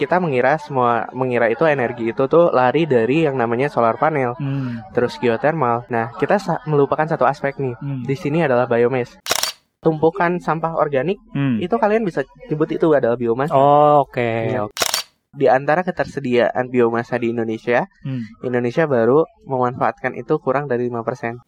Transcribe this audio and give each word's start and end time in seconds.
kita 0.00 0.16
mengira 0.16 0.56
semua 0.56 1.04
mengira 1.12 1.52
itu 1.52 1.68
energi 1.68 2.16
itu 2.16 2.24
tuh 2.24 2.48
lari 2.48 2.88
dari 2.88 3.28
yang 3.28 3.36
namanya 3.36 3.68
solar 3.68 4.00
panel, 4.00 4.32
Hmm. 4.40 4.80
terus 4.96 5.20
geothermal. 5.20 5.84
Nah, 5.92 6.16
kita 6.16 6.40
sa- 6.40 6.64
melupakan 6.64 7.04
satu 7.04 7.28
aspek 7.28 7.60
nih. 7.60 7.76
Hmm. 7.76 8.00
Di 8.00 8.16
sini 8.16 8.40
adalah 8.40 8.64
biomass. 8.64 9.20
Tumpukan 9.80 10.40
sampah 10.40 10.72
organik 10.72 11.20
Hmm. 11.32 11.60
itu 11.60 11.76
kalian 11.76 12.04
bisa 12.04 12.24
nyebut 12.48 12.72
itu 12.72 12.88
adalah 12.92 13.20
biomas. 13.20 13.52
Oh, 13.52 14.08
oke. 14.08 14.16
Iya. 14.48 14.72
Di 15.30 15.46
antara 15.46 15.84
ketersediaan 15.84 16.68
biomasa 16.68 17.14
di 17.14 17.30
Indonesia, 17.30 17.84
Hmm. 18.02 18.24
Indonesia 18.42 18.88
baru 18.88 19.22
memanfaatkan 19.44 20.16
itu 20.16 20.40
kurang 20.40 20.66
dari 20.66 20.88
5%. 20.88 21.38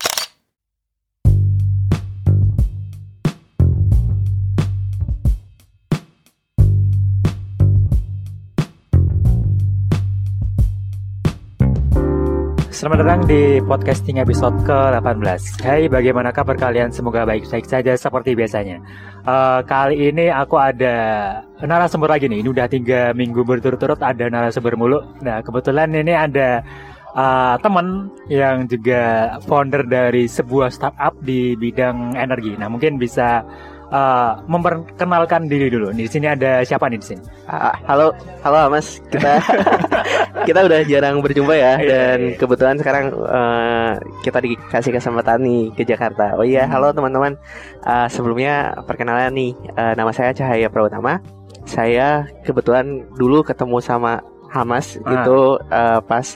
Selamat 12.82 13.06
datang 13.06 13.22
di 13.30 13.62
podcasting 13.62 14.18
episode 14.18 14.59
ke-18. 14.66 15.62
Hai, 15.62 15.86
bagaimana 15.86 16.34
kabar 16.34 16.59
kalian? 16.59 16.90
Semoga 16.90 17.23
baik-baik 17.23 17.62
saja 17.62 17.95
seperti 17.95 18.34
biasanya. 18.34 18.82
Eh, 19.23 19.60
Kali 19.70 20.10
ini 20.10 20.27
aku 20.27 20.59
ada 20.59 20.96
narasumber 21.62 22.10
lagi 22.10 22.26
nih. 22.26 22.42
Ini 22.42 22.50
udah 22.50 22.66
tiga 22.66 23.14
minggu 23.14 23.46
berturut-turut 23.46 24.02
ada 24.02 24.26
narasumber 24.26 24.74
mulu. 24.74 24.98
Nah, 25.23 25.46
kebetulan 25.46 25.95
ini 25.95 26.10
ada 26.10 26.59
eh, 27.14 27.54
teman 27.62 28.10
yang 28.26 28.66
juga 28.66 29.38
founder 29.46 29.87
dari 29.87 30.26
sebuah 30.26 30.74
startup 30.74 31.14
di 31.23 31.54
bidang 31.54 32.18
energi. 32.18 32.59
Nah, 32.59 32.66
mungkin 32.66 32.98
bisa 32.98 33.46
eh, 33.92 34.32
memperkenalkan 34.48 35.46
diri 35.46 35.69
dulu 35.69 35.92
Di 35.92 36.09
sini 36.09 36.27
ada 36.27 36.65
siapa 36.65 36.88
nih 36.88 36.98
di 36.98 37.07
sini? 37.07 37.23
Ah, 37.45 37.76
halo, 37.85 38.16
halo 38.40 38.73
Mas. 38.73 38.98
Kita 39.07 39.37
kita 40.48 40.60
udah 40.65 40.80
jarang 40.85 41.21
berjumpa 41.21 41.52
ya 41.52 41.73
Iya, 41.76 41.87
dan 41.87 42.18
iya. 42.32 42.37
kebetulan 42.40 42.76
sekarang 42.80 43.04
eh, 43.13 43.93
kita 44.24 44.38
dikasih 44.40 44.93
kesempatan 44.96 45.38
nih 45.40 45.63
ke 45.76 45.82
Jakarta. 45.85 46.35
Oh 46.35 46.45
iya, 46.45 46.65
Hmm. 46.65 46.73
halo 46.73 46.88
teman-teman. 46.90 47.37
Ah, 47.82 48.09
sebelumnya 48.09 48.73
perkenalan 48.82 49.30
nih, 49.30 49.52
eh, 49.54 49.93
nama 49.93 50.10
saya 50.10 50.32
Cahaya 50.32 50.66
Pratama. 50.66 51.20
Saya 51.63 52.26
kebetulan 52.43 53.07
dulu 53.15 53.45
ketemu 53.45 53.79
sama 53.79 54.18
Hamas 54.48 54.98
Ah. 55.04 55.13
itu 55.15 55.38
eh, 55.70 56.01
pas 56.02 56.26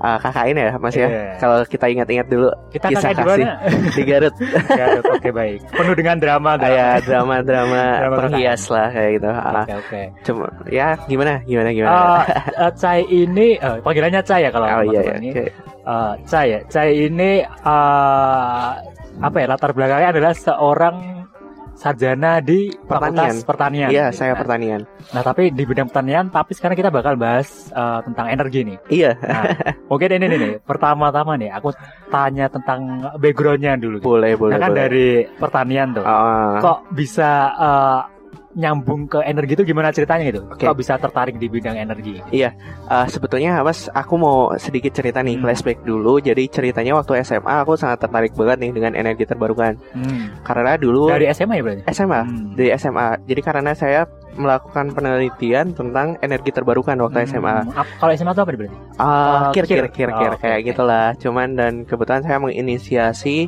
eh, 0.00 0.18
KKN 0.18 0.56
ya, 0.56 0.70
Mas 0.76 0.94
ya. 0.94 1.06
Iya. 1.06 1.22
Kalau 1.36 1.56
kita 1.62 1.86
ingat-ingat 1.86 2.26
dulu 2.26 2.48
Kita 2.68 2.86
Kisah 2.88 3.12
kakak 3.12 3.24
kasih. 3.26 3.44
mana? 3.44 3.54
di 3.96 4.02
Garut, 4.02 4.34
Garut, 4.80 5.04
oke 5.06 5.30
baik. 5.30 5.58
Penuh 5.68 5.94
dengan 5.94 6.16
drama, 6.16 6.50
drama. 6.56 6.72
ya 6.72 6.88
drama-drama 7.00 7.82
Drama 8.00 8.16
penghias 8.24 8.62
lah 8.68 8.88
kayak 8.88 9.10
gitu. 9.16 9.28
Ah, 9.28 9.64
Oke 9.64 9.74
oke. 9.76 10.00
cuma 10.24 10.44
ya 10.66 10.88
gimana 11.04 11.32
gimana 11.44 11.68
gimana. 11.70 11.92
Eh, 11.92 12.24
eh, 12.64 12.72
Cai 12.74 13.00
ini 13.06 13.48
eh, 13.54 13.76
panggilannya 13.80 14.22
Cai 14.24 14.40
ya 14.42 14.50
kalau 14.50 14.66
oh 14.66 14.82
iya, 14.88 15.00
iya. 15.04 15.12
ini. 15.20 15.28
oke. 15.36 15.44
Eh, 15.84 16.12
Cai 16.24 16.46
ya. 16.48 16.58
Cai 16.66 16.90
ini 16.96 17.30
eh, 17.44 18.68
apa 19.20 19.36
ya 19.36 19.46
latar 19.46 19.76
belakangnya 19.76 20.16
adalah 20.16 20.32
seorang 20.32 20.96
sarjana 21.74 22.38
di 22.38 22.70
Fakultas 22.84 23.40
Pertanian. 23.42 23.88
Iya, 23.88 24.10
saya 24.10 24.34
pertanian. 24.34 24.84
Nah, 25.10 25.22
tapi 25.22 25.48
di 25.48 25.62
bidang 25.62 25.86
pertanian, 25.86 26.28
tapi 26.28 26.52
sekarang 26.52 26.74
kita 26.74 26.88
bakal 26.88 27.14
bahas 27.14 27.70
eh, 27.70 28.00
tentang 28.04 28.26
energi 28.28 28.60
nih. 28.64 28.78
Iya, 28.88 29.12
Nah, 29.16 29.44
mungkin 29.90 30.08
ini 30.12 30.26
nih, 30.26 30.38
nih, 30.38 30.52
pertama-tama 30.60 31.34
nih, 31.34 31.50
aku 31.50 31.72
tanya 32.08 32.46
tentang 32.46 32.80
backgroundnya 33.16 33.74
dulu. 33.76 33.98
boleh 34.00 34.34
boleh 34.34 34.54
Nah, 34.54 34.60
kan 34.60 34.70
boleh. 34.70 34.80
dari 34.80 35.08
pertanian 35.36 35.88
tuh. 35.92 36.04
Ah, 36.04 36.58
kok 36.58 36.78
bisa 36.92 37.30
eh, 37.54 38.00
nyambung 38.50 39.06
ke 39.06 39.22
energi 39.22 39.54
itu 39.54 39.62
gimana 39.62 39.94
ceritanya 39.94 40.26
gitu? 40.26 40.42
Oke. 40.44 40.66
Kok 40.66 40.74
bisa 40.74 40.98
tertarik 40.98 41.38
di 41.38 41.46
bidang 41.46 41.78
energi? 41.78 42.18
ah, 42.90 43.06
sebetulnya 43.06 43.62
Mas, 43.62 43.86
aku 43.88 44.18
mau 44.18 44.38
sedikit 44.58 44.90
cerita 44.90 45.22
nih 45.22 45.38
Hmm. 45.38 45.46
flashback 45.46 45.78
dulu. 45.82 46.18
Jadi 46.18 46.50
ceritanya 46.50 46.98
waktu 46.98 47.22
SMA 47.22 47.62
aku 47.62 47.78
sangat 47.78 48.02
tertarik 48.02 48.34
banget 48.34 48.58
nih 48.58 48.70
dengan 48.74 48.92
energi 48.94 49.22
terbarukan. 49.22 49.78
Hmm. 49.94 50.34
Karena 50.42 50.74
dulu 50.74 51.06
Dari 51.08 51.30
SMA 51.30 51.54
ya 51.54 51.62
berarti? 51.62 51.82
SMA, 51.88 52.20
Hmm. 52.20 52.58
dari 52.58 52.70
SMA. 52.74 53.08
Jadi 53.22 53.40
karena 53.40 53.70
saya 53.70 54.02
melakukan 54.30 54.94
penelitian 54.94 55.74
tentang 55.74 56.18
energi 56.18 56.50
terbarukan 56.50 56.98
waktu 56.98 57.22
Hmm. 57.22 57.28
SMA. 57.28 57.56
Kalau 57.98 58.12
SMA 58.14 58.32
itu 58.32 58.40
apa 58.40 58.50
berarti? 58.50 58.76
Ah, 58.96 59.50
Eh, 59.50 59.54
kir 59.54 59.64
kir 59.64 59.76
kir. 59.86 59.86
kir 59.90 60.10
kir 60.10 60.32
Oh, 60.34 60.38
kayak 60.38 60.58
oke. 60.58 60.66
gitulah. 60.66 61.06
Cuman 61.16 61.48
dan 61.54 61.72
kebetulan 61.84 62.22
saya 62.22 62.38
menginisiasi 62.38 63.46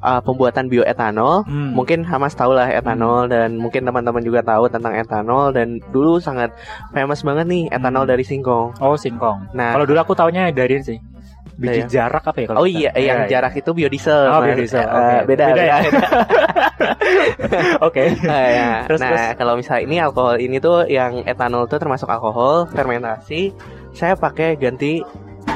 ah, 0.00 0.18
pembuatan 0.18 0.66
bioetanol. 0.66 1.44
Hmm. 1.44 1.72
Mungkin 1.72 2.02
Hamas 2.02 2.32
tahu 2.32 2.52
lah 2.52 2.68
etanol 2.68 3.26
dan 3.26 3.54
mungkin 3.54 3.84
teman-teman 3.84 4.20
juga 4.20 4.40
tahu 4.40 4.66
tentang 4.66 4.92
etanol 4.94 5.52
dan 5.52 5.78
dulu 5.88 6.18
sangat 6.18 6.52
famous 6.90 7.20
banget 7.20 7.46
nih 7.46 7.62
etanol 7.68 8.02
Hmm. 8.02 8.10
dari 8.10 8.24
singkong. 8.24 8.76
Oh 8.78 8.96
singkong. 8.96 9.52
Nah, 9.52 9.72
Kalau 9.72 9.84
dulu 9.84 9.98
aku 9.98 10.12
taunya 10.12 10.48
dari 10.48 10.80
sih. 10.80 10.98
Biji 11.60 11.84
Iya. 11.84 12.08
jarak 12.08 12.24
apa 12.24 12.40
ya 12.40 12.46
kalau 12.48 12.58
oh 12.58 12.66
kita? 12.66 12.78
iya, 12.80 12.90
yang 12.96 13.20
Iya, 13.20 13.30
jarak 13.30 13.52
itu 13.54 13.70
biodiesel. 13.70 14.32
Oh, 14.32 14.40
biodiesel, 14.40 14.80
Eh, 14.80 14.88
oke. 14.88 14.96
beda, 14.96 15.24
Beda 15.28 15.44
beda. 15.46 15.60
ya? 15.60 15.76
beda. 15.78 16.00
iya. 16.00 16.20
Oke. 17.86 18.04
Nah, 18.22 18.44
ya. 18.48 18.68
Terus, 18.88 19.00
nah, 19.00 19.10
terus. 19.10 19.36
kalau 19.36 19.52
misalnya 19.54 19.82
ini 19.84 19.96
alkohol 19.98 20.36
ini 20.38 20.56
tuh 20.56 20.88
yang 20.88 21.20
etanol 21.22 21.66
tuh 21.66 21.76
termasuk 21.76 22.08
alkohol 22.08 22.64
fermentasi, 22.66 23.52
saya 23.92 24.16
pakai 24.16 24.56
ganti 24.56 25.04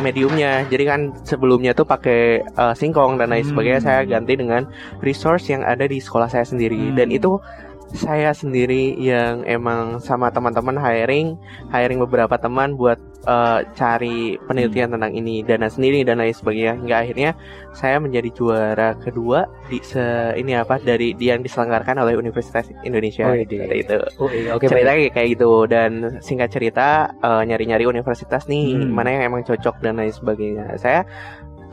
mediumnya. 0.03 0.67
Jadi 0.67 0.85
kan 0.87 1.01
sebelumnya 1.23 1.77
tuh 1.77 1.87
pakai 1.87 2.43
eh, 2.43 2.75
singkong 2.75 3.21
dan 3.21 3.31
lain 3.31 3.45
Hmm. 3.45 3.51
sebagainya. 3.55 3.81
Saya 3.83 4.01
ganti 4.09 4.35
dengan 4.35 4.67
resource 5.05 5.51
yang 5.53 5.63
ada 5.63 5.85
di 5.87 5.99
sekolah 6.01 6.27
saya 6.27 6.47
sendiri 6.47 6.91
Hmm. 6.93 6.97
dan 6.97 7.09
itu 7.13 7.39
saya 7.87 8.33
sendiri 8.33 8.97
yang 8.97 9.45
emang 9.45 9.99
sama 9.99 10.29
teman-teman 10.29 10.75
hiring 10.75 11.37
hiring 11.69 12.01
beberapa 12.01 12.35
teman 12.35 12.75
buat 12.75 12.97
eh, 13.25 13.61
cari 13.73 14.37
penelitian 14.41 14.89
Hmm. 14.89 14.95
tentang 15.01 15.13
ini 15.15 15.41
dana 15.41 15.65
sendiri 15.67 16.03
dan 16.03 16.21
lain 16.21 16.33
sebagainya 16.33 16.77
hingga 16.77 16.97
akhirnya 16.99 17.31
saya 17.73 17.97
menjadi 17.97 18.29
juara 18.31 18.93
kedua 18.95 19.49
di 19.67 19.81
se 19.81 20.01
ini 20.35 20.53
apa 20.53 20.77
dari 20.77 21.17
yang 21.17 21.41
diselenggarakan 21.41 22.01
oleh 22.01 22.15
Universitas 22.15 22.69
Indonesia 22.83 23.25
Oh, 23.25 23.33
gitu. 23.35 23.57
itu 23.65 23.97
Oh, 24.21 24.29
iya, 24.29 24.53
oke. 24.53 24.69
ceritanya 24.69 24.85
baik. 25.01 25.01
kayak- 25.09 25.15
kayak 25.15 25.29
gitu 25.33 25.53
dan 25.65 25.91
singkat 26.21 26.49
cerita 26.51 26.87
eh, 27.17 27.43
nyari-nyari 27.45 27.85
universitas 27.85 28.45
nih 28.45 28.77
Hmm. 28.77 28.93
mana 28.93 29.09
yang 29.13 29.33
emang 29.33 29.43
cocok 29.43 29.81
dan 29.81 29.97
lain 29.97 30.13
sebagainya 30.13 30.77
saya 30.77 31.09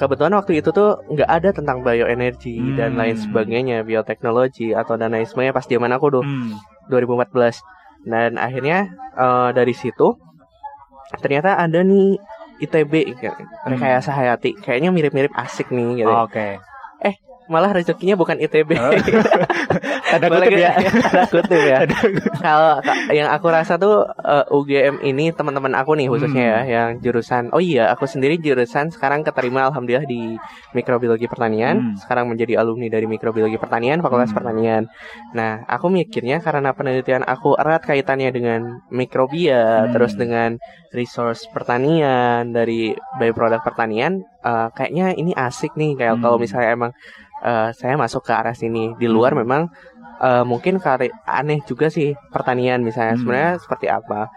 kebetulan 0.02 0.34
waktu 0.34 0.58
itu 0.58 0.70
tuh 0.70 0.98
nggak 1.08 1.30
ada 1.30 1.50
tentang 1.52 1.86
bioenergi 1.86 2.74
dan 2.74 2.94
Hmm. 2.94 3.00
lain 3.00 3.16
sebagainya 3.16 3.78
bioteknologi 3.82 4.74
atau 4.74 4.98
dan 4.98 5.14
lain 5.14 5.24
sebagainya 5.24 5.54
pas 5.54 5.64
zaman 5.64 5.94
aku 5.94 6.10
tuh 6.12 6.24
Hmm. 6.26 6.58
2014 6.90 7.62
dan 8.04 8.36
akhirnya 8.36 8.90
eh, 9.14 9.50
dari 9.54 9.72
situ 9.72 10.18
ternyata 11.18 11.54
ada 11.56 11.80
nih 11.82 12.18
ITB 12.60 12.94
kayak- 13.16 13.38
rekayasa 13.68 14.10
hayati 14.12 14.56
kayaknya 14.56 14.90
mirip-mirip 14.90 15.34
asik 15.36 15.70
nih 15.70 16.00
gitu 16.00 16.10
Oh, 16.10 16.26
Oke. 16.26 16.58
Malah 17.52 17.76
rezekinya 17.76 18.16
bukan 18.16 18.40
ITB 18.40 18.72
Oh. 18.74 18.90
Tanda 20.12 20.28
Boleh 20.28 20.48
kutip 20.48 20.60
ya. 20.60 20.72
Tanda 20.76 21.24
kutip 21.34 21.62
ya 21.62 21.78
kalau 22.40 22.74
ka- 22.80 23.12
yang 23.12 23.28
aku 23.28 23.48
rasa 23.48 23.76
tuh 23.76 24.04
eh, 24.08 24.46
UGM 24.50 25.04
ini 25.04 25.32
teman-teman 25.32 25.76
aku 25.76 25.94
nih 25.94 26.08
khususnya 26.08 26.40
Hmm. 26.42 26.52
ya 26.52 26.60
yang 26.66 26.90
jurusan 26.98 27.52
oh 27.52 27.60
iya 27.60 27.92
aku 27.92 28.04
sendiri 28.06 28.36
jurusan 28.36 28.90
sekarang 28.90 29.22
keterima 29.22 29.68
alhamdulillah 29.68 30.04
di 30.04 30.36
mikrobiologi 30.72 31.28
pertanian 31.28 31.76
Hmm. 31.82 31.96
sekarang 31.98 32.28
menjadi 32.28 32.58
alumni 32.58 32.88
dari 32.88 33.06
mikrobiologi 33.06 33.56
pertanian 33.56 34.00
fakultas 34.00 34.32
Hmm. 34.32 34.38
pertanian 34.38 34.84
nah 35.32 35.64
aku 35.66 35.88
mikirnya 35.88 36.40
karena 36.40 36.72
penelitian 36.72 37.22
aku 37.22 37.56
erat 37.56 37.82
kaitannya 37.82 38.30
dengan 38.30 38.62
mikrobia 38.90 39.86
Hmm. 39.86 39.92
terus 39.92 40.16
dengan 40.16 40.56
resource 40.90 41.48
pertanian 41.48 42.50
dari 42.50 42.92
byproduct 43.18 43.64
pertanian 43.64 44.24
eh, 44.50 44.68
kayaknya 44.78 45.06
ini 45.16 45.32
asik 45.38 45.74
nih 45.78 45.92
kayak 46.00 46.16
Hmm. 46.18 46.24
kalau 46.24 46.38
misalnya 46.42 46.70
emang 46.78 46.92
eh, 47.46 47.70
saya 47.78 47.96
masuk 47.98 48.22
ke 48.28 48.34
arah 48.34 48.54
sini 48.58 48.94
di 49.02 49.08
luar 49.10 49.32
Hmm. 49.34 49.42
memang 49.46 49.62
eh, 50.22 50.44
mungkin 50.46 50.78
kari 50.78 51.10
aneh 51.26 51.60
juga 51.66 51.90
sih 51.90 52.14
pertanian 52.34 52.82
misalnya 52.86 53.16
Hmm. 53.18 53.22
sebenarnya 53.26 53.52
seperti 53.64 53.88
apa 53.90 54.30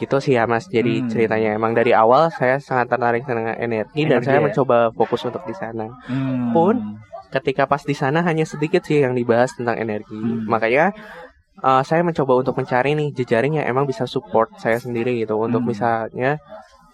gitu 0.00 0.16
sih 0.24 0.34
ya 0.38 0.48
mas 0.48 0.64
jadi 0.72 1.04
Hmm. 1.04 1.08
ceritanya 1.12 1.50
emang 1.58 1.72
dari 1.76 1.92
awal 1.92 2.32
saya 2.32 2.56
sangat 2.58 2.86
tertarik 2.96 3.22
dengan 3.28 3.52
energi, 3.58 4.08
dan 4.08 4.24
saya 4.24 4.40
ya? 4.40 4.44
mencoba 4.48 4.88
fokus 4.96 5.22
untuk 5.28 5.42
di 5.44 5.54
sana 5.54 5.86
Hmm. 6.08 6.50
Pun, 6.56 6.74
ketika 7.32 7.64
pas 7.68 7.82
di 7.84 7.92
sana 7.96 8.20
hanya 8.24 8.44
sedikit 8.48 8.82
sih 8.88 9.04
yang 9.04 9.12
dibahas 9.16 9.52
tentang 9.56 9.76
energi 9.78 10.16
Hmm. 10.16 10.48
makanya 10.48 10.94
eh, 11.60 11.82
saya 11.84 12.00
mencoba 12.02 12.32
untuk 12.40 12.56
mencari 12.56 12.96
nih 12.96 13.12
jejaring 13.12 13.60
yang 13.60 13.66
emang 13.68 13.84
bisa 13.84 14.08
support 14.08 14.48
saya 14.56 14.80
sendiri 14.80 15.12
gitu 15.22 15.36
untuk 15.36 15.60
Hmm. 15.60 15.70
misalnya 15.76 16.40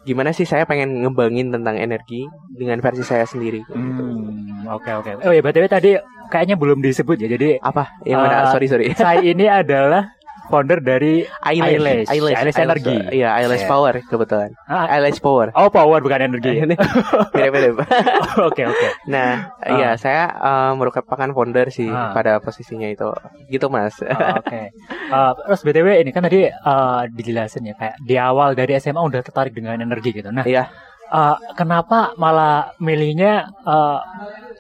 gimana 0.06 0.30
sih 0.34 0.46
saya 0.46 0.66
pengen 0.66 1.04
ngembangin 1.04 1.54
tentang 1.54 1.78
energi 1.78 2.26
dengan 2.50 2.82
versi 2.82 3.04
saya 3.06 3.24
sendiri 3.24 3.62
gitu. 3.64 3.78
Hmm, 3.78 4.66
oke 4.68 4.90
oke. 5.04 5.10
Oh 5.24 5.32
ya 5.32 5.40
btw 5.40 5.66
tadi 5.70 5.90
kayaknya 6.28 6.58
belum 6.58 6.82
disebut 6.82 7.16
ya. 7.22 7.28
Jadi 7.30 7.56
apa 7.62 8.02
yang 8.04 8.20
mana 8.22 8.48
Eh, 8.48 8.52
sorry 8.52 8.66
sorry 8.68 8.86
saya 8.98 9.22
ini 9.22 9.46
adalah 9.46 10.17
founder 10.48 10.80
dari 10.80 11.22
Eyelash, 11.44 12.08
Eyelash, 12.08 12.36
Eyelash 12.40 12.58
Energy. 12.58 12.96
Iya, 13.14 13.30
Eyelash 13.36 13.62
Iya. 13.62 13.70
Power 13.70 13.94
kebetulan. 14.02 14.50
Ah, 14.64 14.88
Eyelash 14.90 15.20
Power. 15.20 15.52
oh 15.52 15.68
power 15.68 16.00
bukan 16.00 16.20
energi. 16.24 16.64
Ini 16.64 16.74
mirip-mirip. 17.36 17.76
Oke 18.48 18.64
oke. 18.64 18.88
Nah, 19.06 19.52
Ah. 19.60 19.70
iya 19.74 19.90
saya 19.94 20.24
eh, 20.30 20.72
merupakan 20.74 21.28
founder 21.30 21.68
sih 21.68 21.86
Ah. 21.86 22.10
pada 22.10 22.40
posisinya 22.40 22.88
itu. 22.88 23.08
Gitu, 23.46 23.68
Mas. 23.68 24.00
Oh, 24.00 24.08
Oke. 24.40 24.72
Eh, 24.72 25.30
terus 25.38 25.60
btw 25.62 26.00
ini 26.00 26.10
kan 26.10 26.24
tadi 26.24 26.48
eh, 26.48 27.00
dijelasin 27.08 27.64
ya 27.64 27.74
kayak 27.74 27.96
di 28.00 28.16
awal 28.16 28.52
dari 28.52 28.74
SMA 28.76 28.98
udah 28.98 29.20
tertarik 29.20 29.52
dengan 29.52 29.76
energi 29.76 30.10
gitu. 30.12 30.28
Nah, 30.28 30.42
Iya. 30.42 30.68
eh, 31.08 31.36
kenapa 31.52 32.16
malah 32.16 32.72
milihnya 32.78 33.52
eh, 33.62 33.98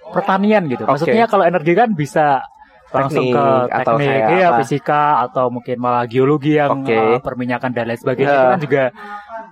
pertanian 0.08 0.64
gitu? 0.66 0.84
Maksudnya 0.84 1.24
kalau 1.26 1.44
energi 1.44 1.72
kan 1.72 1.92
bisa 1.92 2.42
langsung 2.88 3.24
ke 3.28 3.44
Teknik 3.44 3.78
atau 3.78 3.94
kayak 3.96 4.28
iya, 4.32 4.46
apa? 4.48 4.58
fisika 4.62 5.02
atau 5.28 5.44
mungkin 5.52 5.76
malah 5.76 6.04
geologi 6.08 6.56
yang 6.56 6.82
Oke. 6.82 6.96
eh, 6.96 7.18
perminyakan 7.20 7.70
dan 7.72 7.84
lain 7.88 8.00
sebagainya 8.00 8.28
Ya. 8.28 8.36
itu 8.38 8.46
kan 8.48 8.60
juga 8.60 8.84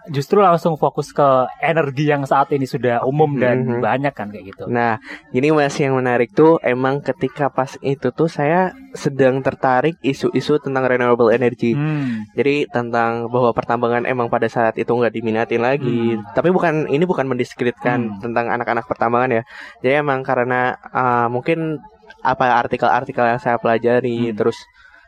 justru 0.06 0.38
langsung 0.38 0.78
fokus 0.78 1.10
ke 1.10 1.28
energi 1.58 2.06
yang 2.06 2.22
saat 2.22 2.46
ini 2.54 2.62
sudah 2.62 3.02
umum 3.02 3.34
dan 3.36 3.66
Mhm. 3.66 3.82
banyak 3.82 4.14
kan 4.14 4.30
kayak 4.30 4.54
gitu. 4.54 4.64
Nah, 4.70 5.02
ini 5.30 5.50
Mas 5.50 5.74
yang 5.76 5.98
menarik 5.98 6.30
tuh 6.30 6.62
emang 6.62 7.02
ketika 7.02 7.50
pas 7.50 7.74
itu 7.82 8.08
tuh 8.10 8.30
saya 8.30 8.70
sedang 8.94 9.42
tertarik 9.42 9.98
isu-isu 10.00 10.56
tentang 10.56 10.86
renewable 10.86 11.28
energy. 11.28 11.74
Hmm. 11.74 12.22
Jadi 12.32 12.70
tentang 12.70 13.26
bahwa 13.28 13.50
pertambangan 13.50 14.06
emang 14.06 14.30
pada 14.30 14.46
saat 14.46 14.78
itu 14.78 14.88
nggak 14.88 15.12
diminatin 15.12 15.60
lagi. 15.60 16.16
Hmm. 16.16 16.22
Tapi 16.32 16.48
bukan 16.48 16.86
ini 16.86 17.02
bukan 17.02 17.26
mendiskreditkan 17.26 17.98
Hmm. 18.16 18.20
tentang 18.22 18.46
anak-anak 18.48 18.86
pertambangan 18.86 19.30
ya. 19.30 19.42
Jadi 19.82 19.94
emang 19.98 20.22
karena 20.22 20.78
uh, 20.94 21.26
mungkin 21.26 21.82
apa 22.26 22.58
artikel-artikel 22.58 23.22
yang 23.24 23.38
saya 23.38 23.56
pelajari 23.56 24.28
Hmm. 24.28 24.36
terus 24.36 24.58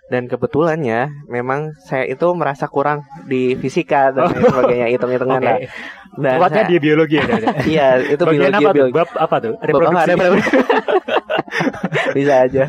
dan 0.08 0.24
kebetulan 0.24 0.80
ya 0.80 1.02
memang 1.28 1.76
saya 1.82 2.06
itu 2.06 2.24
merasa 2.32 2.64
kurang 2.64 3.02
di 3.24 3.52
fisika 3.54 4.08
dan 4.08 4.32
lain 4.32 4.40
sebagainya 4.42 4.86
hitung-hitungan 4.88 5.36
Oke. 5.36 5.44
lah. 5.44 5.58
Dan 6.16 6.38
saya- 6.40 6.64
di 6.64 6.78
biologi 6.78 7.14
ya. 7.14 7.24
Iya, 7.68 7.88
itu 8.08 8.22
Bagian 8.24 8.32
biologi 8.48 8.56
apa 8.56 8.64
tuh? 8.64 8.72
biologi. 8.72 8.94
Bab 8.96 9.08
apa 9.12 9.36
tuh? 9.38 9.52
Bapak 9.54 9.90
nggak 9.92 10.04
ada 10.04 10.14
Reproduksi. 10.16 10.56
bisa 12.16 12.34
aja. 12.44 12.64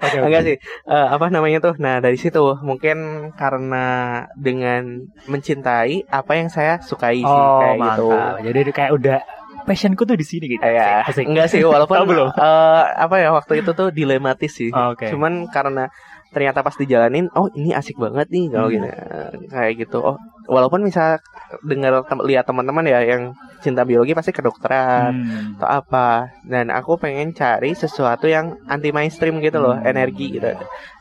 Oke. 0.00 0.16
Enggak 0.18 0.42
sih. 0.44 0.56
Eh, 0.88 1.06
apa 1.10 1.26
namanya 1.28 1.58
tuh? 1.60 1.74
Nah, 1.76 2.00
dari 2.00 2.16
situ 2.16 2.40
mungkin 2.60 2.96
karena 3.34 3.86
dengan 4.34 5.04
mencintai 5.28 6.08
apa 6.08 6.32
yang 6.34 6.48
saya 6.48 6.80
sukai 6.80 7.20
sih 7.20 7.28
Oh, 7.28 7.60
kayak 7.60 7.76
mantap. 7.76 7.96
gitu. 7.96 8.08
Jadi 8.48 8.60
kayak 8.72 8.92
udah 8.94 9.18
passionku 9.68 10.02
tuh 10.02 10.16
di 10.16 10.24
sini 10.24 10.48
gitu. 10.48 10.64
Ya, 10.64 11.04
Asik. 11.04 11.28
enggak 11.28 11.46
sih 11.46 11.60
walaupun 11.60 11.94
Oh, 11.94 12.06
belum. 12.06 12.28
eh, 12.32 12.82
apa 12.96 13.14
ya 13.16 13.28
waktu 13.30 13.60
itu 13.60 13.70
tuh 13.70 13.92
dilematis 13.92 14.50
sih. 14.50 14.70
Oh, 14.70 14.96
Oke. 14.96 15.12
Cuman 15.12 15.46
karena 15.46 15.92
ternyata 16.28 16.60
pas 16.60 16.74
dijalanin, 16.74 17.28
oh 17.32 17.48
ini 17.50 17.72
asik 17.72 17.96
banget 17.96 18.28
nih 18.28 18.48
kalau 18.48 18.68
Hmm. 18.68 18.74
gini 18.74 18.90
kayak 19.46 19.72
gitu. 19.78 19.98
Oh, 19.98 20.16
walaupun 20.46 20.80
misal 20.80 21.20
dengar 21.62 22.04
tem- 22.04 22.20
lihat 22.22 22.44
teman-teman 22.44 22.84
ya 22.84 23.00
yang 23.02 23.32
cinta 23.58 23.82
biologi 23.82 24.12
pasti 24.12 24.30
kedokteran 24.30 25.12
Hmm. 25.14 25.56
atau 25.56 25.68
apa 25.74 26.08
dan 26.42 26.68
aku 26.68 26.96
pengen 26.96 27.32
cari 27.32 27.72
sesuatu 27.72 28.24
yang 28.24 28.60
anti 28.64 28.90
mainstream 28.90 29.40
gitu 29.40 29.56
loh 29.58 29.74
Hmm. 29.74 29.88
energi 29.88 30.30
gitu 30.30 30.52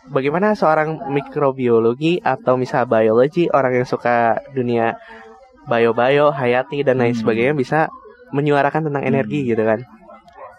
bagaimana 0.08 0.52
seorang 0.54 1.12
mikrobiologi 1.12 2.18
atau 2.18 2.56
misal 2.56 2.84
biologi 2.86 3.46
orang 3.48 3.76
yang 3.76 3.86
suka 3.86 4.18
dunia 4.52 4.96
bio 5.66 5.92
bio 5.92 6.32
hayati 6.32 6.82
dan 6.82 6.98
lain 6.98 7.12
Hmm. 7.12 7.22
sebagainya 7.22 7.54
bisa 7.54 7.80
menyuarakan 8.30 8.92
tentang 8.92 9.04
energi 9.04 9.44
Hmm. 9.44 9.50
gitu 9.56 9.64
kan 9.64 9.80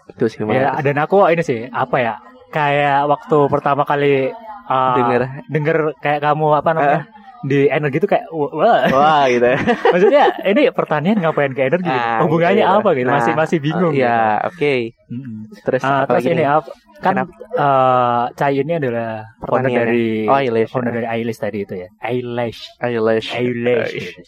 itu 0.09 0.25
sih 0.25 0.39
Ya, 0.49 0.73
dan 0.81 0.95
aku 0.97 1.21
ini 1.29 1.45
sih 1.45 1.69
apa 1.69 1.97
ya? 2.01 2.13
Kayak 2.49 3.05
waktu 3.05 3.37
pertama 3.45 3.85
kali 3.85 4.33
uh, 4.65 4.95
denger 4.97 5.21
denger 5.47 5.77
kayak 6.01 6.19
kamu 6.25 6.47
apa 6.55 6.69
namanya? 6.73 7.03
di 7.39 7.71
energi 7.71 8.03
itu 8.03 8.09
kayak 8.09 8.27
wah 8.35 8.83
wah 8.91 9.23
gitu 9.31 9.47
maksudnya 9.95 10.43
ini 10.43 10.75
pertanian 10.75 11.23
ngapain 11.23 11.55
ke 11.55 11.71
energi 11.71 11.87
gitu? 11.87 12.03
Ah, 12.03 12.19
hubungannya 12.27 12.67
gitu. 12.67 12.75
apa 12.83 12.89
gitu 12.99 13.07
Nah, 13.07 13.15
masih 13.15 13.33
masih 13.37 13.57
bingung 13.63 13.95
gitu. 13.95 14.03
ya 14.03 14.43
oke 14.43 14.73
Mm-mm. 15.07 15.47
terus 15.63 15.83
Ah, 15.87 16.03
apa 16.03 16.11
terus 16.11 16.19
lagi 16.19 16.29
ini 16.35 16.43
nih? 16.43 16.47
apa 16.51 16.67
kan 16.99 17.15
eh 17.55 18.23
Cai 18.35 18.59
ini 18.59 18.75
adalah 18.75 19.23
founder 19.39 19.71
dari 19.71 20.27
Oh, 20.27 20.35
Eyelash. 20.35 20.69
founder 20.69 20.93
dari 20.93 21.07
Eyelash 21.07 21.39
tadi 21.39 21.63
itu 21.63 21.73
ya 21.75 21.87
Eyelash 21.99 22.61
eyelash 22.79 23.27
Eyelash. 23.31 23.91
Eyelash. 23.91 23.93
gitu. 23.95 24.21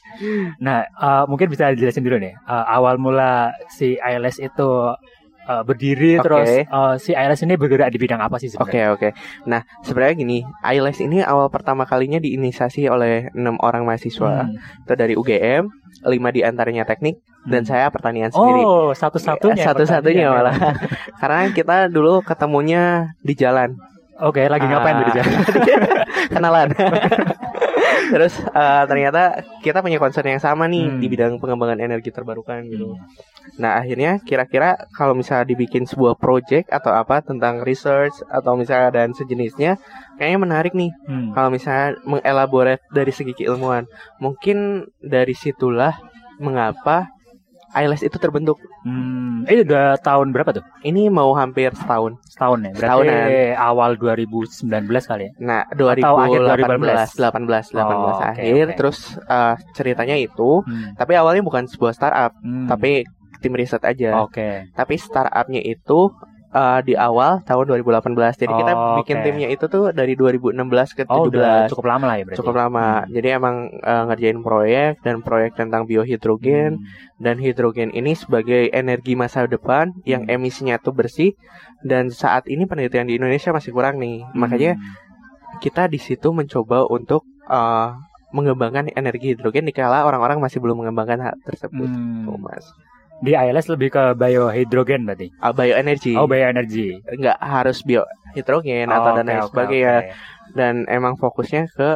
Nah, 0.59 0.83
eh, 0.83 1.23
mungkin 1.27 1.47
bisa 1.47 1.71
dijelasin 1.71 2.01
dulu 2.01 2.17
nih. 2.17 2.31
Eh, 2.33 2.65
awal 2.67 2.95
mula 2.95 3.51
si 3.69 3.95
Eyelash 3.97 4.39
itu 4.39 4.69
eh, 5.41 5.63
berdiri 5.65 6.15
Oke. 6.15 6.23
terus 6.23 6.49
eh, 6.63 6.93
si 6.97 7.11
Eyelash 7.11 7.43
ini 7.43 7.55
bergerak 7.55 7.89
di 7.89 7.97
bidang 7.97 8.21
apa 8.21 8.37
sih 8.37 8.47
Oke 8.55 8.77
sebenarnya? 8.77 8.85
oke. 8.93 9.09
Nah 9.49 9.61
sebenarnya 9.81 10.15
gini, 10.15 10.37
Eyelash 10.61 11.01
ini 11.01 11.19
awal 11.19 11.49
pertama 11.49 11.83
kalinya 11.83 12.17
diinisiasi 12.17 12.87
oleh 12.87 13.27
enam 13.33 13.57
orang 13.59 13.83
mahasiswa. 13.83 14.47
Hmm. 14.47 14.55
Itu 14.85 14.93
dari 14.93 15.13
UGM, 15.17 15.67
lima 16.03 16.29
di 16.29 16.41
antaranya 16.41 16.83
teknik, 16.83 17.17
dan 17.43 17.61
Hmm. 17.61 17.69
saya 17.69 17.85
pertanian 17.87 18.29
sendiri. 18.29 18.61
Oh, 18.61 18.89
satu-satunya. 18.91 19.63
Satu-satunya 19.63 20.25
pertanian. 20.27 20.33
malah. 20.33 20.55
Karena 21.21 21.39
kita 21.49 21.77
dulu 21.87 22.21
ketemunya 22.21 22.83
di 23.19 23.33
jalan, 23.33 23.77
Oke, 24.17 24.45
lagi 24.45 24.63
ngapain 24.63 24.97
di 24.97 25.03
Ah. 25.03 25.13
jalan? 25.15 25.33
kenalan. 26.33 26.67
Terus 28.11 28.35
eh, 28.43 28.83
ternyata 28.91 29.39
kita 29.63 29.79
punya 29.79 29.95
concern 29.97 30.27
yang 30.27 30.43
sama 30.43 30.67
nih 30.67 30.83
Hmm. 30.91 30.99
di 30.99 31.07
bidang 31.07 31.39
pengembangan 31.39 31.79
energi 31.79 32.11
terbarukan 32.11 32.67
gitu. 32.67 32.99
Nah 33.57 33.79
akhirnya 33.79 34.19
kira-kira 34.19 34.75
kalau 34.91 35.15
misalnya 35.15 35.47
dibikin 35.47 35.87
sebuah 35.87 36.19
project 36.19 36.67
atau 36.67 36.91
apa 36.91 37.23
tentang 37.23 37.63
research 37.63 38.19
atau 38.27 38.59
misalnya 38.59 38.91
dan 38.91 39.15
sejenisnya, 39.15 39.79
kayaknya 40.19 40.39
menarik 40.43 40.73
nih 40.75 40.91
Hmm. 41.07 41.31
kalau 41.31 41.49
misalnya 41.49 41.95
mengelaborate 42.03 42.83
dari 42.91 43.15
segi 43.15 43.31
keilmuan. 43.31 43.87
Mungkin 44.19 44.85
dari 44.99 45.31
situlah 45.31 45.95
mengapa 46.37 47.07
IELTS 47.71 48.03
itu 48.03 48.17
terbentuk. 48.17 48.59
Hmm. 48.83 49.47
Ini 49.47 49.63
udah 49.63 49.95
tahun 49.99 50.35
berapa 50.35 50.51
tuh? 50.51 50.63
Ini 50.83 51.07
mau 51.07 51.31
hampir 51.33 51.71
setahun. 51.71 52.19
Setahun 52.27 52.59
ya. 52.61 52.71
Berarti 52.75 53.07
Setahunan. 53.07 53.55
awal 53.57 53.91
2019 53.95 55.07
kali 55.07 55.23
ya. 55.23 55.31
Nah, 55.39 55.61
Atau 55.65 55.87
akhir 55.87 56.39
2018, 56.43 57.15
18, 57.15 57.15
18, 57.15 57.71
18 57.71 57.95
Oh, 57.95 58.19
akhir. 58.19 58.43
oke. 58.67 58.75
Terus 58.75 58.99
eh, 59.17 59.55
ceritanya 59.71 60.15
itu, 60.15 60.61
Hmm. 60.61 60.93
tapi 60.95 61.15
awalnya 61.15 61.41
bukan 61.41 61.63
sebuah 61.65 61.95
startup, 61.95 62.35
Hmm. 62.39 62.67
tapi 62.67 63.07
tim 63.39 63.53
riset 63.55 63.81
aja. 63.81 64.21
Oke. 64.21 64.69
Tapi 64.71 64.93
startupnya 64.95 65.59
itu 65.59 66.13
eh, 66.51 66.79
di 66.83 66.93
awal 66.93 67.39
tahun 67.41 67.65
2018. 67.65 68.35
Jadi 68.37 68.51
kita 68.51 68.71
Oh, 68.71 68.95
bikin 68.99 69.17
oke. 69.17 69.23
timnya 69.23 69.47
itu 69.47 69.65
tuh 69.65 69.91
dari 69.91 70.13
2016 70.13 70.91
ke 70.91 71.03
Oh, 71.07 71.25
udah 71.25 71.67
17. 71.67 71.71
cukup 71.71 71.85
lama 71.87 72.05
lah 72.05 72.15
ya 72.19 72.23
berarti. 72.27 72.39
Cukup 72.43 72.55
lama. 72.55 72.87
Hmm. 73.01 73.07
Jadi 73.09 73.27
emang 73.31 73.55
eh, 73.71 74.03
ngerjain 74.05 74.39
proyek 74.39 74.93
dan 74.99 75.15
proyek 75.21 75.51
tentang 75.55 75.83
biohidrogen 75.85 76.71
Hmm. 76.77 76.85
dan 77.17 77.35
hidrogen 77.37 77.89
ini 77.91 78.13
sebagai 78.13 78.67
energi 78.69 79.15
masa 79.15 79.43
depan 79.45 79.95
yang 80.03 80.27
Hmm. 80.27 80.35
emisinya 80.35 80.75
tuh 80.77 80.91
bersih 80.91 81.33
dan 81.81 82.09
saat 82.09 82.45
ini 82.45 82.63
penelitian 82.63 83.07
di 83.07 83.15
Indonesia 83.15 83.49
masih 83.49 83.71
kurang 83.71 83.97
nih. 83.97 84.27
Makanya 84.33 84.75
Hmm. 84.75 85.59
kita 85.59 85.87
di 85.87 85.97
situ 85.97 86.29
mencoba 86.29 86.83
untuk 86.85 87.23
eh, 87.47 87.89
mengembangkan 88.31 88.87
energi 88.91 89.35
hidrogen 89.35 89.67
dikala 89.67 90.07
orang-orang 90.07 90.39
masih 90.39 90.63
belum 90.63 90.79
mengembangkan 90.79 91.19
hal 91.19 91.35
tersebut. 91.43 91.91
Hmm. 91.91 92.23
Tuh, 92.23 92.39
Mas. 92.39 92.63
Di 93.21 93.31
ILS 93.31 93.69
lebih 93.69 93.89
ke 93.89 94.03
biohidrogen 94.13 95.05
berarti. 95.05 95.29
Ah, 95.37 95.51
bioenergi. 95.51 96.13
Oh, 96.13 96.25
bioenergy. 96.25 96.97
nggak 97.13 97.37
harus 97.37 97.81
biohidrogen 97.81 98.87
atau 98.87 99.11
Oh, 99.11 99.15
dan 99.15 99.23
oke, 99.23 99.29
lain 99.29 99.39
oke, 99.39 99.49
sebagainya. 99.49 99.95
oke. 99.95 100.11
Dan 100.51 100.73
emang 100.87 101.13
fokusnya 101.15 101.69
ke 101.69 101.89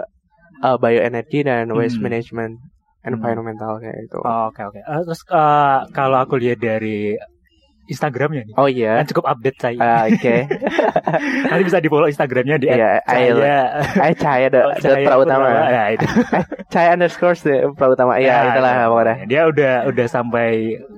uh, 0.62 0.78
bioenergi 0.78 1.44
dan 1.44 1.68
waste 1.70 1.98
Hmm. 1.98 2.06
management 2.06 2.54
environmental 3.04 3.78
kayak 3.78 4.00
itu. 4.02 4.18
Oh, 4.18 4.50
Oke 4.50 4.62
oke. 4.64 4.80
Eh, 4.80 5.02
terus 5.04 5.22
eh, 5.28 5.80
kalau 5.92 6.18
aku 6.18 6.38
lihat 6.38 6.58
dari 6.58 7.14
Instagramnya 7.86 8.42
nih, 8.44 8.56
Oh 8.58 8.66
iya. 8.66 8.98
kan 8.98 9.06
cukup 9.06 9.30
update 9.30 9.60
saya. 9.60 9.78
Ah, 9.78 10.04
Oke. 10.08 10.50
Nanti 11.50 11.64
bisa 11.64 11.78
di 11.78 11.86
follow 11.86 12.10
Instagramnya 12.10 12.58
di 12.58 12.66
Iya, 12.66 12.98
@cahaya- 13.00 13.78
Eh 14.02 14.14
cahaya 14.16 14.48
Oh, 14.48 14.54
dot 14.74 14.82
Cahaya 14.82 15.06
Prautama. 15.06 15.48
Ya, 15.70 15.84
itu. 15.94 16.06
Cahaya 16.74 16.90
underscore 16.98 17.38
Prautama. 17.78 18.18
Iya, 18.18 18.26
Ya, 18.26 18.38
itulah 18.50 18.74
itu. 18.74 18.90
pokoknya. 18.90 19.16
Dia 19.30 19.42
udah 19.46 19.74
udah 19.86 20.08
sampai 20.10 20.50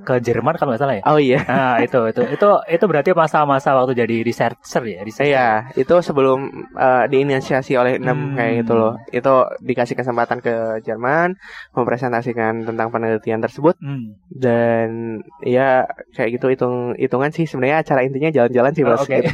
ke 0.07 0.23
Jerman 0.23 0.55
kalau 0.55 0.71
nggak 0.71 0.79
salah 0.79 0.95
ya. 0.95 1.03
Oh 1.03 1.19
iya. 1.19 1.43
Nah, 1.43 1.83
itu 1.83 1.99
itu 2.07 2.21
itu 2.23 2.47
itu 2.71 2.85
berarti 2.87 3.11
masa-masa 3.11 3.75
waktu 3.75 3.91
jadi 3.93 4.23
researcher 4.23 4.79
ya, 4.81 5.03
researcher. 5.03 5.27
Iya, 5.27 5.49
itu 5.75 5.95
sebelum 5.99 6.39
uh, 6.71 7.03
diinisiasi 7.05 7.75
oleh 7.75 7.99
enam 7.99 8.31
Hmm. 8.31 8.35
kayak 8.39 8.63
gitu 8.63 8.73
loh. 8.73 8.95
Itu 9.11 9.33
dikasih 9.59 9.99
kesempatan 9.99 10.39
ke 10.39 10.79
Jerman 10.81 11.35
mempresentasikan 11.75 12.63
tentang 12.63 12.87
penelitian 12.87 13.43
tersebut 13.43 13.75
Hmm. 13.83 14.15
dan 14.31 15.19
ya 15.43 15.83
kayak 16.15 16.39
gitu 16.39 16.47
hitung 16.47 16.75
hitungan 16.95 17.29
sih 17.29 17.43
sebenarnya 17.43 17.83
acara 17.83 18.01
intinya 18.01 18.31
jalan-jalan 18.31 18.71
sih 18.71 18.83
Oh, 18.83 18.95
mas. 18.95 19.03
Oke. 19.03 19.17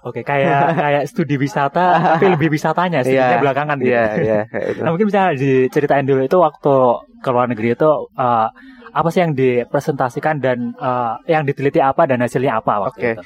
Oke, 0.00 0.24
kayak 0.24 0.80
kayak 0.80 1.02
studi 1.12 1.36
wisata 1.36 2.16
tapi 2.16 2.32
lebih 2.32 2.48
wisatanya 2.48 3.04
studinya 3.04 3.36
Iya, 3.36 3.42
belakangan 3.44 3.76
gitu. 3.84 3.92
Iya 3.92 4.04
iya 4.16 4.40
kayak 4.48 4.66
itu. 4.72 4.80
Nah 4.80 4.90
mungkin 4.92 5.08
bisa 5.12 5.20
diceritain 5.36 6.06
dulu 6.08 6.24
itu 6.24 6.36
waktu 6.40 6.74
ke 7.20 7.28
luar 7.28 7.46
negeri 7.52 7.76
itu 7.76 7.90
eh, 8.16 8.48
apa 8.90 9.08
sih 9.08 9.20
yang 9.20 9.32
dipresentasikan 9.32 10.38
dan 10.38 10.74
eh, 10.74 11.14
yang 11.28 11.42
diteliti 11.42 11.78
apa 11.78 12.04
dan 12.04 12.20
hasilnya 12.20 12.58
apa 12.58 12.86
waktu 12.86 12.98
Oke. 12.98 13.12
itu? 13.14 13.22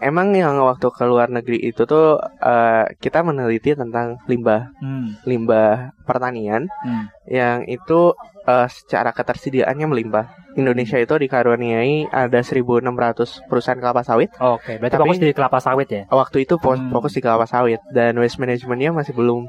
emang 0.00 0.34
yang 0.34 0.58
waktu 0.60 0.84
ke 0.90 1.04
luar 1.06 1.30
negeri 1.30 1.64
itu 1.64 1.86
tuh 1.86 2.18
eh, 2.20 2.84
kita 2.98 3.22
meneliti 3.22 3.72
tentang 3.72 4.20
limbah 4.26 4.68
Hmm. 4.76 5.16
limbah 5.24 5.94
pertanian 6.02 6.68
Hmm. 6.82 7.08
yang 7.24 7.64
itu 7.64 8.12
eh, 8.44 8.68
secara 8.68 9.10
ketersediaannya 9.10 9.86
melimpah. 9.88 10.26
Indonesia 10.54 11.00
itu 11.00 11.16
dikaruniai 11.16 12.06
ada 12.12 12.38
1.600 12.38 13.42
perusahaan 13.48 13.74
kelapa 13.74 14.04
sawit. 14.04 14.30
Oke, 14.36 14.76
berarti 14.76 14.94
Tapi- 14.94 15.02
fokus 15.02 15.18
di 15.18 15.32
kelapa 15.32 15.58
sawit 15.58 15.88
ya? 15.88 16.02
Waktu 16.06 16.44
itu 16.44 16.54
Hmm. 16.60 16.92
fokus 16.92 17.10
di 17.10 17.20
kelapa 17.20 17.48
sawit 17.48 17.80
dan 17.90 18.14
waste 18.20 18.38
managementnya 18.38 18.92
masih 18.92 19.16
belum. 19.16 19.48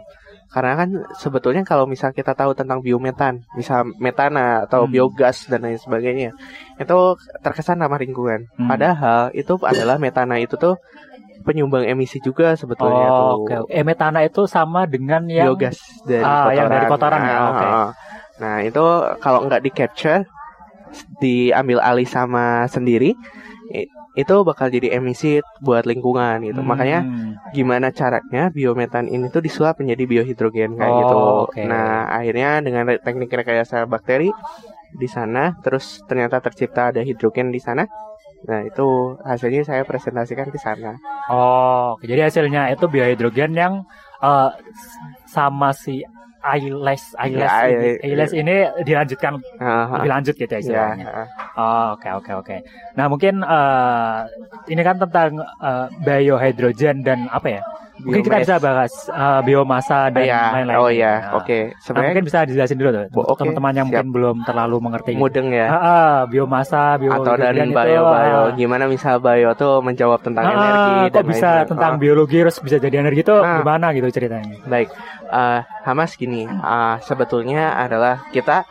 Karena 0.54 0.74
kan 0.80 0.90
sebetulnya 1.20 1.64
kalau 1.68 1.84
misal 1.84 2.16
kita 2.16 2.32
tahu 2.32 2.56
tentang 2.56 2.80
biometan, 2.80 3.44
misal 3.54 3.84
metana 4.00 4.64
atau 4.64 4.86
Hmm. 4.88 4.94
biogas 4.94 5.46
dan 5.52 5.68
lain 5.68 5.80
sebagainya, 5.82 6.32
itu 6.80 6.98
terkesan 7.44 7.82
ramah 7.84 8.00
lingkungan. 8.00 8.48
Hmm. 8.56 8.70
Padahal 8.70 9.36
itu 9.36 9.60
adalah 9.62 10.00
metana 10.00 10.40
itu 10.40 10.56
tuh 10.56 10.80
penyumbang 11.44 11.86
emisi 11.86 12.18
juga 12.24 12.56
sebetulnya 12.56 13.12
tuh. 13.14 13.26
Oh, 13.26 13.34
oke. 13.46 13.70
Eh, 13.70 13.84
metana 13.86 14.24
itu 14.24 14.48
sama 14.48 14.88
dengan 14.90 15.28
yang 15.28 15.54
biogas 15.54 15.78
dari 16.08 16.24
Ah, 16.24 16.50
kotoran. 16.50 16.56
yang 16.56 16.68
dari 16.72 16.86
kotoran 16.90 17.20
ya, 17.22 17.36
Ah, 17.36 17.48
oke. 17.52 17.68
ah. 17.68 17.90
Nah 18.42 18.56
itu 18.64 18.84
kalau 19.22 19.40
nggak 19.46 19.62
di 19.62 19.72
capture, 19.76 20.24
diambil 21.20 21.80
alih 21.84 22.08
sama 22.08 22.66
sendiri, 22.72 23.14
itu 24.16 24.36
bakal 24.48 24.72
jadi 24.72 24.96
emisi 24.98 25.44
buat 25.60 25.84
lingkungan 25.84 26.42
gitu. 26.48 26.64
Hmm. 26.64 26.70
Makanya 26.72 27.00
gimana 27.52 27.92
caranya 27.92 28.48
biometan 28.50 29.12
ini 29.12 29.28
tuh 29.28 29.44
disulap 29.44 29.78
menjadi 29.80 30.04
biohidrogen 30.08 30.80
kayak 30.80 30.92
Oh, 30.92 31.00
gitu. 31.04 31.16
oke. 31.52 31.62
Nah 31.68 32.08
akhirnya 32.10 32.64
dengan 32.64 32.88
teknik 33.00 33.32
rekayasa 33.32 33.84
bakteri 33.86 34.32
di 34.96 35.08
sana, 35.12 35.60
terus 35.60 36.00
ternyata 36.08 36.40
tercipta 36.40 36.96
ada 36.96 37.04
hidrogen 37.04 37.52
di 37.52 37.60
sana. 37.60 37.84
Nah 38.48 38.64
itu 38.64 39.20
hasilnya 39.26 39.68
saya 39.68 39.84
presentasikan 39.84 40.48
di 40.48 40.60
sana. 40.62 40.96
Oh, 41.28 42.00
jadi 42.00 42.32
hasilnya 42.32 42.72
itu 42.72 42.88
biohidrogen 42.88 43.52
yang 43.52 43.84
eh, 44.24 44.50
sama 45.28 45.76
si 45.76 46.00
eyelash 46.48 47.06
eyelash 47.16 47.50
Ya, 47.52 47.68
ini, 47.68 47.76
eye- 47.88 48.00
eyelash 48.04 48.34
ini 48.34 48.56
dilanjutkan 48.82 49.34
Ah, 49.58 49.66
ah. 49.84 49.88
lebih 49.96 50.12
lanjut 50.12 50.34
gitu 50.34 50.48
ya 50.48 50.56
Ya, 50.56 50.62
istilahnya. 50.62 51.06
ah. 51.08 51.28
Oh, 51.56 51.86
oke 51.94 52.10
oke 52.14 52.32
oke. 52.36 52.56
Nah 52.94 53.06
mungkin 53.08 53.42
eh, 53.42 54.18
ini 54.68 54.82
kan 54.82 54.96
tentang 54.98 55.32
eh, 55.40 55.86
biohidrogen 56.00 57.02
dan 57.02 57.26
apa 57.30 57.50
ya? 57.52 57.64
Mungkin 57.96 58.22
kita 58.22 58.44
bisa 58.44 58.56
bahas 58.60 58.92
eh, 59.08 59.42
biomasa 59.42 60.12
dan 60.12 60.20
Iya, 60.22 60.42
lain-lain. 60.54 60.78
oh 60.78 60.90
iya, 60.90 61.14
Nah, 61.24 61.40
oke. 61.40 61.60
Nah, 61.66 61.80
Sebenarnya 61.80 62.10
mungkin 62.12 62.26
bisa 62.26 62.40
dijelasin 62.44 62.76
dulu 62.76 62.90
tuh, 62.92 63.04
oke, 63.16 63.40
teman-teman 63.40 63.72
yang 63.74 63.88
siap. 63.88 63.96
mungkin 63.96 64.08
belum 64.12 64.36
terlalu 64.44 64.76
mengerti. 64.82 65.10
gitu. 65.10 65.22
mudeng 65.22 65.48
ya. 65.50 65.66
Ah, 65.66 65.80
ah, 65.80 66.16
biomasa, 66.26 66.82
bio 66.98 67.10
atau 67.10 67.34
dari 67.34 67.56
itu, 67.58 67.72
bio 67.72 68.04
bio 68.04 68.04
ah, 68.04 68.48
gimana 68.52 68.84
misal 68.86 69.16
bio 69.18 69.56
tuh 69.56 69.80
menjawab 69.80 70.20
tentang 70.20 70.44
ah, 70.44 70.52
energi 70.52 70.92
kok 70.92 71.14
dan 71.16 71.24
bisa 71.26 71.48
lain-lain. 71.48 71.70
tentang 71.72 71.92
Oh, 71.94 71.98
biologi 71.98 72.38
terus 72.38 72.58
bisa 72.60 72.78
jadi 72.78 72.96
energi 73.00 73.22
itu 73.22 73.36
Ah. 73.38 73.58
gimana 73.58 73.86
gitu 73.92 74.08
ceritanya? 74.12 74.60
baik 74.66 74.92
Eh, 75.26 75.62
Hamas 75.84 76.14
gini 76.16 76.46
eh, 76.46 76.96
sebetulnya 77.02 77.74
adalah 77.76 78.30
kita 78.30 78.66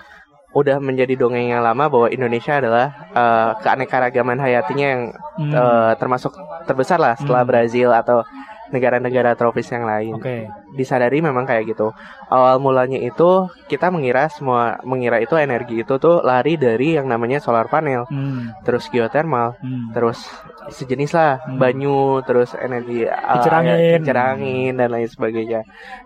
udah 0.55 0.79
menjadi 0.79 1.19
dongeng 1.19 1.51
yang 1.51 1.67
lama 1.67 1.91
bahwa 1.91 2.07
Indonesia 2.09 2.63
adalah 2.63 2.87
eh, 3.11 3.51
keanekaragaman 3.63 4.39
hayatinya 4.39 4.87
yang 4.87 5.03
Hmm, 5.35 5.51
eh, 5.51 5.93
termasuk 5.99 6.31
terbesar 6.63 7.03
lah 7.03 7.19
setelah 7.19 7.43
Hmm. 7.43 7.51
Brazil 7.51 7.91
atau 7.91 8.23
negara-negara 8.71 9.35
tropis 9.35 9.67
yang 9.71 9.83
lain 9.83 10.15
Oke. 10.15 10.47
Disadari 10.75 11.19
memang 11.19 11.43
kayak 11.43 11.65
gitu 11.67 11.95
awal 12.29 12.59
mulanya 12.59 12.99
itu 12.99 13.31
kita 13.65 13.89
mengira 13.89 14.27
semua 14.27 14.77
mengira 14.83 15.17
itu 15.17 15.35
energi 15.35 15.81
itu 15.81 15.95
tuh 15.97 16.21
lari 16.21 16.55
dari 16.57 16.95
yang 16.95 17.07
namanya 17.07 17.39
solar 17.39 17.67
panel 17.67 18.05
Hmm, 18.07 18.51
terus 18.61 18.87
geothermal 18.87 19.55
hmm. 19.57 19.91
terus 19.93 20.19
sejenis 20.67 21.11
lah 21.11 21.33
Hmm. 21.41 21.57
banyu 21.57 21.95
terus 22.21 22.53
energi 22.55 23.05
uh, 23.05 23.39
Kincir 23.39 23.53
angin. 23.53 24.01
ya, 24.03 24.25
angin 24.27 24.73
dan 24.75 24.89
lain 24.91 25.07
sebagainya 25.07 25.61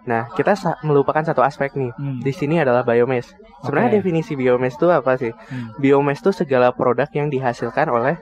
nah 0.05 0.29
kita 0.31 0.53
sa- 0.53 0.77
melupakan 0.81 1.23
satu 1.23 1.41
aspek 1.41 1.73
nih 1.73 1.91
Hmm. 1.91 2.21
di 2.21 2.31
sini 2.31 2.59
adalah 2.59 2.83
biomass 2.83 3.33
sebenarnya 3.61 3.91
Oke. 3.91 3.97
definisi 3.99 4.33
biomass 4.35 4.75
itu 4.75 4.87
apa 4.89 5.17
sih 5.17 5.33
Hmm. 5.33 5.75
biomass 5.77 6.21
itu 6.21 6.31
segala 6.35 6.71
produk 6.71 7.09
yang 7.11 7.27
dihasilkan 7.27 7.89
oleh 7.89 8.15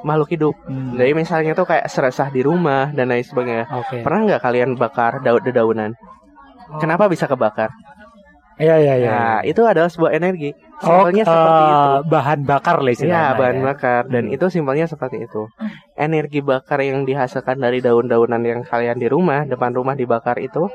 makhluk 0.00 0.28
hidup 0.30 0.54
Hmm. 0.64 0.94
jadi 0.94 1.12
misalnya 1.12 1.52
tuh 1.52 1.64
kayak 1.64 1.86
seresah 1.86 2.28
di 2.28 2.40
rumah 2.40 2.90
dan 2.90 3.08
lain 3.08 3.22
sebagainya 3.22 3.66
Oke. 3.70 4.02
pernah 4.02 4.20
nggak 4.26 4.42
kalian 4.42 4.70
bakar 4.74 5.18
daun 5.20 5.42
dedaunan 5.42 5.90
kenapa 6.76 7.06
bisa 7.06 7.24
kebakar 7.24 7.70
Iya 8.58 8.74
iya 8.76 8.94
iya. 8.98 9.08
nah 9.08 9.38
itu 9.40 9.62
adalah 9.62 9.86
sebuah 9.86 10.12
energi 10.12 10.50
Oh, 10.78 10.86
simpelnya 11.06 11.22
seperti 11.22 11.62
eh, 11.62 11.70
itu 11.70 11.90
bahan 12.06 12.38
bakar 12.42 12.76
lah 12.78 12.90
istilahnya. 12.90 13.18
Iya, 13.18 13.26
bahan 13.34 13.56
ya. 13.56 13.62
bakar 13.66 14.02
dan 14.06 14.24
Hmm. 14.26 14.34
itu 14.34 14.46
simpelnya 14.46 14.86
seperti 14.86 15.16
itu. 15.20 15.42
Energi 15.94 16.38
bakar 16.38 16.78
yang 16.78 17.02
dihasilkan 17.02 17.58
dari 17.58 17.82
daun-daunan 17.82 18.38
yang 18.42 18.62
kalian 18.62 18.94
di 18.94 19.10
rumah, 19.10 19.42
depan 19.42 19.74
rumah 19.74 19.98
dibakar 19.98 20.38
itu, 20.38 20.70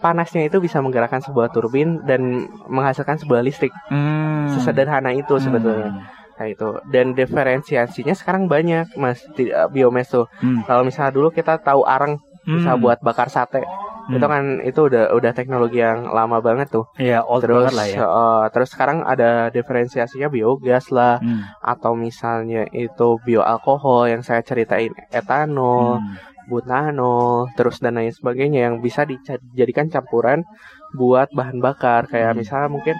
panasnya 0.00 0.40
itu 0.40 0.56
bisa 0.56 0.80
menggerakkan 0.80 1.20
sebuah 1.20 1.52
turbin 1.52 2.00
dan 2.04 2.20
menghasilkan 2.64 3.20
sebuah 3.20 3.44
listrik. 3.44 3.76
Hmm. 3.92 4.48
Sesederhana 4.52 5.12
itu 5.12 5.36
sebetulnya. 5.36 5.92
Hmm. 5.92 6.00
Nah 6.36 6.46
itu. 6.46 6.68
Dan 6.92 7.16
diferensiasinya 7.16 8.12
sekarang 8.12 8.44
banyak, 8.46 8.92
Mas, 8.96 9.24
di 9.34 9.48
uh, 9.48 9.68
biomass 9.68 10.12
tuh. 10.12 10.28
Hmm. 10.40 10.60
Kalau 10.64 10.84
misalnya 10.84 11.12
dulu 11.12 11.28
kita 11.32 11.56
tahu 11.58 11.82
arang 11.84 12.20
bisa 12.44 12.76
Hmm. 12.76 12.82
buat 12.84 12.98
bakar 13.02 13.26
sate, 13.26 13.64
Hmm. 13.64 14.14
itu 14.14 14.26
kan 14.30 14.44
itu 14.62 14.80
udah 14.86 15.10
udah 15.18 15.32
teknologi 15.34 15.82
yang 15.82 16.06
lama 16.06 16.38
banget 16.38 16.70
tuh. 16.70 16.86
Iya, 16.94 17.26
old 17.26 17.42
terus 17.42 17.58
banget 17.58 17.74
lah 17.74 17.86
ya. 17.90 17.98
uh, 18.06 18.44
terus 18.54 18.70
sekarang 18.70 19.02
ada 19.02 19.50
diferensiasinya 19.50 20.30
biogas 20.30 20.94
lah 20.94 21.18
Hmm. 21.18 21.42
atau 21.58 21.98
misalnya 21.98 22.68
itu 22.70 23.18
bioalkohol 23.26 24.06
yang 24.06 24.22
saya 24.22 24.46
ceritain 24.46 24.94
etanol, 25.10 25.98
Hmm. 25.98 26.14
butanol, 26.46 27.50
terus 27.58 27.82
dan 27.82 27.98
lain 27.98 28.14
sebagainya 28.14 28.70
yang 28.70 28.78
bisa 28.78 29.02
dijadikan 29.02 29.90
campuran 29.90 30.46
buat 30.94 31.26
bahan 31.34 31.58
bakar 31.58 32.06
kayak 32.06 32.30
Hmm. 32.30 32.38
misalnya 32.46 32.68
mungkin 32.70 32.94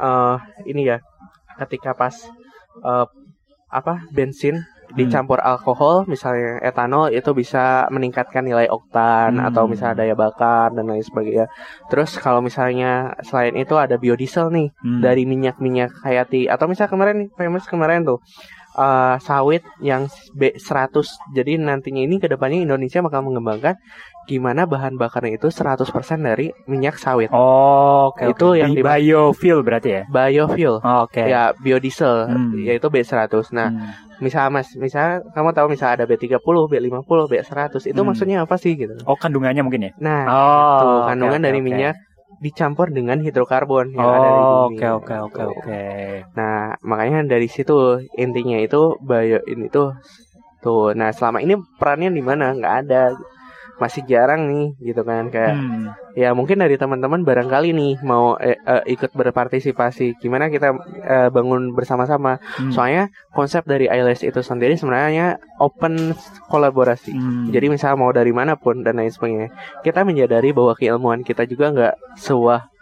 eh 0.00 0.36
ini 0.66 0.82
ya 0.90 0.98
ketika 1.62 1.94
pas 1.94 2.14
eh, 2.84 3.06
apa 3.72 4.06
bensin 4.14 4.62
dicampur 4.94 5.40
alkohol 5.42 6.04
misalnya 6.06 6.62
etanol 6.62 7.10
itu 7.10 7.32
bisa 7.34 7.88
meningkatkan 7.90 8.44
nilai 8.46 8.68
oktan 8.70 9.40
Hmm. 9.40 9.48
atau 9.50 9.66
misalnya 9.66 10.04
daya 10.06 10.14
bakar 10.14 10.70
dan 10.70 10.86
lain 10.86 11.02
sebagainya. 11.02 11.48
Terus 11.90 12.14
kalau 12.20 12.38
misalnya 12.44 13.16
selain 13.26 13.56
itu 13.58 13.74
ada 13.74 13.96
biodiesel 13.98 14.52
nih 14.54 14.68
Hmm. 14.84 15.00
dari 15.02 15.24
minyak-minyak 15.26 15.90
hayati 16.04 16.46
atau 16.46 16.68
misalnya 16.70 16.92
kemarin 16.94 17.16
nih 17.26 17.30
famous 17.34 17.64
kemarin 17.66 18.06
tuh 18.06 18.20
eh, 18.74 19.16
sawit 19.22 19.62
yang 19.82 20.10
B100 20.34 21.06
jadi 21.30 21.58
nantinya 21.58 22.02
ini 22.02 22.18
ke 22.18 22.26
depannya 22.26 22.62
Indonesia 22.62 22.98
bakal 23.02 23.22
mengembangkan 23.22 23.74
gimana 24.24 24.64
bahan 24.64 24.96
bakarnya 24.96 25.36
itu 25.36 25.48
100% 25.48 25.84
dari 26.20 26.50
minyak 26.64 26.96
sawit 26.96 27.28
Oh, 27.30 28.10
oke. 28.12 28.24
Itu 28.30 28.56
yang 28.56 28.72
di- 28.72 28.80
biofuel 28.80 29.60
berarti 29.60 29.90
ya? 29.90 30.02
biofuel 30.06 30.80
Oh, 30.80 31.04
Oke. 31.04 31.24
ya 31.24 31.52
biodiesel 31.54 32.28
Hmm. 32.28 32.56
yaitu 32.58 32.88
B100 32.88 33.52
nah 33.52 33.68
Hmm. 33.68 33.92
misal 34.18 34.48
mas 34.48 34.70
misal 34.74 35.20
kamu 35.30 35.50
tahu 35.52 35.66
misal 35.74 35.92
ada 35.94 36.04
B30 36.04 36.38
B50 36.70 37.26
B100 37.28 37.84
itu 37.84 37.96
Hmm. 37.96 38.08
maksudnya 38.08 38.36
apa 38.42 38.56
sih 38.56 38.72
gitu 38.74 38.94
Oh, 39.04 39.16
kandungannya 39.16 39.60
mungkin 39.60 39.88
ya? 39.88 39.92
nah 39.98 40.22
Oh, 40.26 40.70
itu 40.78 40.88
kandungan 41.04 41.40
oke, 41.40 41.46
dari 41.46 41.60
oke. 41.60 41.66
minyak 41.66 41.94
dicampur 42.40 42.90
dengan 42.90 43.18
hidrokarbon 43.20 43.94
yang 43.94 44.10
ada 44.10 44.28
di 44.28 44.42
Oh, 44.42 44.68
bumi 44.68 44.76
oke 44.76 44.86
oke 44.90 45.14
oke 45.30 45.40
Tuh. 45.40 45.50
oke. 45.54 45.82
Nah, 46.34 46.74
makanya 46.82 47.24
dari 47.24 47.46
situ 47.46 47.74
intinya 48.14 48.58
itu 48.58 48.98
bio 49.00 49.38
ini 49.46 49.70
tuh 49.70 49.94
tuh. 50.60 50.92
Nah, 50.92 51.12
selama 51.12 51.38
ini 51.40 51.54
perannya 51.78 52.10
di 52.10 52.20
mana? 52.20 52.52
Nggak 52.52 52.74
ada. 52.84 53.02
Masih 53.80 54.02
jarang 54.06 54.46
nih 54.50 54.66
gitu 54.92 55.02
kan 55.02 55.30
kayak 55.32 55.54
Hmm. 55.54 55.86
ya 56.14 56.30
mungkin 56.34 56.62
dari 56.62 56.78
teman-teman 56.78 57.22
barangkali 57.26 57.74
nih 57.74 57.92
mau 58.06 58.38
eh, 58.38 58.58
eh, 58.58 58.82
ikut 58.90 59.10
berpartisipasi 59.14 60.18
gimana 60.18 60.50
kita 60.50 60.74
eh, 61.02 61.28
bangun 61.30 61.74
bersama-sama. 61.74 62.38
Hmm. 62.58 62.70
Soalnya 62.70 63.10
konsep 63.34 63.66
dari 63.66 63.86
ILS 63.90 64.26
itu 64.26 64.40
sendiri 64.42 64.74
sebenarnya 64.78 65.38
open 65.58 66.14
kolaborasi. 66.50 67.14
Hmm. 67.14 67.50
Jadi 67.50 67.66
misalnya 67.70 67.96
mau 67.98 68.10
dari 68.14 68.30
mana 68.30 68.54
pun 68.58 68.82
dan 68.82 68.98
lain 68.98 69.10
sebagainya, 69.10 69.48
kita 69.82 70.02
menyadari 70.02 70.50
bahwa 70.54 70.74
keilmuan 70.74 71.22
kita 71.22 71.46
juga 71.46 71.70
nggak 71.74 71.94
sewah 72.18 72.73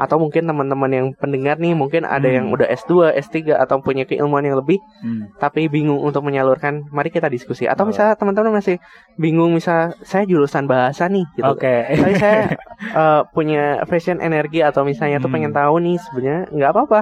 atau 0.00 0.16
mungkin 0.16 0.48
teman-teman 0.48 0.88
yang 0.88 1.06
pendengar 1.12 1.60
nih 1.60 1.76
mungkin 1.76 2.08
ada 2.08 2.24
Hmm. 2.24 2.36
yang 2.40 2.46
udah 2.48 2.64
S2, 2.64 3.12
S3 3.12 3.52
atau 3.52 3.84
punya 3.84 4.08
keilmuan 4.08 4.40
yang 4.40 4.56
lebih 4.56 4.80
Hmm. 5.04 5.28
tapi 5.36 5.68
bingung 5.68 6.00
untuk 6.00 6.24
menyalurkan. 6.24 6.88
Mari 6.88 7.12
kita 7.12 7.28
diskusi. 7.28 7.68
Atau 7.68 7.84
Oh. 7.84 7.92
misalnya 7.92 8.16
teman-teman 8.16 8.56
masih 8.56 8.80
bingung 9.14 9.52
misal 9.52 9.92
saya 10.00 10.24
jurusan 10.24 10.64
bahasa 10.64 11.04
nih 11.06 11.28
gitu. 11.36 11.52
Oke. 11.52 11.84
Tapi 11.92 12.14
saya 12.16 12.56
eh, 13.04 13.20
punya 13.30 13.84
fashion 13.84 14.18
energi 14.18 14.64
atau 14.64 14.80
misalnya 14.82 15.20
tuh 15.20 15.28
Hmm. 15.28 15.36
pengen 15.36 15.52
tahu 15.52 15.74
nih 15.78 16.00
sebenarnya 16.00 16.40
nggak 16.48 16.70
apa-apa. 16.72 17.00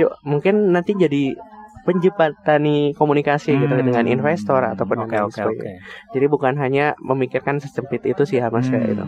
Yuk 0.00 0.16
mungkin 0.24 0.72
nanti 0.72 0.96
jadi 0.96 1.36
penjembatan 1.84 2.60
nih 2.60 2.92
komunikasi 2.92 3.56
gitu 3.56 3.72
Hmm. 3.72 3.84
dengan 3.84 4.04
investor 4.04 4.60
atau 4.60 4.84
Oke 4.84 5.08
lain 5.08 5.24
oke 5.24 5.40
oke. 5.42 5.68
Jadi 6.12 6.26
bukan 6.28 6.56
hanya 6.56 6.92
memikirkan 7.00 7.60
sesempit 7.60 8.04
itu 8.04 8.24
sih 8.24 8.40
ya 8.40 8.48
Mas 8.48 8.68
kayak 8.68 8.92
itu. 8.92 9.04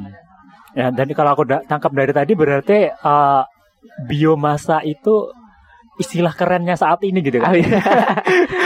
Ya, 0.70 0.94
dan 0.94 1.10
kalau 1.14 1.34
aku 1.34 1.44
da- 1.46 1.64
tangkap 1.66 1.90
dari 1.90 2.12
tadi 2.14 2.32
berarti 2.38 2.78
eh, 2.90 3.42
biomasa 4.06 4.84
itu 4.86 5.30
istilah 6.00 6.32
kerennya 6.32 6.78
saat 6.78 7.02
ini 7.04 7.20
gitu 7.20 7.42
kan? 7.42 7.52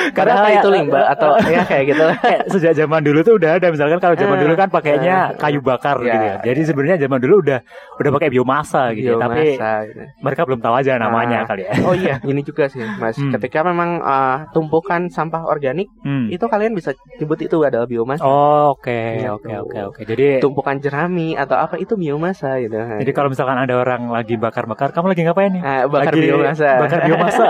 Iya. 0.04 0.12
Padahal 0.12 0.44
kayak- 0.44 0.58
itu 0.58 0.68
limbah 0.70 1.04
atau 1.08 1.30
ya 1.54 1.62
kayak 1.62 1.84
gitu 1.86 2.04
kayak 2.18 2.40
sejak 2.48 2.72
zaman 2.74 3.00
dulu 3.00 3.18
tuh 3.20 3.34
udah 3.34 3.50
ada 3.54 3.66
misalkan 3.68 3.98
kalau 3.98 4.14
zaman 4.14 4.36
dulu 4.36 4.54
kan 4.54 4.68
pakainya 4.68 5.16
eh, 5.30 5.38
kayu 5.38 5.60
bakar 5.60 5.96
ya. 5.98 6.06
gitu 6.06 6.24
ya. 6.24 6.34
Jadi 6.44 6.60
sebenarnya 6.64 6.96
zaman 6.98 7.18
dulu 7.18 7.34
udah 7.40 7.58
udah 7.94 8.10
pakai 8.12 8.28
biomasa 8.30 8.82
gitu 8.92 9.10
ya. 9.10 9.16
Tapi 9.16 9.42
Biomasa, 9.54 9.70
gitu. 9.86 10.00
mereka 10.20 10.40
belum 10.44 10.60
tahu 10.60 10.74
aja 10.74 10.92
namanya 10.96 11.38
Ah. 11.40 11.46
kali 11.46 11.62
ya. 11.62 11.72
Oh 11.82 11.94
iya, 11.94 12.14
ini 12.22 12.40
juga 12.40 12.64
sih, 12.66 12.80
Mas. 12.96 13.14
Hmm. 13.14 13.32
Ketika 13.32 13.62
memang 13.62 13.98
uh, 13.98 14.48
tumpukan 14.50 15.08
sampah 15.08 15.44
organik 15.44 15.88
Hmm. 16.00 16.28
itu 16.28 16.44
kalian 16.44 16.72
bisa 16.72 16.90
nyebut 17.14 17.38
itu 17.38 17.56
adalah 17.60 17.84
biomasa. 17.84 18.20
Oh, 18.20 18.74
oke, 18.74 19.00
Gitu. 19.16 19.30
oke, 19.30 19.50
oke, 19.62 19.78
oke. 19.88 20.00
Jadi 20.04 20.26
Tumpukan 20.38 20.76
jerami 20.76 21.32
atau 21.34 21.56
apa 21.56 21.76
itu 21.76 21.94
biomasa 21.94 22.58
gitu. 22.58 22.74
jadi 22.74 23.10
kalau 23.10 23.28
misalkan 23.28 23.56
ada 23.56 23.74
orang 23.74 24.06
lagi 24.06 24.34
bakar-bakar, 24.34 24.90
kamu 24.90 25.06
lagi 25.08 25.22
ngapain 25.22 25.50
nih? 25.50 25.62
Ah, 25.62 25.82
bakar 25.86 26.12
lagi 26.12 26.26
biomasa. 26.26 26.68
Bakar 26.78 26.98
biomasa. 27.04 27.46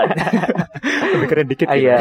Lebih 1.15 1.27
keren 1.27 1.47
dikit 1.47 1.67
Ah, 1.67 1.77
gitu. 1.77 1.95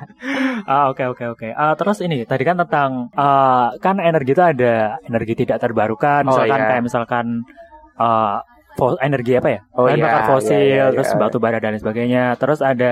Iya. 0.00 0.64
Ah, 0.66 0.84
oke, 0.88 1.04
oke, 1.12 1.24
oke. 1.34 1.48
Ah, 1.52 1.74
terus 1.74 1.98
ini 2.00 2.24
tadi 2.24 2.42
kan 2.42 2.56
tentang 2.58 3.08
ah, 3.14 3.74
kan 3.78 3.98
energi 3.98 4.32
itu 4.32 4.42
ada 4.42 4.98
energi 5.04 5.34
tidak 5.38 5.60
terbarukan, 5.60 6.24
Oh, 6.26 6.34
misalkan 6.34 6.58
iya. 6.60 6.68
kayak 6.68 6.84
misalkan 6.84 7.26
fo- 8.76 8.98
energi 9.00 9.36
apa 9.36 9.48
ya? 9.48 9.60
Oh, 9.74 9.84
Bahan 9.86 9.98
iya, 9.98 10.04
bakar 10.04 10.22
fosil, 10.30 10.56
iya, 10.56 10.64
iya, 10.66 10.84
terus 10.94 11.10
iya. 11.12 11.18
batu 11.18 11.36
bara 11.36 11.58
dan 11.60 11.76
lain 11.76 11.82
sebagainya. 11.82 12.22
Terus 12.40 12.60
ada 12.62 12.90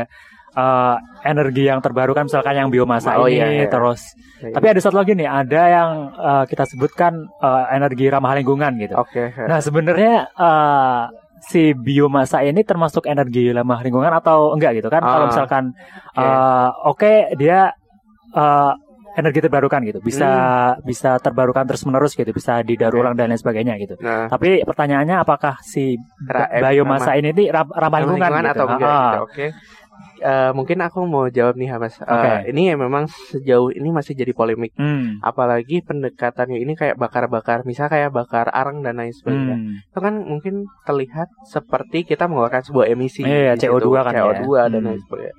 ah, 0.53 0.97
energi 1.25 1.65
yang 1.65 1.81
terbarukan 1.81 2.27
misalkan 2.27 2.55
yang 2.57 2.69
biomasa 2.69 3.17
Oh, 3.17 3.29
ini, 3.31 3.39
iya, 3.41 3.47
iya. 3.65 3.67
terus 3.71 4.03
tapi 4.39 4.71
ada 4.71 4.79
satu 4.79 5.03
lagi 5.03 5.19
nih, 5.19 5.27
ada 5.29 5.63
yang 5.69 5.91
ah, 6.15 6.45
kita 6.45 6.65
sebutkan 6.67 7.29
ah, 7.41 7.69
energi 7.73 8.07
ramah 8.11 8.37
lingkungan 8.37 8.75
gitu. 8.79 8.95
Oke. 8.99 9.33
Nah, 9.47 9.59
sebenarnya 9.63 10.29
eh, 10.35 11.03
si 11.45 11.73
biomasa 11.73 12.43
ini 12.43 12.61
termasuk 12.67 13.07
energi 13.07 13.51
ramah 13.55 13.81
lingkungan 13.85 14.13
atau 14.13 14.53
enggak 14.55 14.79
gitu 14.83 14.89
kan? 14.91 15.03
Kalau 15.03 15.25
Ah, 15.27 15.31
misalkan 15.31 15.65
oke. 16.15 16.21
eh, 16.21 16.69
oke 16.85 17.13
dia 17.39 17.59
eh, 18.35 18.73
energi 19.19 19.41
terbarukan 19.43 19.83
gitu, 19.83 19.99
bisa 19.99 20.31
Hmm. 20.31 20.87
bisa 20.87 21.19
terbarukan 21.19 21.67
terus 21.67 21.83
menerus 21.83 22.15
gitu, 22.15 22.31
bisa 22.31 22.63
didaur 22.63 22.95
ulang 23.03 23.19
dan 23.19 23.35
lain 23.35 23.41
sebagainya 23.41 23.75
gitu. 23.83 23.99
Nah, 23.99 24.31
Tapi 24.31 24.63
pertanyaannya 24.63 25.17
apakah 25.19 25.59
si 25.65 25.99
Ra- 26.23 26.47
eh, 26.55 26.63
biomasa 26.63 27.19
ini 27.19 27.35
nih 27.35 27.49
ram- 27.51 27.73
ramah 27.75 27.99
ramah 27.99 27.99
lingkungan, 27.99 28.31
lingkungan 28.31 28.45
gitu? 28.47 28.55
atau 28.55 28.67
enggak 28.71 28.91
Ah, 28.95 29.03
gitu. 29.03 29.19
Oke. 29.27 29.47
Eh, 30.19 30.51
mungkin 30.51 30.79
aku 30.83 31.07
mau 31.07 31.31
jawab 31.31 31.55
nih 31.55 31.71
Mas. 31.79 31.95
Eh, 31.99 32.05
Oke. 32.05 32.51
ini 32.51 32.71
ya 32.71 32.75
memang 32.75 33.07
sejauh 33.07 33.71
ini 33.71 33.89
masih 33.91 34.19
jadi 34.19 34.35
polemik. 34.35 34.75
hmm, 34.75 35.23
Apalagi 35.23 35.79
pendekatannya 35.83 36.59
ini 36.59 36.75
kayak 36.75 36.99
bakar-bakar, 36.99 37.63
misal 37.63 37.87
kayak 37.87 38.11
bakar 38.11 38.51
arang 38.51 38.83
dan 38.83 38.99
lain 38.99 39.15
sebagainya. 39.15 39.57
hmm. 39.57 39.91
Itu 39.95 39.99
kan 40.03 40.15
mungkin 40.19 40.55
terlihat 40.83 41.31
seperti 41.47 42.03
kita 42.03 42.27
mengeluarkan 42.27 42.67
sebuah 42.67 42.87
emisi. 42.91 43.23
Iya, 43.23 43.55
di 43.55 43.63
CO2 43.63 43.79
situ, 43.79 43.91
kan 44.03 44.13
ya. 44.13 44.23
CO2 44.27 44.47
dan 44.67 44.81
Hmm. 44.83 44.89
lain 44.91 45.01
sebagainya. 45.07 45.37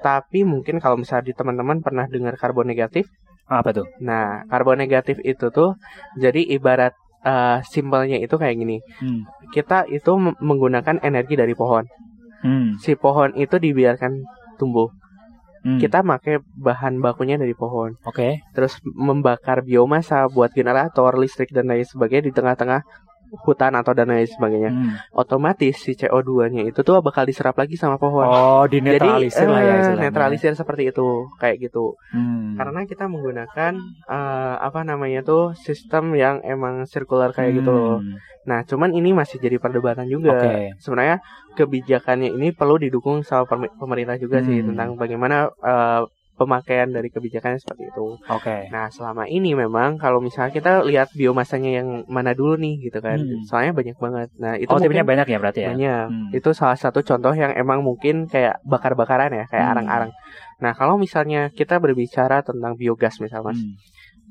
Tapi 0.00 0.38
mungkin 0.44 0.74
kalau 0.84 1.00
misalnya 1.00 1.24
di 1.24 1.34
teman-teman 1.34 1.80
pernah 1.80 2.04
dengar 2.04 2.36
karbon 2.36 2.68
negatif, 2.68 3.08
Apa 3.48 3.72
tuh? 3.72 3.88
nah 4.00 4.44
karbon 4.48 4.76
negatif 4.76 5.16
itu 5.20 5.48
tuh 5.48 5.76
jadi 6.16 6.40
ibarat 6.52 6.92
eh, 7.24 7.64
simpelnya 7.64 8.20
itu 8.20 8.36
kayak 8.36 8.52
gini. 8.52 8.84
Hmm. 9.00 9.24
Kita 9.48 9.88
itu 9.88 10.12
menggunakan 10.20 11.00
energi 11.00 11.40
dari 11.40 11.56
pohon. 11.56 11.88
Hmm. 12.44 12.76
Si 12.76 12.92
pohon 12.94 13.32
itu 13.34 13.56
dibiarkan 13.56 14.20
tumbuh. 14.60 14.92
hmm. 15.64 15.80
Kita 15.80 16.04
pakai 16.04 16.44
bahan 16.44 17.00
bakunya 17.00 17.40
dari 17.40 17.56
pohon. 17.56 17.96
Oke. 18.04 18.44
Terus 18.52 18.78
membakar 18.84 19.64
biomasa 19.64 20.28
buat 20.28 20.52
generator, 20.52 21.16
listrik 21.16 21.50
dan 21.56 21.72
lain 21.72 21.88
sebagainya 21.88 22.28
di 22.28 22.32
tengah-tengah 22.36 22.84
hutan 23.42 23.74
atau 23.74 23.90
dan 23.90 24.06
lain 24.06 24.24
sebagainya. 24.24 24.70
Hmm. 24.70 24.94
Otomatis 25.10 25.74
si 25.76 25.92
CO2-nya 25.92 26.62
itu 26.64 26.80
tuh 26.80 27.00
bakal 27.00 27.24
diserap 27.24 27.54
lagi 27.54 27.74
sama 27.74 27.96
pohon. 27.96 28.22
Oh, 28.22 28.64
dinetralisir 28.64 29.44
lah 29.44 29.58
ya 29.58 29.66
eh, 29.66 29.78
istilahnya. 29.82 30.02
netralisir 30.04 30.52
seperti 30.52 30.88
itu, 30.88 31.08
kayak 31.36 31.58
gitu. 31.60 31.98
Hmm. 32.10 32.54
Karena 32.54 32.84
kita 32.84 33.04
menggunakan 33.04 33.72
eh, 34.06 34.54
apa 34.56 34.80
namanya 34.82 35.20
tuh 35.20 35.52
sistem 35.54 36.14
yang 36.14 36.38
emang 36.40 36.84
sirkular 36.84 37.30
kayak 37.30 37.58
gitu 37.58 37.70
loh. 37.70 37.98
Hmm. 37.98 38.16
Nah, 38.44 38.60
cuman 38.62 38.92
ini 38.92 39.10
masih 39.10 39.38
jadi 39.38 39.56
perdebatan 39.56 40.04
juga. 40.04 40.36
Oke. 40.36 40.76
Sebenarnya 40.78 41.18
kebijakannya 41.54 42.28
ini 42.30 42.50
perlu 42.50 42.76
didukung 42.76 43.22
sama 43.22 43.44
pem- 43.44 43.72
pemerintah 43.74 44.14
juga 44.14 44.40
sih 44.40 44.60
Hmm. 44.60 44.72
tentang 44.72 44.88
bagaimana 44.94 45.48
eh, 45.48 46.02
pemakaian 46.34 46.90
dari 46.90 47.08
kebijakannya 47.14 47.62
seperti 47.62 47.94
itu. 47.94 48.18
Oke. 48.26 48.66
Nah, 48.74 48.90
selama 48.90 49.30
ini 49.30 49.54
memang 49.54 49.96
kalau 50.02 50.18
misalnya 50.18 50.50
kita 50.50 50.82
lihat 50.82 51.14
biomasanya 51.14 51.80
yang 51.82 51.88
mana 52.10 52.34
dulu 52.34 52.58
nih 52.58 52.90
gitu 52.90 52.98
kan. 52.98 53.22
Hmm. 53.22 53.46
Soalnya 53.46 53.72
banyak 53.72 53.96
banget. 53.98 54.28
Nah, 54.42 54.58
itu 54.58 54.70
oh, 54.70 54.78
tipenya 54.82 55.06
banyak 55.06 55.26
ya 55.30 55.38
berarti 55.38 55.60
ya? 55.62 55.68
banyak. 55.70 56.06
Hmm. 56.10 56.28
Itu 56.34 56.50
salah 56.50 56.74
satu 56.74 57.06
contoh 57.06 57.30
yang 57.38 57.54
emang 57.54 57.86
mungkin 57.86 58.26
kayak 58.26 58.58
bakar-bakaran 58.66 59.30
ya, 59.30 59.46
kayak 59.46 59.62
Hmm. 59.62 59.72
arang-arang. 59.78 60.10
Nah, 60.58 60.72
kalau 60.74 60.98
misalnya 60.98 61.54
kita 61.54 61.78
berbicara 61.78 62.42
tentang 62.42 62.74
biogas 62.74 63.22
misalnya, 63.22 63.54
Mas. 63.54 63.60
Hmm. 63.62 63.78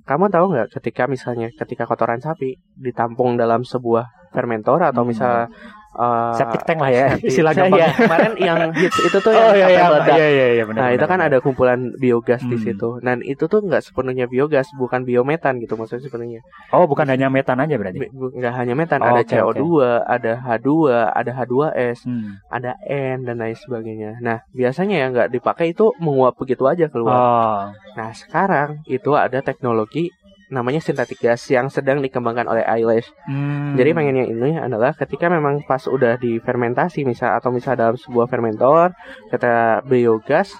Kamu 0.03 0.27
tahu 0.27 0.51
nggak 0.51 0.67
ketika 0.75 1.07
misalnya 1.07 1.47
ketika 1.55 1.87
kotoran 1.87 2.19
sapi 2.19 2.59
ditampung 2.75 3.39
dalam 3.39 3.63
sebuah 3.63 4.11
fermentor 4.35 4.83
atau 4.91 5.07
Hmm. 5.07 5.11
misal 5.15 5.47
uh, 5.95 6.33
Septic 6.33 6.61
tank 6.63 6.79
lah 6.79 6.89
ya, 6.89 7.05
septic- 7.13 7.27
istilah 7.29 7.51
Iya, 7.51 7.59
gampangnya. 7.63 7.89
kemarin 7.95 8.33
yang 8.35 8.59
hits 8.73 8.97
itu 8.99 9.17
tuh 9.17 9.31
Oh 9.37 9.51
yang 9.51 9.69
iya 9.69 9.77
sampai 9.77 9.77
iya 9.77 9.87
meledak. 9.89 10.15
iya 10.15 10.27
iya 10.29 10.47
iya 10.51 10.63
benar. 10.63 10.79
Nah, 10.79 10.89
itu 10.89 10.97
benar, 10.97 11.07
kan 11.07 11.19
benar. 11.19 11.29
ada 11.29 11.37
kumpulan 11.39 11.79
biogas 11.95 12.41
di 12.41 12.55
Hmm. 12.55 12.63
situ. 12.63 12.89
Dan 12.99 13.17
itu 13.21 13.43
tuh 13.43 13.59
nggak 13.59 13.81
sepenuhnya 13.81 14.25
biogas, 14.25 14.67
bukan 14.73 15.01
biometan 15.01 15.57
gitu 15.57 15.73
maksudnya 15.73 16.03
sepenuhnya. 16.03 16.41
Oh, 16.69 16.83
bukan 16.83 17.05
hanya 17.05 17.27
metan 17.27 17.57
aja 17.57 17.75
berarti. 17.75 18.09
Nggak 18.09 18.53
hanya 18.55 18.73
metan, 18.73 18.99
Oh, 18.99 19.09
ada 19.09 19.21
oke, 19.21 19.29
CO2, 19.29 19.63
ada 20.03 20.31
H2, 20.39 20.69
ada 21.09 21.31
H2S, 21.35 21.97
Hmm. 22.03 22.39
ada 22.47 22.71
N 22.83 23.23
dan 23.23 23.37
lain 23.37 23.53
sebagainya. 23.53 24.17
Nah, 24.19 24.41
biasanya 24.49 24.95
yang 24.97 25.09
nggak 25.11 25.29
dipakai 25.29 25.71
itu 25.71 25.93
menguap 25.97 26.33
begitu 26.33 26.63
aja 26.63 26.87
keluar. 26.87 27.13
Oh. 27.13 27.61
Nah, 27.93 28.09
sekarang 28.11 28.81
itu 28.85 29.13
ada 29.13 29.39
teknologi 29.39 30.09
namanya 30.53 30.77
sintetik 30.77 31.17
gas 31.19 31.41
yang 31.47 31.65
sedang 31.67 31.97
dikembangkan 31.97 32.45
oleh 32.45 32.61
Eyelash. 32.61 33.09
Hmm. 33.25 33.73
Jadi 33.73 33.89
pengennya 33.91 34.25
ini 34.25 34.53
adalah 34.55 34.93
ketika 34.93 35.25
memang 35.25 35.65
pas 35.65 35.81
udah 35.83 36.15
difermentasi 36.15 37.01
misal 37.01 37.33
atau 37.33 37.49
misal 37.49 37.73
dalam 37.73 37.97
sebuah 37.97 38.29
fermentor 38.29 38.93
kita 39.27 39.81
biogas 39.83 40.53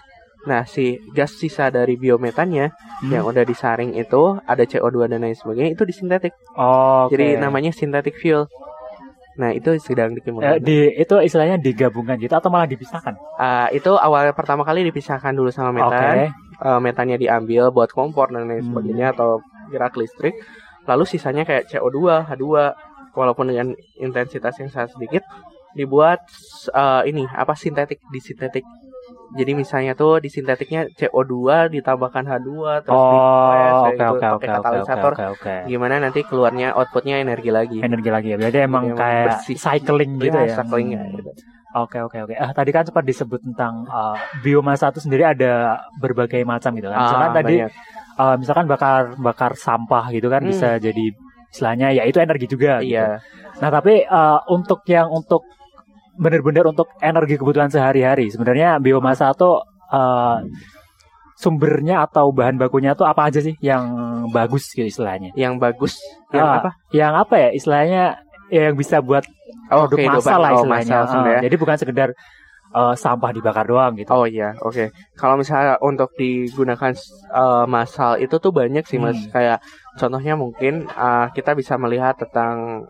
Nah, 0.44 0.68
si 0.68 1.00
gas 1.10 1.32
sisa 1.32 1.72
dari 1.72 1.96
biometannya 1.96 2.68
Hmm. 3.00 3.08
yang 3.10 3.24
udah 3.24 3.48
disaring 3.48 3.96
itu 3.96 4.36
ada 4.44 4.60
CO2 4.62 5.08
dan 5.08 5.24
lain 5.24 5.32
sebagainya 5.34 5.72
itu 5.72 5.88
disintetik. 5.88 6.36
Oh, 6.54 7.08
oke. 7.08 7.16
Jadi 7.16 7.40
namanya 7.40 7.72
synthetic 7.72 8.20
fuel. 8.20 8.52
Nah, 9.34 9.50
itu 9.50 9.72
sedang 9.80 10.12
Eh, 10.12 10.20
dikembangkan. 10.20 10.60
di 10.60 10.94
itu 10.94 11.16
istilahnya 11.18 11.56
digabungkan 11.58 12.20
gitu 12.20 12.36
atau 12.36 12.52
malah 12.52 12.68
dipisahkan? 12.68 13.16
Ah, 13.34 13.72
itu 13.72 13.96
awal 13.96 14.30
pertama 14.34 14.62
kali 14.62 14.84
dipisahkan 14.84 15.32
dulu 15.32 15.48
sama 15.48 15.72
metan. 15.72 16.28
Oke. 16.28 16.36
Eh, 16.60 16.80
metannya 16.82 17.18
diambil 17.18 17.72
buat 17.72 17.90
kompor 17.90 18.28
dan 18.28 18.44
lain 18.44 18.62
Hmm. 18.62 18.70
sebagainya 18.70 19.16
atau 19.16 19.40
gerak 19.68 19.96
listrik. 19.96 20.36
Lalu 20.84 21.04
sisanya 21.06 21.44
kayak 21.44 21.68
CO2, 21.68 22.28
H2 22.28 22.44
walaupun 23.14 23.48
dengan 23.48 23.72
intensitas 23.96 24.58
yang 24.58 24.68
sangat 24.68 24.92
sedikit 24.92 25.24
dibuat 25.72 26.22
eh, 26.70 27.02
ini 27.08 27.24
apa 27.26 27.54
sintetik 27.54 28.04
disintetik. 28.10 28.66
Jadi 29.34 29.58
misalnya 29.58 29.98
tuh 29.98 30.22
di 30.22 30.30
sintetiknya 30.30 30.86
CO2 30.94 31.34
ditambahkan 31.72 32.22
H2 32.24 32.50
terus 32.86 32.94
Oh, 32.94 33.90
oke 33.90 33.98
pakai 33.98 34.08
oke 34.08 34.28
oke 34.30 34.46
katalisator. 34.46 35.14
oke 35.14 35.26
oke. 35.34 35.56
Gimana 35.66 35.98
nanti 35.98 36.22
keluarnya 36.22 36.78
outputnya 36.78 37.18
energi 37.18 37.50
lagi. 37.50 37.82
Energi 37.82 38.10
lagi 38.14 38.28
ya. 38.30 38.38
Berarti 38.38 38.60
emang 38.62 38.84
emang 38.86 39.00
kayak 39.00 39.26
bersih. 39.34 39.58
cycling 39.58 40.12
gitu 40.22 40.38
Iya, 40.38 40.46
ya. 40.46 40.56
cycling 40.56 40.88
Hmm. 40.94 41.18
gitu. 41.18 41.32
Oke 41.74 41.98
oke 41.98 42.18
oke. 42.22 42.34
Ah 42.38 42.54
tadi 42.54 42.70
kan 42.70 42.86
sempat 42.86 43.02
disebut 43.02 43.42
tentang 43.42 43.90
uh, 43.90 44.14
biomasa 44.40 44.94
itu 44.94 45.02
sendiri 45.02 45.26
ada 45.26 45.82
berbagai 45.98 46.46
macam 46.46 46.70
gitu 46.78 46.86
kan. 46.86 47.00
Misalkan 47.02 47.30
Ah, 47.30 47.34
tadi 47.34 47.56
banyak. 47.58 47.72
uh, 48.16 48.36
misalkan 48.38 48.66
bakar 48.70 49.02
bakar 49.18 49.52
sampah 49.58 50.06
gitu 50.14 50.30
kan 50.30 50.46
Hmm. 50.46 50.54
bisa 50.54 50.78
jadi 50.78 51.06
istilahnya 51.50 51.88
ya 51.92 52.06
itu 52.06 52.18
energi 52.18 52.46
juga 52.46 52.78
gitu. 52.80 52.94
Iya. 52.94 53.22
Nah, 53.58 53.70
tapi 53.70 54.06
uh, 54.06 54.38
untuk 54.50 54.86
yang 54.86 55.10
untuk 55.10 55.46
benar-benar 56.14 56.70
untuk 56.70 56.94
energi 57.02 57.38
kebutuhan 57.38 57.70
sehari-hari, 57.70 58.30
sebenarnya 58.30 58.78
biomasa 58.78 59.34
tuh 59.34 59.62
uh, 59.90 60.38
sumbernya 61.34 62.06
atau 62.06 62.30
bahan 62.30 62.56
bakunya 62.56 62.94
tuh 62.94 63.06
apa 63.06 63.28
aja 63.28 63.42
sih 63.42 63.58
yang 63.60 63.84
bagus 64.30 64.70
gitu 64.72 64.86
istilahnya? 64.86 65.34
Yang 65.34 65.54
bagus 65.58 65.94
yang 66.32 66.46
Ah, 66.46 66.58
apa? 66.62 66.70
Yang 66.94 67.14
apa 67.18 67.36
ya 67.36 67.50
istilahnya 67.52 68.04
yang 68.50 68.74
bisa 68.74 69.02
buat 69.02 69.26
Oh, 69.74 69.82
produk 69.84 69.98
kehidupan. 69.98 70.22
masal 70.22 70.38
lah 70.38 70.50
Oh, 70.50 70.58
istilahnya. 70.60 70.84
masal 70.84 71.00
Ah, 71.00 71.08
sebenarnya. 71.08 71.42
jadi 71.44 71.56
bukan 71.56 71.76
sekedar 71.76 72.10
uh, 72.72 72.94
sampah 72.96 73.32
dibakar 73.32 73.66
doang 73.66 73.94
gitu. 73.94 74.10
Oh 74.10 74.26
iya, 74.26 74.50
oke. 74.60 74.86
Kalau 75.14 75.36
misalnya 75.36 75.78
untuk 75.80 76.10
digunakan 76.14 76.92
uh, 77.30 77.66
masal 77.66 78.18
itu 78.18 78.36
tuh 78.36 78.50
banyak 78.50 78.82
sih 78.84 78.98
mas. 78.98 79.14
Hmm. 79.16 79.30
Kayak 79.30 79.58
contohnya 79.96 80.34
mungkin 80.34 80.86
uh, 80.88 81.30
kita 81.30 81.54
bisa 81.54 81.76
melihat 81.76 82.18
tentang 82.18 82.86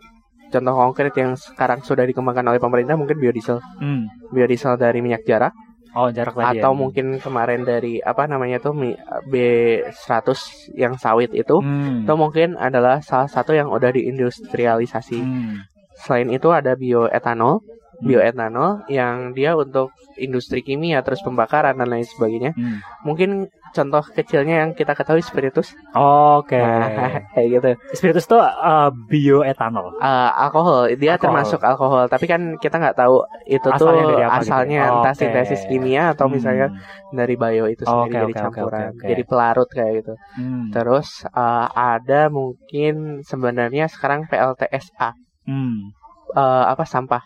contoh 0.46 0.72
konkret 0.72 1.12
yang 1.14 1.34
sekarang 1.34 1.80
sudah 1.80 2.02
dikembangkan 2.02 2.46
oleh 2.46 2.58
pemerintah 2.58 2.94
mungkin 2.94 3.18
biodiesel, 3.18 3.58
Hmm. 3.76 4.06
biodiesel 4.30 4.76
dari 4.76 5.00
minyak 5.00 5.24
jarak 5.24 5.50
Oh, 5.92 6.10
jarak 6.10 6.32
tadi 6.32 6.58
atau 6.58 6.70
ya. 6.70 6.76
mungkin 6.76 7.06
kemarin 7.18 7.62
dari 7.62 7.98
apa 8.00 8.24
namanya 8.24 8.58
tuh 8.58 8.72
mi- 8.72 8.98
B100 9.28 10.38
yang 10.74 10.94
sawit 10.94 11.30
itu. 11.30 11.54
Hmm. 11.56 12.02
Itu 12.02 12.14
mungkin 12.14 12.54
adalah 12.56 12.98
salah 13.00 13.26
satu 13.26 13.50
yang 13.50 13.68
udah 13.68 13.90
diindustrialisasi. 13.90 15.18
Hmm. 15.18 15.62
Selain 16.02 16.26
itu 16.28 16.50
ada 16.50 16.74
bioetanol 16.74 17.62
bioetanol 18.02 18.84
yang 18.90 19.30
dia 19.32 19.54
untuk 19.54 19.94
industri 20.18 20.60
kimia 20.60 21.00
terus 21.00 21.22
pembakaran 21.22 21.78
dan 21.78 21.86
lain 21.86 22.02
sebagainya. 22.02 22.50
Hmm. 22.52 22.82
Mungkin 23.06 23.46
contoh 23.70 24.02
kecilnya 24.10 24.66
yang 24.66 24.70
kita 24.74 24.94
ketahui 24.94 25.22
spiritus. 25.22 25.74
Oke. 25.94 26.58
Nah, 26.58 26.90
kayak 27.34 27.48
gitu. 27.48 27.70
Spiritus 27.94 28.26
itu 28.26 28.34
uh, 28.34 28.90
bioetanol. 28.90 29.94
Eh, 29.98 30.30
alkohol 30.36 30.90
dia 30.94 31.14
Alkohol. 31.14 31.22
termasuk 31.22 31.60
alkohol, 31.62 32.04
tapi 32.06 32.26
kan 32.26 32.58
kita 32.58 32.78
nggak 32.78 32.98
tahu 32.98 33.22
itu 33.46 33.62
tuh 33.62 33.90
Asalnya 33.90 34.04
dari 34.10 34.22
apa 34.22 34.34
gitu 34.34 34.42
asalnya 34.50 34.78
ya? 34.78 34.90
entah 34.90 35.14
Oke. 35.14 35.20
sintesis 35.22 35.62
kimia 35.66 36.02
atau 36.12 36.26
misalnya 36.26 36.66
Hmm. 36.74 37.14
dari 37.14 37.34
bio 37.38 37.66
itu 37.70 37.86
sendiri 37.86 38.10
jadi 38.10 38.26
oke, 38.26 38.30
oke, 38.34 38.42
campuran, 38.42 38.82
oke, 38.90 38.94
oke. 38.98 39.06
jadi 39.06 39.22
pelarut 39.22 39.68
kayak 39.70 39.92
gitu. 40.02 40.12
Hmm. 40.34 40.66
Terus 40.70 41.08
eh, 41.24 41.66
ada 41.72 42.20
mungkin 42.26 42.94
sebenarnya 43.22 43.86
sekarang 43.86 44.26
PLTSA 44.26 45.14
Hmm. 45.44 45.92
eh, 46.32 46.64
apa 46.66 46.82
sampah. 46.82 47.22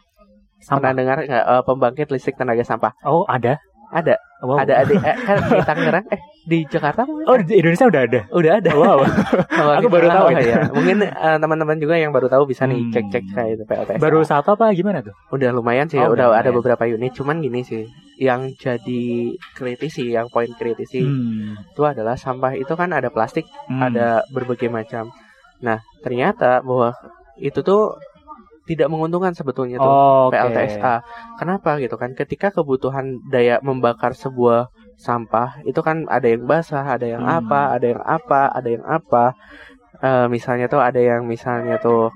Pernah 0.58 0.60
Sampah. 0.60 0.92
dengar 0.92 1.16
nggak 1.22 1.44
eh, 1.48 1.62
pembangkit 1.62 2.06
listrik 2.08 2.34
tenaga 2.34 2.62
sampah? 2.62 2.92
Oh, 3.02 3.22
ada. 3.26 3.56
Ada, 3.88 4.20
Wow. 4.38 4.60
ada 4.60 4.84
ada 4.84 4.92
eh, 4.92 5.16
kan 5.18 5.40
di 5.40 5.58
Tangerang, 5.64 6.04
eh 6.10 6.20
di 6.44 6.58
Jakarta 6.62 7.02
mungkin 7.02 7.24
Oh, 7.24 7.34
di 7.40 7.56
Indonesia 7.56 7.88
udah 7.88 8.02
ada. 8.04 8.20
udah 8.28 8.52
ada. 8.54 8.70
Wow. 8.72 9.00
Kalau 9.50 9.72
Aku 9.74 9.88
baru 9.88 10.06
tahu 10.06 10.26
ya. 10.36 10.68
Mungkin 10.68 10.96
eh, 11.02 11.36
teman-teman 11.40 11.74
juga 11.74 11.96
yang 11.96 12.12
baru 12.12 12.28
tahu 12.28 12.44
bisa 12.44 12.62
nih 12.62 12.78
Hmm. 12.78 12.92
cek-cek 12.92 13.24
kayak 13.32 13.50
itu 13.50 13.64
PLTSA. 13.64 13.98
Baru 13.98 14.20
satu 14.22 14.52
apa 14.52 14.70
gimana 14.70 15.00
tuh? 15.00 15.16
udah 15.32 15.50
lumayan 15.50 15.86
sih, 15.86 15.96
Oh, 15.96 16.06
udah 16.06 16.28
udah 16.28 16.36
ada 16.36 16.38
lumayan. 16.44 16.54
beberapa 16.54 16.84
unit. 16.86 17.12
Cuman 17.12 17.40
gini 17.40 17.62
sih, 17.62 17.82
yang 18.16 18.52
jadi 18.54 19.02
kritis 19.54 19.92
sih, 19.94 20.12
yang 20.12 20.28
poin 20.28 20.52
kritis 20.52 20.86
sih 20.86 21.02
Hmm. 21.02 21.56
itu 21.56 21.82
adalah 21.82 22.14
sampah 22.14 22.52
itu 22.52 22.70
kan 22.70 22.92
ada 22.92 23.08
plastik, 23.08 23.48
Hmm. 23.66 23.82
ada 23.82 24.20
berbagai 24.28 24.68
macam. 24.68 25.08
Nah, 25.58 25.80
ternyata 25.98 26.60
bahwa 26.60 26.92
itu 27.36 27.58
tuh 27.60 27.96
tidak 28.68 28.88
menguntungkan 28.92 29.32
sebetulnya 29.32 29.80
tuh 29.80 29.88
Oh, 29.90 30.28
oke. 30.28 30.36
PLTSA. 30.36 30.94
Kenapa 31.40 31.70
gitu 31.82 31.96
kan? 31.96 32.12
Ketika 32.12 32.52
kebutuhan 32.52 33.24
daya 33.32 33.56
membakar 33.64 34.12
sebuah 34.12 34.68
sampah 35.00 35.62
itu 35.64 35.80
kan 35.80 36.04
ada 36.10 36.26
yang 36.28 36.44
basah, 36.44 36.84
ada 36.84 37.06
yang 37.08 37.24
Hmm. 37.24 37.38
apa, 37.40 37.60
ada 37.74 37.86
yang 37.96 38.02
apa, 38.04 38.42
ada 38.52 38.68
yang 38.68 38.84
apa. 38.84 39.24
Eh, 40.04 40.26
misalnya 40.30 40.66
tuh 40.70 40.82
ada 40.84 41.00
yang 41.00 41.22
misalnya 41.26 41.80
tuh 41.82 42.12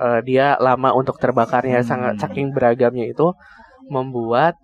eh, 0.00 0.20
dia 0.26 0.56
lama 0.58 0.90
untuk 0.96 1.16
terbakarnya 1.22 1.80
Hmm. 1.84 1.88
sangat 1.90 2.14
saking 2.22 2.50
beragamnya 2.56 3.06
itu 3.06 3.30
membuat 3.92 4.56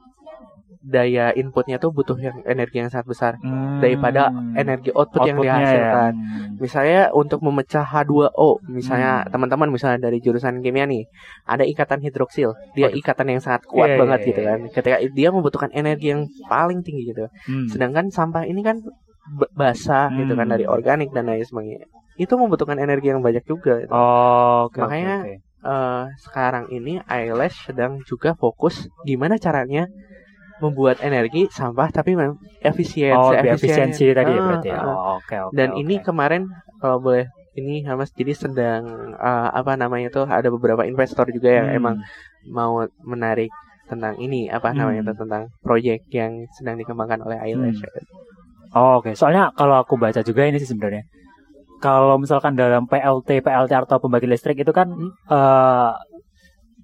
daya 0.81 1.29
inputnya 1.33 1.77
tuh 1.77 1.93
butuh 1.93 2.17
yang 2.17 2.41
energi 2.43 2.81
yang 2.81 2.89
sangat 2.89 3.05
besar 3.07 3.33
Hmm. 3.37 3.79
daripada 3.79 4.33
energi 4.55 4.89
output 4.91 5.23
yang 5.23 5.37
Outputnya 5.37 5.61
dihasilkan. 5.61 6.13
ya. 6.13 6.29
Misalnya 6.57 7.03
untuk 7.13 7.41
memecah 7.41 7.85
H2O, 7.85 8.65
misalnya 8.67 9.21
Hmm. 9.21 9.29
teman-teman 9.29 9.69
misalnya 9.69 10.01
dari 10.03 10.19
jurusan 10.19 10.61
kimia 10.61 10.85
nih, 10.85 11.05
ada 11.45 11.65
ikatan 11.65 12.01
hidroksil. 12.01 12.57
Dia 12.73 12.89
Waduh. 12.89 12.97
ikatan 12.97 13.27
yang 13.29 13.41
sangat 13.41 13.63
kuat 13.65 13.93
Iya, 13.93 13.99
banget 13.99 14.19
iya, 14.19 14.27
gitu 14.27 14.41
iya. 14.41 14.49
kan. 14.49 14.59
Ketika 14.71 14.97
dia 15.07 15.29
membutuhkan 15.29 15.71
energi 15.71 16.07
yang 16.09 16.21
paling 16.47 16.81
tinggi 16.81 17.03
gitu. 17.07 17.29
Hmm. 17.45 17.69
Sedangkan 17.69 18.09
sampah 18.09 18.45
ini 18.45 18.61
kan 18.61 18.81
basah 19.53 20.09
gitu 20.17 20.33
kan 20.33 20.49
Hmm. 20.49 20.55
dari 20.55 20.65
organik 20.65 21.13
dan 21.13 21.29
lain 21.29 21.45
sebagainya. 21.45 21.87
Itu 22.17 22.37
membutuhkan 22.37 22.77
energi 22.77 23.09
yang 23.09 23.21
banyak 23.21 23.45
juga. 23.45 23.81
gitu. 23.81 23.93
Oh, 23.93 24.67
oke, 24.67 24.77
oke, 24.77 24.81
Makanya, 24.81 25.17
oke. 25.23 25.35
Eh, 25.61 26.05
sekarang 26.19 26.65
ini 26.69 27.05
Eyelash 27.05 27.69
sedang 27.69 28.01
juga 28.03 28.33
fokus 28.33 28.89
gimana 29.05 29.37
caranya 29.37 29.85
membuat 30.61 31.01
energi 31.01 31.49
sampah 31.49 31.89
tapi 31.91 32.15
efisien, 32.61 33.17
Oh, 33.17 33.33
efisiensi 33.33 34.13
tadi 34.13 34.31
ya 34.31 34.41
Ah, 34.41 34.47
berarti 34.47 34.69
ya. 34.69 34.79
ah. 34.81 34.87
Oh, 34.87 34.99
oke, 35.19 35.37
oke. 35.49 35.57
dan 35.57 35.69
oke. 35.73 35.81
ini 35.81 35.95
kemarin 35.99 36.43
kalau 36.79 37.01
boleh 37.01 37.27
ini 37.59 37.83
Hamas 37.83 38.15
jadi 38.15 38.33
sedang 38.33 38.87
uh, 39.19 39.49
apa 39.51 39.75
namanya 39.75 40.09
tuh 40.09 40.25
ada 40.29 40.49
beberapa 40.49 40.87
investor 40.87 41.27
juga 41.35 41.51
yang 41.51 41.67
Hmm. 41.73 41.79
emang 41.79 41.97
mau 42.47 42.85
menarik 43.03 43.51
tentang 43.91 44.15
ini 44.23 44.47
apa 44.47 44.71
Hmm. 44.71 44.79
namanya 44.87 45.11
tuh 45.11 45.27
tentang 45.27 45.51
proyek 45.61 46.07
yang 46.15 46.47
sedang 46.55 46.79
dikembangkan 46.79 47.27
oleh 47.27 47.43
Eyelash. 47.43 47.83
Oh, 48.71 49.03
oke. 49.03 49.19
Soalnya 49.19 49.51
kalau 49.59 49.83
aku 49.83 49.99
baca 49.99 50.23
juga 50.23 50.47
ini 50.47 50.63
sih 50.63 50.71
sebenarnya. 50.71 51.03
Kalau 51.83 52.21
misalkan 52.21 52.55
dalam 52.55 52.85
PLT, 52.87 53.41
PLT 53.41 53.73
atau 53.73 53.99
pembangkit 53.99 54.31
listrik 54.31 54.63
itu 54.63 54.71
kan 54.71 54.87
Hmm. 54.95 55.11
eh, 55.27 55.91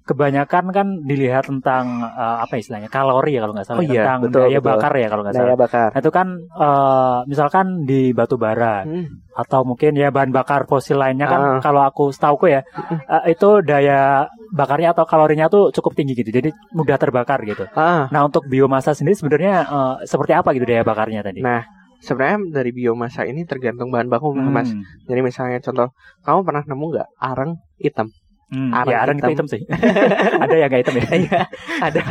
kebanyakan 0.07 0.71
kan 0.71 0.87
dilihat 1.03 1.45
tentang 1.45 1.85
eh, 2.01 2.37
apa 2.41 2.55
istilahnya 2.55 2.87
kalori 2.87 3.35
ya 3.35 3.43
kalau 3.43 3.53
nggak 3.53 3.67
salah 3.67 3.79
Oh 3.79 3.85
iya, 3.85 4.01
tentang 4.01 4.19
betul, 4.23 4.41
daya 4.41 4.57
betul. 4.57 4.69
bakar 4.71 4.91
ya 4.95 5.07
kalau 5.07 5.21
nggak 5.21 5.35
salah. 5.35 5.47
Daya 5.47 5.57
bakar. 5.59 5.89
Nah, 5.91 5.99
itu 5.99 6.11
kan 6.11 6.27
eh, 6.39 7.17
misalkan 7.25 7.65
di 7.83 8.01
batu 8.11 8.35
bara 8.35 8.75
Hmm. 8.81 9.05
atau 9.33 9.61
mungkin 9.61 9.93
ya 9.93 10.09
bahan 10.09 10.31
bakar 10.31 10.65
fosil 10.65 10.95
lainnya 10.95 11.27
kan 11.27 11.41
Ah. 11.43 11.59
kalau 11.59 11.83
aku 11.83 12.09
setahu 12.09 12.47
ya 12.47 12.63
eh, 13.05 13.23
itu 13.29 13.49
daya 13.61 14.25
bakarnya 14.49 14.91
atau 14.91 15.03
kalorinya 15.03 15.45
tuh 15.45 15.69
cukup 15.69 15.91
tinggi 15.93 16.15
gitu. 16.15 16.31
Jadi 16.31 16.49
mudah 16.71 16.95
terbakar 16.95 17.43
gitu. 17.43 17.67
Ah, 17.73 18.07
Nah, 18.07 18.23
untuk 18.23 18.47
biomasa 18.47 18.91
sendiri 18.91 19.13
sebenarnya 19.13 19.55
eh, 19.61 19.95
seperti 20.03 20.31
apa 20.31 20.49
gitu 20.51 20.63
daya 20.63 20.81
bakarnya 20.81 21.19
tadi? 21.21 21.43
nah 21.43 21.61
sebenarnya 21.97 22.53
dari 22.53 22.69
biomasa 22.71 23.25
ini 23.25 23.41
tergantung 23.43 23.89
bahan 23.89 24.05
baku 24.05 24.29
Hmm. 24.31 24.47
Mas. 24.47 24.69
Jadi 25.03 25.19
misalnya 25.19 25.57
contoh, 25.59 25.89
kamu 26.21 26.39
pernah 26.41 26.63
nemu 26.63 26.85
nggak 26.87 27.09
arang 27.19 27.51
hitam? 27.75 28.07
Hmm, 28.47 28.71
Arang 28.71 28.87
ya 28.87 28.97
arang 29.03 29.17
itu 29.17 29.27
hitam. 29.27 29.31
hitam 29.43 29.47
sih. 29.51 29.61
ada 30.43 30.55
yang 30.55 30.69
nggak 30.71 30.81
hitam 30.87 30.95
ya? 30.95 31.05
Iya, 31.19 31.41
ada 31.83 32.01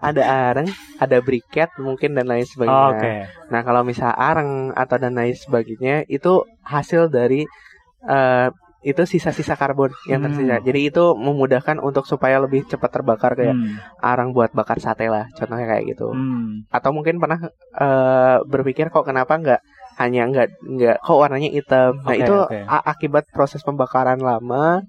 ada 0.00 0.22
arang, 0.52 0.68
ada 0.96 1.16
briket 1.18 1.72
mungkin 1.80 2.12
dan 2.12 2.28
lain 2.28 2.44
sebagainya. 2.44 2.76
Oh, 2.76 2.92
Oke. 2.92 3.12
Nah, 3.48 3.60
kalau 3.60 3.80
misal 3.80 4.12
arang 4.12 4.50
atau 4.72 4.96
dan 4.96 5.16
lain 5.16 5.32
sebagainya 5.32 6.04
itu 6.06 6.32
hasil 6.62 7.08
dari 7.08 7.48
eh, 8.04 8.48
itu 8.82 8.98
sisa-sisa 9.06 9.54
karbon 9.54 9.94
yang 10.04 10.20
Hmm. 10.20 10.26
tersisa. 10.28 10.58
Jadi 10.60 10.90
itu 10.90 11.14
memudahkan 11.14 11.78
untuk 11.78 12.02
supaya 12.02 12.36
lebih 12.36 12.66
cepat 12.66 12.90
terbakar 12.92 13.32
kayak 13.32 13.54
Hmm. 13.54 13.78
arang 14.02 14.34
buat 14.34 14.50
bakar 14.50 14.76
sate 14.76 15.06
lah, 15.06 15.30
contohnya 15.32 15.64
kayak 15.64 15.86
gitu. 15.88 16.10
Hmm. 16.10 16.66
Atau 16.68 16.90
mungkin 16.90 17.16
pernah 17.16 17.38
eh, 17.72 18.36
berpikir 18.44 18.90
kok 18.90 19.06
kenapa 19.06 19.38
nggak 19.38 19.60
hanya 19.96 20.26
nggak 20.26 20.48
nggak 20.68 20.96
kok 20.98 21.14
warnanya 21.14 21.48
hitam. 21.48 21.94
Nah, 21.96 22.10
Oke, 22.10 22.20
itu 22.20 22.34
oke. 22.34 22.58
a- 22.60 22.86
akibat 22.90 23.24
proses 23.30 23.62
pembakaran 23.62 24.18
lama 24.18 24.82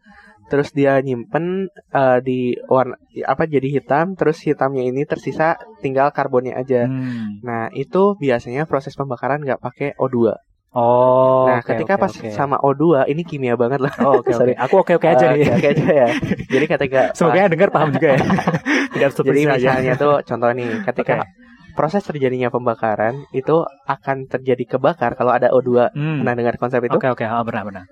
terus 0.47 0.71
dia 0.71 0.99
nyimpen 0.99 1.67
eh, 1.71 2.19
di 2.19 2.39
warna 2.67 2.95
apa 3.23 3.43
jadi 3.45 3.67
hitam 3.79 4.13
terus 4.13 4.41
hitamnya 4.41 4.83
ini 4.83 5.03
tersisa 5.03 5.55
tinggal 5.79 6.09
karbonnya 6.11 6.57
aja. 6.57 6.87
Hmm. 6.87 7.39
Nah, 7.41 7.69
itu 7.71 8.15
biasanya 8.15 8.65
proses 8.65 8.93
pembakaran 8.93 9.41
nggak 9.41 9.61
pakai 9.61 9.89
O2. 9.95 10.35
Oh. 10.73 11.45
nah, 11.45 11.61
oke, 11.61 11.69
ketika 11.69 11.95
oke, 11.95 12.01
pas 12.01 12.13
oke. 12.17 12.33
sama 12.33 12.57
O2, 12.57 13.05
ini 13.05 13.21
kimia 13.21 13.53
banget 13.53 13.77
lah. 13.77 13.93
Oh, 14.01 14.25
oke 14.25 14.25
oke. 14.33 14.33
Sorry. 14.33 14.53
Aku 14.57 14.81
oke 14.81 14.97
oke 14.97 15.05
aja 15.05 15.29
Eh, 15.29 15.37
nih. 15.37 15.53
Oke 15.53 15.67
aja 15.69 15.85
ya. 15.85 16.07
Jadi 16.49 16.65
ketika 16.65 17.01
Semoga 17.17 17.45
yang 17.45 17.53
dengar 17.53 17.69
paham 17.69 17.93
juga 17.93 18.17
ya. 18.17 18.25
Tidak 18.97 18.97
jadi 18.97 19.13
seperti 19.13 19.41
aja. 19.45 19.53
misalnya 19.53 19.93
tuh 20.01 20.15
contoh 20.25 20.49
nih, 20.49 20.81
ketika 20.81 21.15
Oke. 21.21 21.29
proses 21.77 22.01
terjadinya 22.01 22.49
pembakaran 22.49 23.21
itu 23.37 23.61
akan 23.85 24.25
terjadi 24.25 24.77
kebakar 24.77 25.13
kalau 25.13 25.29
ada 25.29 25.53
O2. 25.53 25.93
Hmm. 25.93 26.25
Pernah 26.25 26.33
dengar 26.41 26.55
konsep 26.57 26.81
itu? 26.81 26.97
Oke 26.97 27.05
oke, 27.05 27.21
oh, 27.21 27.45
benar 27.45 27.63
benar. 27.69 27.85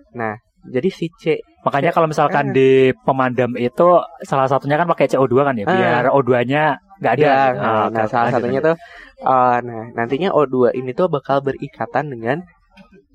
Jadi 0.62 0.90
si 0.94 1.08
C 1.18 1.24
Makanya 1.62 1.94
kalau 1.94 2.10
misalkan 2.10 2.50
Eh. 2.50 2.54
di 2.58 2.70
pemadam 3.06 3.54
itu 3.54 3.88
salah 4.26 4.50
satunya 4.50 4.82
kan 4.82 4.90
pakai 4.90 5.06
CO2 5.06 5.46
kan 5.46 5.54
ya, 5.54 5.66
Eh. 5.66 5.70
biar 5.70 6.10
O2-nya 6.10 6.64
nggak 6.98 7.14
ada. 7.18 7.22
Ya, 7.22 7.38
nah, 7.54 7.70
Oh, 7.86 7.86
nah, 7.94 8.06
salah 8.10 8.30
lanjut, 8.30 8.34
satunya 8.42 8.60
lanjut. 8.62 8.66
tuh 8.66 8.76
eh, 9.22 9.58
nah 9.62 9.84
nantinya 9.94 10.30
O2 10.34 10.56
ini 10.74 10.92
tuh 10.92 11.06
bakal 11.06 11.38
berikatan 11.42 12.10
dengan 12.10 12.38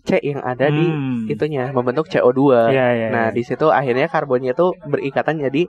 C 0.06 0.22
yang 0.22 0.38
ada 0.40 0.70
di 0.70 0.86
Hmm. 0.86 1.26
itunya 1.26 1.74
membentuk 1.74 2.06
CO2. 2.06 2.70
Iya, 2.70 2.86
iya, 2.94 3.06
Nah, 3.10 3.26
iya. 3.28 3.34
di 3.34 3.42
situ 3.42 3.66
akhirnya 3.66 4.06
karbonnya 4.06 4.54
tuh 4.54 4.70
berikatan 4.86 5.42
jadi 5.42 5.66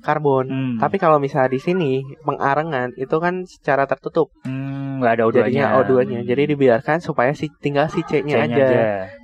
karbon. 0.00 0.46
Hmm. 0.48 0.76
Tapi 0.80 0.96
kalau 0.96 1.20
misalnya 1.20 1.52
di 1.52 1.60
sini 1.60 1.92
pengarengan 2.20 2.96
itu 2.96 3.16
kan 3.20 3.44
secara 3.44 3.84
tertutup 3.84 4.32
Hmm, 4.42 4.98
nggak 5.00 5.12
ada 5.16 5.24
O2-nya. 5.28 5.40
jadinya 5.44 5.66
O2-nya. 5.80 6.20
Jadi 6.24 6.42
dibiarkan 6.56 6.98
supaya 6.98 7.32
si 7.32 7.46
tinggal 7.60 7.86
si 7.92 8.00
C-nya 8.04 8.42
C-nya 8.42 8.56
aja. 8.56 8.68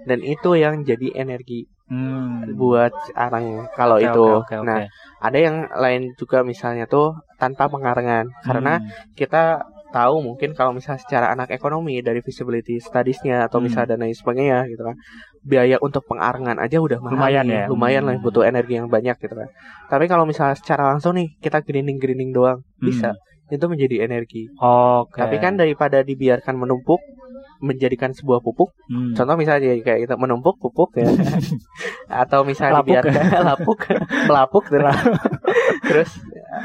Dan 0.04 0.20
itu 0.20 0.54
yang 0.54 0.84
jadi 0.84 1.16
energi 1.16 1.66
Hmm. 1.86 2.58
buat 2.58 2.90
arang 3.14 3.70
kalau 3.72 3.96
Oke, 3.96 4.10
itu. 4.10 4.26
oke, 4.42 4.42
oke, 4.42 4.54
oke. 4.58 4.66
Nah, 4.66 4.90
ada 5.22 5.38
yang 5.38 5.70
lain 5.70 6.18
juga 6.18 6.42
misalnya 6.42 6.84
tuh 6.84 7.14
tanpa 7.38 7.70
pengarengan 7.70 8.26
karena 8.42 8.82
Hmm. 8.82 8.90
kita 9.14 9.62
tahu 9.86 10.18
mungkin 10.18 10.50
kalau 10.52 10.74
misalnya 10.74 10.98
secara 10.98 11.30
anak 11.30 11.48
ekonomi 11.48 12.02
dari 12.02 12.18
feasibility 12.20 12.82
studies-nya 12.82 13.46
atau 13.46 13.62
Hmm. 13.62 13.70
misalnya 13.70 13.94
dan 13.94 14.02
lain 14.02 14.12
sebagainya 14.12 14.66
gitu 14.66 14.82
kan 14.82 14.98
biaya 15.46 15.78
untuk 15.78 16.02
pengarengan 16.04 16.58
aja 16.58 16.76
udah 16.76 16.98
mahal 16.98 17.14
Lumayan 17.16 17.46
ya. 17.46 17.64
lumayan 17.66 18.02
lah 18.02 18.12
Hmm. 18.12 18.24
butuh 18.24 18.42
energi 18.42 18.74
yang 18.74 18.86
banyak 18.86 19.14
gitu 19.16 19.32
kan 19.32 19.46
tapi 19.86 20.04
kalau 20.04 20.26
misalnya 20.26 20.54
secara 20.54 20.90
langsung 20.90 21.14
nih 21.14 21.38
kita 21.38 21.62
grinding 21.62 21.96
grinding 21.96 22.30
doang 22.30 22.66
bisa 22.76 23.14
itu 23.46 23.62
menjadi 23.64 24.02
energi 24.02 24.50
Hmm. 24.52 25.06
Oke. 25.06 25.16
tapi 25.16 25.38
kan 25.38 25.54
daripada 25.54 26.02
dibiarkan 26.02 26.54
menumpuk 26.56 26.98
menjadikan 27.56 28.10
sebuah 28.10 28.42
pupuk 28.42 28.74
Hmm. 28.84 29.14
contoh 29.14 29.34
misalnya 29.34 29.78
kayak 29.78 30.04
kita 30.04 30.14
menumpuk 30.16 30.58
pupuk 30.58 30.90
ya 30.94 31.06
atau 32.22 32.42
misalnya 32.42 32.82
Lapuk. 32.82 32.86
dibiarkan 32.90 33.14
lapuk 33.48 33.78
melapuk 34.28 34.64
terus 35.82 36.10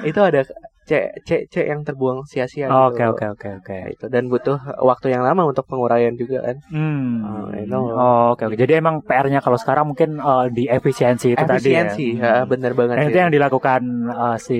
itu 0.02 0.20
ada 0.20 0.42
C 0.82 0.92
C 1.24 1.46
C 1.46 1.56
yang 1.66 1.86
terbuang 1.86 2.26
sia-sia 2.26 2.66
gitu. 2.66 2.74
Oke 2.90 3.04
oke 3.06 3.26
oke 3.38 3.50
oke. 3.62 3.76
Nah, 3.78 3.90
itu 3.94 4.06
dan 4.10 4.24
butuh 4.28 4.58
waktu 4.82 5.14
yang 5.14 5.22
lama 5.22 5.46
untuk 5.46 5.66
penguraian 5.70 6.18
juga 6.18 6.42
kan 6.42 6.58
Hmm. 6.68 7.22
Oh, 7.22 7.48
itu. 7.54 7.78
Oh, 7.78 8.34
oke 8.34 8.44
oke. 8.50 8.56
Jadi 8.58 8.74
emang 8.78 9.06
PR-nya 9.06 9.40
kalau 9.40 9.56
sekarang 9.56 9.86
mungkin 9.94 10.18
eh, 10.18 10.46
di 10.50 10.64
efisiensi 10.66 11.34
itu 11.34 11.40
tadi 11.40 11.70
ya. 11.70 11.86
efisiensi 11.86 12.06
ya, 12.18 12.36
bener 12.44 12.74
banget 12.74 12.96
sih. 12.98 13.08
itu 13.10 13.18
yang 13.22 13.32
dilakukan 13.32 13.82
eh, 14.10 14.38
si 14.42 14.60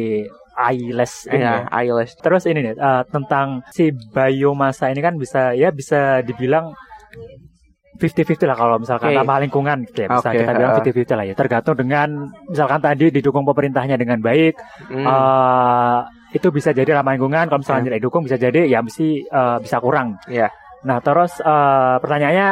eyeless 0.52 1.26
ini 1.26 1.42
Iya, 1.42 1.66
ya. 1.66 1.74
eyelash. 1.74 2.14
Terus 2.20 2.44
ini 2.46 2.60
nih 2.62 2.74
eh, 2.78 3.04
tentang 3.10 3.66
si 3.74 3.90
biomasa 3.92 4.92
ini 4.94 5.02
kan 5.02 5.16
bisa 5.18 5.58
ya 5.58 5.74
bisa 5.74 6.22
dibilang 6.22 6.76
50-50 8.02 8.50
lah 8.50 8.58
kalau 8.58 8.76
misalkan 8.82 9.14
Oke. 9.14 9.18
ramah 9.22 9.38
lingkungan 9.38 9.78
gitu 9.86 10.00
ya. 10.04 10.08
Bisa 10.10 10.30
Oke, 10.34 10.38
kita 10.42 10.52
bilang 10.58 10.72
uh. 10.74 10.78
50-50 10.82 11.20
lah 11.20 11.26
ya. 11.30 11.36
Tergantung 11.38 11.76
dengan 11.78 12.08
misalkan 12.50 12.80
tadi 12.82 13.06
didukung 13.14 13.46
pemerintahnya 13.46 13.96
dengan 14.02 14.18
baik 14.18 14.58
Hmm. 14.90 15.06
eh, 15.06 16.00
itu 16.34 16.48
bisa 16.50 16.74
jadi 16.74 16.90
ramah 16.98 17.14
lingkungan 17.14 17.46
kalau 17.46 17.60
misalnya 17.62 17.94
tidak 17.94 18.00
didukung 18.02 18.24
bisa 18.26 18.42
jadi 18.42 18.66
ya 18.66 18.82
mesti 18.82 19.22
eh, 19.24 19.58
bisa 19.62 19.78
kurang. 19.78 20.18
Iya. 20.26 20.50
Nah, 20.82 20.98
terus 21.06 21.38
eh, 21.38 21.96
pertanyaannya 22.02 22.50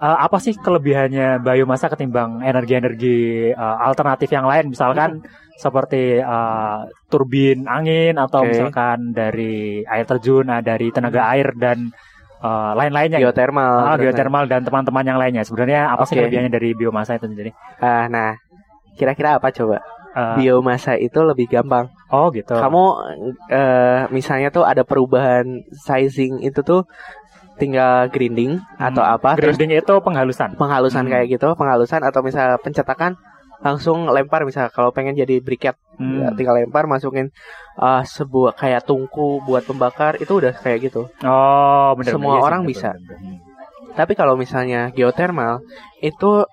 eh, 0.00 0.18
apa 0.24 0.38
sih 0.40 0.56
kelebihannya 0.56 1.44
biomasa 1.44 1.92
ketimbang 1.92 2.40
energi-energi 2.40 3.50
eh, 3.52 3.76
alternatif 3.84 4.32
yang 4.32 4.48
lain 4.48 4.72
misalkan 4.72 5.20
seperti 5.62 6.22
eh, 6.22 6.78
turbin 7.10 7.66
angin 7.66 8.14
atau 8.16 8.46
Oke. 8.46 8.54
misalkan 8.54 9.10
dari 9.12 9.82
air 9.82 10.06
terjun, 10.06 10.46
nah, 10.46 10.62
dari 10.62 10.88
tenaga 10.94 11.28
air 11.34 11.52
dan 11.58 11.90
eh, 12.38 12.72
lain-lainnya. 12.74 13.18
gitu. 13.18 13.28
geothermal. 13.28 13.72
Ah, 13.76 13.94
terus- 13.94 14.02
geothermal 14.08 14.44
dan 14.44 14.60
teman-teman 14.62 15.04
yang 15.04 15.18
lainnya. 15.18 15.42
Sebenarnya 15.42 15.90
apa 15.90 16.02
sih 16.02 16.14
Oke. 16.14 16.24
kelebihannya 16.24 16.50
dari 16.50 16.70
biomasa 16.72 17.14
itu 17.14 17.26
sendiri? 17.26 17.50
Ah, 17.78 18.06
nah, 18.06 18.38
kira-kira 18.94 19.36
apa 19.36 19.50
coba? 19.50 19.78
Eh, 20.10 20.34
Biomasa 20.36 20.96
itu 20.96 21.20
lebih 21.20 21.46
gampang. 21.46 21.92
oh 22.08 22.32
gitu. 22.32 22.50
Kamu 22.50 22.82
eh, 23.48 24.00
misalnya 24.08 24.48
tuh 24.48 24.64
ada 24.64 24.82
perubahan 24.82 25.44
sizing 25.70 26.40
itu 26.40 26.58
tuh 26.62 26.88
tinggal 27.54 28.06
grinding 28.08 28.56
atau 28.76 29.02
Hmm, 29.02 29.14
apa 29.14 29.34
terus 29.34 29.54
Grinding 29.54 29.76
itu 29.76 29.94
penghalusan. 29.98 30.54
penghalusan 30.54 31.04
Hmm. 31.04 31.12
kayak 31.12 31.26
gitu, 31.28 31.48
penghalusan 31.52 32.00
atau 32.00 32.22
misal 32.22 32.54
pencetakan 32.56 33.18
langsung 33.58 34.06
lempar 34.06 34.42
misal 34.42 34.68
kalau 34.68 34.90
pengen 34.90 35.14
jadi 35.14 35.38
briket 35.38 35.74
Hmm. 35.94 36.14
ya, 36.16 36.30
tinggal 36.30 36.54
lempar 36.56 36.86
masukin 36.86 37.34
uh, 37.74 38.00
sebuah 38.00 38.54
kayak 38.54 38.86
tungku 38.86 39.42
buat 39.42 39.62
pembakar 39.62 40.14
itu 40.16 40.30
udah 40.32 40.54
kayak 40.54 40.78
gitu. 40.84 41.10
Oh, 41.20 41.90
benar. 41.92 42.14
Semua 42.14 42.38
orang 42.38 42.62
bisa. 42.62 42.94
Tapi 43.92 44.14
kalau 44.14 44.38
misalnya 44.38 44.88
geothermal 44.88 45.58
itu 45.98 46.46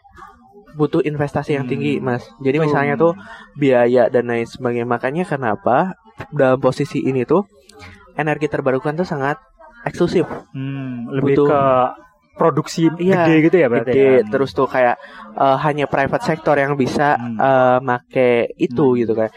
butuh 0.74 1.00
investasi 1.00 1.54
yang 1.54 1.64
tinggi, 1.64 2.02
Hmm. 2.02 2.10
Mas. 2.10 2.26
Jadi 2.42 2.58
misalnya 2.58 2.98
tuh 2.98 3.14
biaya 3.54 4.10
dan 4.10 4.26
lain 4.26 4.44
sebagainya. 4.44 4.84
Makanya 4.84 5.24
kenapa 5.24 5.94
dalam 6.34 6.58
posisi 6.58 7.00
ini 7.00 7.22
tuh 7.22 7.46
energi 8.14 8.50
terbarukan 8.50 8.96
tuh 8.96 9.06
sangat 9.06 9.38
eksklusif, 9.84 10.26
Hmm, 10.52 11.06
lebih 11.14 11.38
Butuh- 11.38 11.48
ke 11.48 11.62
produksi 12.36 12.92
Iya, 12.96 13.26
gede 13.26 13.36
gitu 13.44 13.56
ya 13.58 13.68
berarti. 13.68 13.92
gede. 13.92 14.08
ya? 14.20 14.24
Terus 14.28 14.52
tuh 14.52 14.68
kayak 14.68 14.96
eh, 15.34 15.58
hanya 15.62 15.86
private 15.86 16.22
sector 16.22 16.56
yang 16.56 16.76
bisa 16.76 17.16
Hmm. 17.16 17.38
eh, 17.38 17.78
make 17.80 18.30
itu 18.58 18.86
Hmm. 18.86 18.98
gitu 19.00 19.14
kan. 19.14 19.30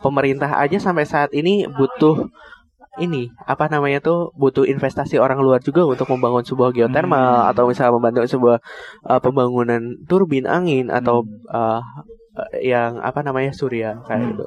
Pemerintah 0.00 0.50
aja 0.54 0.76
sampai 0.78 1.04
saat 1.04 1.30
ini 1.30 1.66
butuh 1.66 2.28
ini 2.96 3.26
apa 3.42 3.66
namanya 3.66 3.98
tuh 3.98 4.30
butuh 4.34 4.62
investasi 4.62 5.18
orang 5.18 5.42
luar 5.42 5.58
juga 5.58 5.82
untuk 5.82 6.06
membangun 6.06 6.46
sebuah 6.46 6.70
geothermal 6.70 7.42
Hmm. 7.42 7.50
atau 7.50 7.66
misalnya 7.66 7.92
membantu 7.92 8.22
sebuah 8.24 8.56
eh, 9.04 9.20
pembangunan 9.20 9.82
turbin 10.04 10.46
angin 10.46 10.88
atau 10.88 11.22
Hmm. 11.22 11.50
eh, 11.50 11.80
yang 12.62 12.98
apa 12.98 13.22
namanya 13.22 13.50
surya 13.50 13.98
kayak 14.02 14.20
Hmm. 14.20 14.30
gitu. 14.32 14.46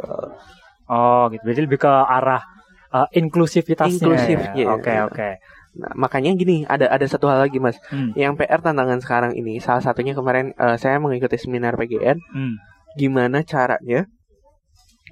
Oh, 0.88 1.28
gitu. 1.28 1.44
Jadi 1.46 1.60
lebih 1.64 1.80
ke 1.80 1.92
arah 1.92 2.40
uh, 2.88 3.04
inklusivitasnya. 3.12 4.00
Inklusifnya. 4.00 4.56
ya? 4.56 4.72
Oke, 4.72 4.94
oke. 5.04 5.30
Nah, 5.78 5.94
makanya 5.94 6.34
gini, 6.34 6.66
ada 6.66 6.90
ada 6.90 7.06
satu 7.06 7.30
hal 7.30 7.46
lagi 7.46 7.62
Mas. 7.62 7.78
Hmm. 7.94 8.12
Yang 8.18 8.42
PR 8.42 8.60
tantangan 8.66 9.00
sekarang 9.00 9.32
ini 9.38 9.62
salah 9.62 9.82
satunya 9.86 10.18
kemarin 10.18 10.52
eh, 10.58 10.78
saya 10.82 10.98
mengikuti 10.98 11.38
seminar 11.38 11.78
PGN 11.78 12.18
Hmm. 12.34 12.56
gimana 12.98 13.46
caranya 13.46 14.10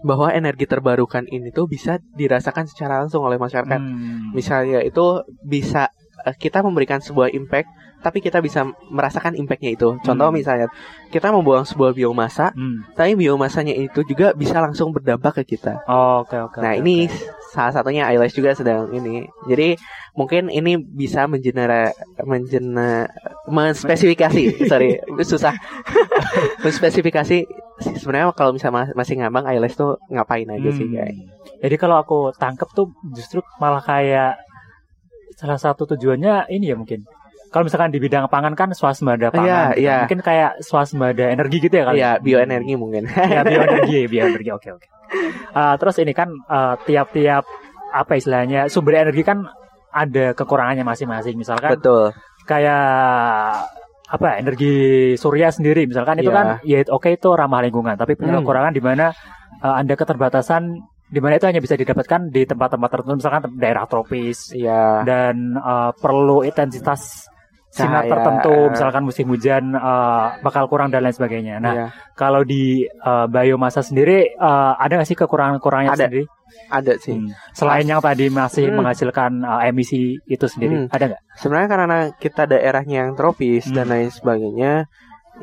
bahwa 0.02 0.34
energi 0.34 0.66
terbarukan 0.66 1.24
ini 1.30 1.54
tuh 1.54 1.70
bisa 1.70 2.02
dirasakan 2.18 2.66
secara 2.66 3.02
langsung 3.06 3.24
oleh 3.24 3.38
masyarakat. 3.38 3.80
Hmm. 3.80 4.34
Misalnya 4.34 4.82
itu 4.82 5.22
bisa 5.46 5.94
eh, 6.26 6.36
kita 6.36 6.66
memberikan 6.66 7.00
sebuah 7.00 7.30
impact, 7.32 7.70
tapi 8.06 8.22
kita 8.22 8.38
bisa 8.38 8.62
merasakan 8.88 9.34
impactnya 9.34 9.74
itu. 9.74 9.98
Contoh 10.00 10.30
Hmm. 10.30 10.38
misalnya 10.38 10.68
kita 11.10 11.34
membuang 11.34 11.66
sebuah 11.66 11.92
biomasa, 11.92 12.54
Hmm. 12.54 12.86
tapi 12.94 13.18
biomasanya 13.18 13.74
itu 13.74 14.06
juga 14.06 14.30
bisa 14.32 14.62
langsung 14.62 14.94
berdampak 14.94 15.42
ke 15.42 15.58
kita. 15.58 15.82
Oh, 15.86 16.22
Oke, 16.22 16.38
oke. 16.38 16.62
Nah 16.62 16.72
oke, 16.72 16.80
ini 16.80 17.10
oke. 17.10 17.18
salah 17.50 17.74
satunya 17.74 18.06
eyelash 18.06 18.32
juga 18.32 18.54
sedang 18.54 18.86
ini. 18.92 19.26
Jadi 19.46 19.74
mungkin 20.14 20.48
ini 20.48 20.78
bisa 20.78 21.26
mengenera 21.26 21.90
menjena 22.22 23.10
menspesifikasi 23.46 24.42
sorry 24.72 25.02
susah 25.20 25.58
menspesifikasi 26.62 27.38
sebenarnya 27.96 28.32
kalau 28.32 28.52
misalnya 28.52 28.88
ma- 28.88 28.96
masih 28.96 29.18
ngambang 29.18 29.46
eyelash 29.46 29.76
tuh 29.76 29.98
ngapain 30.08 30.48
aja 30.48 30.70
sih 30.72 30.86
Hmm. 30.86 30.96
kayak. 30.96 31.14
Jadi 31.58 31.76
kalau 31.76 31.98
aku 31.98 32.18
tangkep 32.34 32.70
tuh 32.72 32.88
justru 33.12 33.40
malah 33.58 33.82
kayak 33.82 34.38
salah 35.36 35.58
satu 35.58 35.84
tujuannya 35.86 36.48
ini 36.50 36.72
ya 36.72 36.76
mungkin. 36.76 37.04
Kalau 37.56 37.64
misalkan 37.64 37.88
di 37.96 38.04
bidang 38.04 38.28
pangan 38.28 38.52
kan 38.52 38.76
swasembada 38.76 39.32
pangan. 39.32 39.48
Iya, 39.48 39.62
gitu. 39.72 39.80
iya. 39.88 39.96
Mungkin 40.04 40.20
kayak 40.20 40.52
swasembada 40.60 41.26
energi 41.32 41.58
gitu 41.64 41.72
ya 41.72 41.84
kali. 41.88 41.96
Iya 42.04 42.12
bioenergi 42.20 42.74
mungkin. 42.76 43.08
ya 43.36 43.42
bioenergi, 43.48 44.00
bioenergi. 44.12 44.50
Oke, 44.52 44.76
oke. 44.76 44.88
Uh, 45.56 45.80
terus 45.80 45.96
ini 46.04 46.12
kan 46.12 46.28
uh, 46.52 46.76
tiap-tiap 46.84 47.48
apa 47.96 48.12
istilahnya 48.20 48.68
sumber 48.68 49.00
energi 49.00 49.24
kan 49.24 49.48
ada 49.96 50.36
kekurangannya 50.36 50.84
masing-masing. 50.84 51.40
Misalkan 51.40 51.80
Betul. 51.80 52.12
kayak 52.44 53.72
apa 54.06 54.26
ya, 54.30 54.36
energi 54.38 54.76
surya 55.18 55.50
sendiri 55.50 55.90
misalkan 55.90 56.22
itu 56.22 56.30
Iya. 56.30 56.38
kan 56.38 56.48
ya 56.62 56.80
oke 56.94 57.10
itu 57.10 57.30
ramah 57.34 57.66
lingkungan 57.66 57.98
tapi 57.98 58.14
punya 58.14 58.38
Hmm. 58.38 58.46
kekurangan 58.46 58.74
di 58.76 58.82
mana 58.84 59.10
uh, 59.66 59.76
ada 59.82 59.94
keterbatasan 59.98 60.78
di 61.10 61.20
mana 61.22 61.42
itu 61.42 61.50
hanya 61.50 61.58
bisa 61.58 61.74
didapatkan 61.74 62.30
di 62.30 62.46
tempat-tempat 62.46 62.90
tertentu 62.92 63.18
misalkan 63.18 63.42
daerah 63.58 63.90
tropis 63.90 64.54
Iya. 64.54 65.02
dan 65.10 65.58
uh, 65.58 65.90
perlu 65.98 66.46
intensitas 66.46 67.26
sinar 67.76 68.08
Cahaya. 68.08 68.12
tertentu 68.16 68.56
misalkan 68.72 69.04
musim 69.04 69.28
hujan 69.28 69.76
uh, 69.76 70.40
bakal 70.40 70.72
kurang 70.72 70.88
dan 70.88 71.04
lain 71.04 71.12
sebagainya. 71.12 71.60
Nah, 71.60 71.74
Iya. 71.76 71.88
kalau 72.16 72.42
di 72.42 72.88
uh, 72.88 73.28
biomasa 73.28 73.84
sendiri 73.84 74.32
uh, 74.34 74.80
ada 74.80 74.96
nggak 74.96 75.04
sih 75.06 75.20
kekurangan-kekurangannya 75.20 75.92
Ada. 75.92 76.08
sendiri? 76.08 76.24
Ada 76.72 76.94
sih. 76.98 77.20
Hmm. 77.20 77.36
Selain 77.52 77.84
yang 77.84 78.00
tadi 78.00 78.32
masih 78.32 78.72
Hmm. 78.72 78.80
menghasilkan 78.80 79.44
uh, 79.44 79.62
emisi 79.62 80.16
itu 80.24 80.46
sendiri, 80.48 80.88
Hmm. 80.88 80.88
ada 80.88 81.04
nggak? 81.12 81.22
Sebenarnya 81.36 81.68
karena 81.68 81.98
kita 82.16 82.44
daerahnya 82.48 82.96
yang 83.04 83.12
tropis 83.12 83.68
dan 83.68 83.86
Hmm. 83.86 83.92
lain 83.92 84.10
sebagainya, 84.10 84.74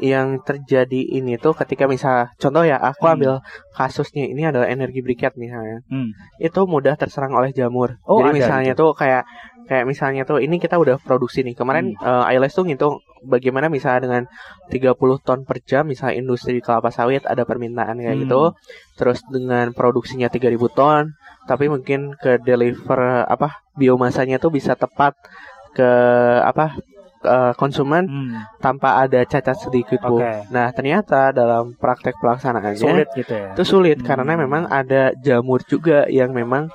yang 0.01 0.41
terjadi 0.41 1.21
ini 1.21 1.37
tuh 1.37 1.53
ketika 1.53 1.85
misal 1.85 2.33
contoh 2.41 2.65
ya 2.65 2.81
aku 2.81 3.05
Hmm. 3.05 3.15
ambil 3.19 3.33
kasusnya 3.77 4.25
ini 4.25 4.49
adalah 4.49 4.65
energi 4.67 5.05
briket 5.05 5.37
misalnya. 5.37 5.85
Hmm. 5.91 6.17
Itu 6.41 6.65
mudah 6.65 6.97
terserang 6.97 7.37
oleh 7.37 7.53
jamur. 7.53 8.01
Oh, 8.09 8.25
Jadi 8.25 8.29
ada 8.29 8.37
misalnya 8.39 8.73
itu. 8.73 8.81
tuh 8.81 8.91
kayak 8.97 9.25
kayak 9.63 9.85
misalnya 9.87 10.23
tuh 10.25 10.41
ini 10.41 10.57
kita 10.57 10.81
udah 10.81 10.97
produksi 10.99 11.45
nih. 11.45 11.53
Kemarin 11.53 11.93
Hmm. 11.97 12.25
Eyelash 12.25 12.57
tuh 12.57 12.65
ngitung 12.65 12.99
bagaimana 13.23 13.69
misalnya 13.69 14.01
dengan 14.03 14.23
30 14.69 15.21
ton 15.21 15.45
per 15.45 15.61
jam 15.63 15.85
misalnya 15.85 16.17
industri 16.17 16.59
kelapa 16.59 16.89
sawit 16.89 17.23
ada 17.29 17.45
permintaan 17.45 18.01
kayak 18.01 18.17
Hmm. 18.17 18.23
gitu. 18.25 18.43
Terus 18.97 19.21
dengan 19.29 19.71
produksinya 19.73 20.27
3000 20.27 20.69
ton, 20.73 21.13
tapi 21.45 21.69
mungkin 21.69 22.17
ke 22.17 22.41
deliver 22.41 23.29
apa 23.29 23.61
biomasanya 23.77 24.39
tuh 24.39 24.51
bisa 24.51 24.73
tepat 24.73 25.13
ke 25.73 25.89
apa 26.43 26.77
eh, 27.23 27.53
konsumen 27.55 28.05
Hmm. 28.05 28.35
tanpa 28.59 29.01
ada 29.01 29.23
cacat 29.23 29.57
sedikit 29.57 30.03
bu. 30.03 30.19
Oke. 30.19 30.47
Nah 30.49 30.69
ternyata 30.71 31.31
dalam 31.31 31.73
praktek 31.75 32.19
pelaksanaannya 32.19 32.77
Sulit 32.77 33.09
gitu 33.15 33.33
ya. 33.33 33.55
itu 33.55 33.63
sulit 33.65 33.99
Hmm. 34.01 34.07
karena 34.07 34.33
memang 34.37 34.67
ada 34.67 35.15
jamur 35.17 35.63
juga 35.65 36.05
yang 36.07 36.31
memang 36.31 36.69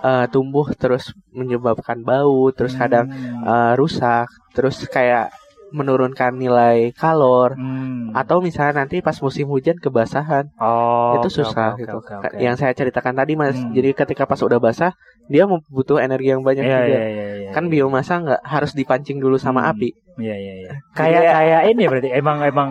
eh, 0.00 0.26
tumbuh 0.28 0.68
terus 0.74 1.16
menyebabkan 1.32 2.00
bau, 2.00 2.52
terus 2.52 2.76
kadang 2.76 3.08
Hmm. 3.08 3.40
eh, 3.42 3.72
rusak, 3.74 4.28
terus 4.52 4.84
kayak 4.86 5.32
menurunkan 5.70 6.34
nilai 6.34 6.92
kalor 6.92 7.54
Hmm. 7.54 8.12
atau 8.12 8.38
misalnya 8.38 8.84
nanti 8.84 9.00
pas 9.00 9.16
musim 9.18 9.48
hujan 9.48 9.78
kebasahan 9.78 10.50
oh, 10.56 11.16
itu 11.16 11.28
susah 11.30 11.74
oke, 11.74 11.82
gitu. 11.82 11.94
oke, 11.98 12.12
oke, 12.14 12.26
oke. 12.30 12.36
Yang 12.36 12.56
saya 12.60 12.72
ceritakan 12.72 13.14
tadi 13.14 13.32
mas, 13.34 13.54
Hmm. 13.54 13.72
jadi 13.72 13.90
ketika 13.94 14.24
pas 14.24 14.38
udah 14.38 14.58
basah 14.58 14.92
dia 15.24 15.48
butuh 15.48 15.96
energi 15.98 16.30
yang 16.30 16.44
banyak 16.44 16.62
Iya, 16.62 16.76
juga. 16.76 16.84
iya, 16.90 17.04
iya, 17.08 17.26
iya, 17.34 17.50
Kan 17.50 17.64
iya. 17.66 17.72
biomasa 17.72 18.14
nggak 18.20 18.40
harus 18.44 18.72
dipancing 18.72 19.16
dulu 19.18 19.36
sama 19.36 19.64
Hmm. 19.64 19.70
api. 19.72 19.88
Iya, 20.20 20.36
iya, 20.36 20.54
iya. 20.60 20.70
Kayak 20.92 21.22
kayak 21.24 21.62
ini 21.70 21.82
berarti 21.88 22.10
emang 22.12 22.38
emang 22.44 22.70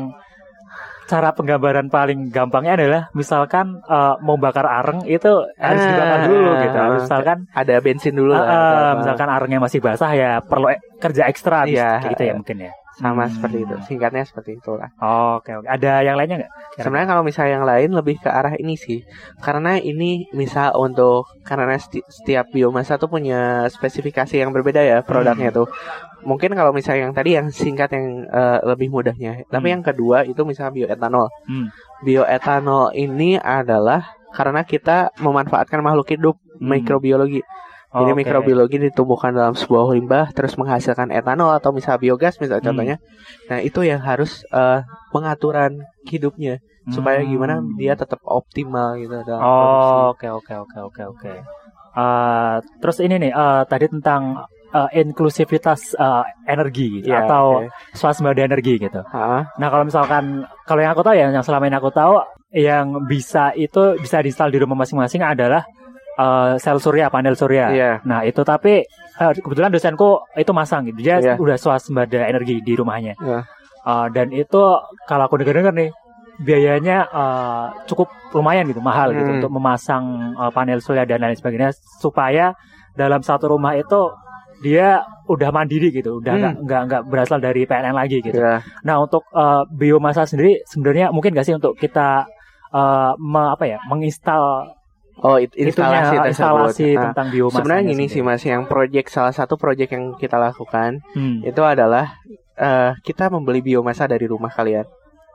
cara 1.04 1.36
penggambaran 1.36 1.92
paling 1.92 2.32
gampangnya 2.32 2.74
adalah 2.76 3.02
misalkan 3.12 3.84
eh, 3.84 4.16
mau 4.22 4.40
bakar 4.40 4.64
areng 4.64 5.04
itu 5.04 5.28
harus 5.60 5.82
Ah, 5.84 5.90
dibakar 5.92 6.20
dulu 6.26 6.52
gitu. 6.64 6.78
ah, 6.80 6.90
Misalkan 6.96 7.38
Ada 7.52 7.76
bensin 7.84 8.14
dulu 8.16 8.32
eh, 8.32 8.40
lah. 8.40 8.96
misalkan 8.96 9.28
arengnya 9.28 9.60
masih 9.60 9.84
basah 9.84 10.12
ya 10.16 10.40
perlu 10.40 10.72
e- 10.72 10.80
kerja 10.98 11.28
ekstra 11.28 11.68
Iya, 11.68 12.00
gitu 12.08 12.22
ya 12.24 12.32
iya. 12.32 12.34
mungkin 12.34 12.58
ya. 12.64 12.72
Sama 12.94 13.26
Hmm. 13.26 13.34
seperti 13.34 13.58
itu. 13.66 13.76
Singkatnya 13.90 14.22
seperti 14.22 14.62
itulah. 14.62 14.90
Oke, 15.38 15.50
oke. 15.58 15.66
Ada 15.66 16.06
yang 16.06 16.14
lainnya 16.14 16.46
nggak? 16.46 16.54
Sebenarnya 16.78 17.08
kalau 17.10 17.24
misalnya 17.26 17.52
yang 17.58 17.66
lain 17.66 17.90
lebih 17.94 18.22
ke 18.22 18.30
arah 18.30 18.54
ini 18.54 18.78
sih. 18.78 19.02
Karena 19.42 19.78
ini 19.78 20.30
misal 20.32 20.78
untuk 20.78 21.26
karena 21.42 21.74
seti- 21.78 22.06
setiap 22.06 22.54
biomasa 22.54 23.02
tuh 23.02 23.10
punya 23.10 23.66
spesifikasi 23.68 24.36
yang 24.38 24.54
berbeda 24.54 24.82
ya 24.82 24.98
produknya 25.02 25.50
Hmm. 25.50 25.58
tuh. 25.64 25.68
Mungkin 26.24 26.56
kalau 26.56 26.72
misalnya 26.72 27.10
yang 27.10 27.16
tadi 27.18 27.36
yang 27.36 27.48
singkat 27.52 27.90
yang 27.92 28.30
eh, 28.30 28.60
lebih 28.64 28.94
mudahnya. 28.94 29.44
Tapi 29.50 29.68
Hmm. 29.70 29.74
yang 29.80 29.84
kedua 29.84 30.18
itu 30.24 30.42
misalnya 30.46 30.72
bioetanol. 30.72 31.28
Hmm. 31.50 31.68
Bioetanol 32.06 32.94
ini 32.94 33.42
adalah 33.42 34.06
karena 34.34 34.62
kita 34.66 35.14
memanfaatkan 35.18 35.82
makhluk 35.82 36.10
hidup 36.10 36.36
Hmm. 36.62 36.70
mikrobiologi. 36.78 37.42
Jadi 37.94 38.10
Oke. 38.10 38.20
mikrobiologi 38.26 38.78
ditumbuhkan 38.82 39.32
dalam 39.32 39.54
sebuah 39.54 39.94
limbah 39.94 40.34
terus 40.34 40.58
menghasilkan 40.58 41.14
etanol 41.14 41.54
atau 41.54 41.70
misal 41.70 42.02
biogas 42.02 42.42
misal 42.42 42.58
Hmm. 42.58 42.66
contohnya. 42.66 42.98
Nah, 43.48 43.62
itu 43.62 43.86
yang 43.86 44.02
harus 44.02 44.42
eh, 44.50 44.82
pengaturan 45.14 45.86
hidupnya 46.04 46.58
supaya 46.90 47.22
Hmm. 47.22 47.30
gimana 47.30 47.54
dia 47.78 47.94
tetap 47.94 48.18
optimal 48.26 48.98
gitu 48.98 49.14
dalam 49.24 49.46
produksi. 49.46 49.94
Oh, 49.94 50.06
oke 50.12 50.28
oke 50.28 50.54
oke 50.58 50.78
oke 50.90 51.02
oke. 51.06 51.34
Eh, 51.94 52.56
terus 52.82 52.98
ini 52.98 53.16
nih 53.22 53.32
eh, 53.32 53.62
tadi 53.70 53.86
tentang 53.86 54.42
eh, 54.74 54.90
inklusivitas 55.00 55.94
eh, 55.94 56.24
energi 56.50 56.98
gitu, 56.98 57.14
Iya, 57.14 57.30
atau 57.30 57.62
oke. 57.62 57.70
swasembada 57.94 58.42
energi 58.42 58.82
gitu. 58.82 59.06
Ah, 59.06 59.46
Nah 59.54 59.68
kalau 59.70 59.86
misalkan 59.86 60.42
kalau 60.66 60.82
yang 60.82 60.98
aku 60.98 61.06
tahu 61.06 61.14
ya 61.14 61.30
yang 61.30 61.46
selama 61.46 61.70
ini 61.70 61.78
aku 61.78 61.94
tahu 61.94 62.18
yang 62.50 63.06
bisa 63.06 63.54
itu 63.54 64.02
bisa 64.02 64.18
diinstal 64.20 64.50
di 64.50 64.58
rumah 64.58 64.74
masing-masing 64.76 65.22
adalah 65.22 65.62
eh, 66.16 66.54
sel 66.58 66.78
surya 66.78 67.08
panel 67.08 67.34
surya. 67.34 67.66
Iya. 67.70 67.92
Nah 68.04 68.22
itu 68.22 68.42
tapi 68.42 68.86
eh, 69.14 69.32
kebetulan 69.36 69.70
dosenku 69.70 70.24
itu 70.34 70.52
masang 70.52 70.86
gitu 70.86 71.00
dia 71.00 71.18
Iya. 71.18 71.36
udah 71.36 71.56
swasembada 71.56 72.24
energi 72.24 72.60
di 72.60 72.74
rumahnya. 72.74 73.14
Iya. 73.18 73.40
Eh, 73.84 74.08
dan 74.12 74.28
itu 74.30 74.62
kalau 75.04 75.24
aku 75.26 75.38
dengar-dengar 75.38 75.74
nih 75.74 75.92
biayanya 76.40 76.98
eh, 77.06 77.66
cukup 77.86 78.10
lumayan 78.32 78.66
gitu 78.66 78.80
mahal 78.80 79.12
gitu 79.12 79.24
Hmm. 79.24 79.38
untuk 79.38 79.52
memasang 79.52 80.04
eh, 80.34 80.52
panel 80.52 80.80
surya 80.80 81.04
dan 81.04 81.20
lain 81.20 81.34
sebagainya 81.34 81.70
supaya 82.00 82.58
dalam 82.94 83.22
satu 83.22 83.50
rumah 83.50 83.74
itu 83.74 84.10
dia 84.62 85.02
udah 85.26 85.50
mandiri 85.50 85.92
gitu, 85.92 86.18
udah 86.18 86.32
Hmm. 86.32 86.40
nggak 86.40 86.54
nggak 86.64 86.82
nggak 86.88 87.02
berasal 87.06 87.38
dari 87.38 87.64
PLN 87.64 87.92
lagi 87.92 88.18
gitu. 88.20 88.38
Iya. 88.38 88.64
Nah 88.82 88.96
untuk 88.98 89.26
eh, 89.30 89.62
biomasa 89.70 90.24
sendiri 90.24 90.64
sebenarnya 90.64 91.10
mungkin 91.10 91.34
gak 91.34 91.44
sih 91.44 91.54
untuk 91.54 91.76
kita 91.76 92.24
eh, 92.72 93.12
me- 93.20 93.52
apa 93.52 93.66
ya 93.68 93.78
menginstal 93.86 94.74
Oh, 95.16 95.38
it- 95.38 95.54
instalasi 95.54 95.70
itunya, 95.70 96.02
tersebut. 96.02 96.30
instalasi 96.32 96.88
Nah, 96.90 97.02
tentang 97.08 97.28
biomasa. 97.30 97.56
Sebenarnya 97.60 97.84
gini 97.88 98.06
sih 98.08 98.22
Mas, 98.22 98.42
yang 98.42 98.64
project 98.66 99.08
salah 99.08 99.30
satu 99.30 99.54
project 99.56 99.92
yang 99.92 100.06
kita 100.16 100.36
lakukan 100.36 101.06
Hmm. 101.12 101.42
itu 101.42 101.62
adalah 101.62 102.18
eh, 102.54 102.94
kita 103.00 103.28
membeli 103.28 103.62
biomasa 103.62 104.06
dari 104.06 104.24
rumah 104.24 104.48
kalian. 104.48 104.86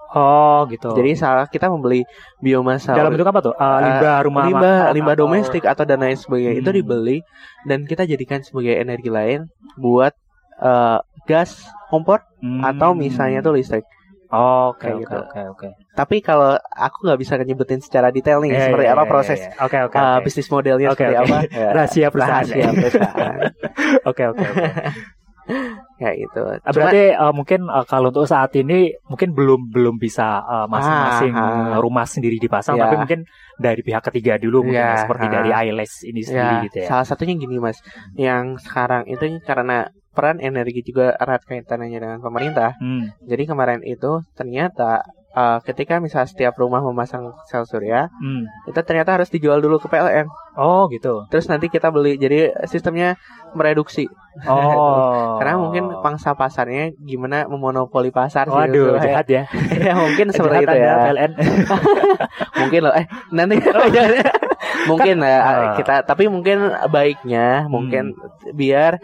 Oh 0.08 0.64
gitu. 0.66 0.94
Jadi 0.94 1.12
salah 1.14 1.44
kita 1.44 1.66
membeli 1.66 2.06
biomasa 2.38 2.94
dalam 2.94 3.10
bentuk 3.10 3.26
apa 3.26 3.40
tuh? 3.42 3.52
Eh, 3.52 3.78
limbah 3.82 4.18
rumah 4.22 4.42
limbah 4.46 4.62
makan 4.80 4.94
limbah 4.94 5.12
atau- 5.12 5.22
domestik 5.26 5.64
atau 5.64 5.82
dan 5.82 5.98
lain 5.98 6.14
sebagainya 6.14 6.54
itu 6.56 6.70
Hmm. 6.70 6.78
dibeli 6.78 7.18
dan 7.64 7.84
kita 7.84 8.02
jadikan 8.02 8.40
sebagai 8.40 8.72
energi 8.72 9.08
lain 9.08 9.50
buat 9.74 10.14
eh, 10.58 10.98
gas 11.24 11.58
kompor 11.86 12.22
Hmm. 12.38 12.62
atau 12.64 12.90
misalnya 12.92 13.38
tuh 13.40 13.54
listrik. 13.54 13.82
Oh, 14.28 14.70
Oke 14.70 14.92
oke 14.92 15.00
gitu. 15.02 15.16
oke 15.16 15.40
oke. 15.48 15.68
Tapi 15.94 16.16
kalau 16.20 16.52
aku 16.70 16.98
nggak 17.02 17.16
bisa 17.16 17.32
nyebutin 17.38 17.80
secara 17.80 18.08
detail 18.08 18.38
nih 18.38 18.52
Iya, 18.52 18.60
seperti 18.68 18.84
iya, 18.84 18.92
apa 18.92 19.02
iya, 19.02 19.10
proses 19.10 19.38
iya. 19.38 19.50
Oke 19.58 19.78
oke. 19.80 19.96
eh, 19.96 20.04
oke. 20.04 20.22
bisnis 20.22 20.48
modelnya 20.48 20.88
Oke, 20.88 21.00
seperti 21.00 21.16
oke. 21.16 21.24
apa. 21.24 21.36
Ya, 21.48 21.68
Rahasia 21.72 22.08
perusahaan. 22.08 22.44
rahasia 22.44 22.68
perusahaan. 22.70 23.40
Oke 24.10 24.22
oke 24.26 24.44
oke. 24.44 24.68
Kayak 25.98 26.16
gitu. 26.20 26.40
Ah, 26.44 26.60
Cuma- 26.60 26.72
Berarti 26.76 27.02
eh, 27.10 27.32
mungkin 27.32 27.60
eh, 27.66 27.84
kalau 27.84 28.12
untuk 28.12 28.22
saat 28.24 28.52
ini 28.54 28.78
mungkin 29.02 29.32
belum 29.32 29.72
belum 29.72 29.96
bisa 29.96 30.44
eh, 30.44 30.66
masing-masing 30.68 31.32
ah. 31.32 31.80
rumah 31.80 32.04
sendiri 32.04 32.36
dipasang, 32.36 32.76
Ya. 32.76 32.84
tapi 32.84 33.00
mungkin 33.00 33.24
dari 33.56 33.80
pihak 33.80 34.04
ketiga 34.04 34.36
dulu 34.36 34.62
mungkin 34.62 34.78
Ya, 34.78 34.94
ya, 34.94 35.00
seperti 35.02 35.26
dari 35.26 35.50
ILS 35.50 36.04
ini 36.04 36.20
sendiri 36.20 36.54
Ya, 36.54 36.64
gitu 36.64 36.76
ya. 36.78 36.86
salah 36.86 37.02
satunya 37.02 37.34
gini 37.34 37.56
mas, 37.56 37.80
yang 38.14 38.60
sekarang 38.60 39.08
itu 39.08 39.24
karena 39.42 39.88
peran 40.12 40.42
energi 40.42 40.82
juga 40.82 41.14
erat 41.14 41.44
kaitannya 41.46 41.94
dengan 41.94 42.18
pemerintah. 42.18 42.74
Hmm. 42.80 43.14
Jadi 43.22 43.44
kemarin 43.46 43.80
itu 43.86 44.24
ternyata 44.34 45.06
uh, 45.38 45.58
ketika 45.62 46.02
misal 46.02 46.26
setiap 46.26 46.56
rumah 46.58 46.82
memasang 46.82 47.30
sel 47.46 47.62
surya, 47.68 48.10
Hmm. 48.18 48.48
itu 48.66 48.80
ternyata 48.82 49.14
harus 49.14 49.30
dijual 49.30 49.62
dulu 49.62 49.78
ke 49.78 49.86
PLN. 49.86 50.26
Oh 50.58 50.90
gitu. 50.90 51.28
Terus 51.30 51.46
nanti 51.46 51.70
kita 51.70 51.94
beli. 51.94 52.18
Jadi 52.18 52.50
sistemnya 52.66 53.14
mereduksi. 53.54 54.10
Oh. 54.42 55.36
Karena 55.38 55.54
mungkin 55.54 56.02
pangsa 56.02 56.34
pasarnya 56.34 56.90
gimana 56.98 57.46
memonopoli 57.46 58.10
pasar 58.10 58.50
sih. 58.50 58.58
Waduh, 58.58 58.98
gitu. 58.98 59.06
jahat 59.06 59.26
ya. 59.30 59.42
ya 59.86 59.94
mungkin 59.94 60.34
seperti 60.34 60.66
itu 60.66 60.76
ya. 60.76 60.90
Anda, 60.90 61.04
PLN. 61.06 61.32
mungkin 62.66 62.80
loh. 62.82 62.94
Eh 62.98 63.06
nanti 63.30 63.54
mungkin 64.90 65.16
lah 65.22 65.38
ah. 65.38 65.72
kita. 65.78 66.02
Tapi 66.02 66.26
mungkin 66.26 66.74
baiknya 66.90 67.70
mungkin 67.70 68.18
biar 68.58 68.98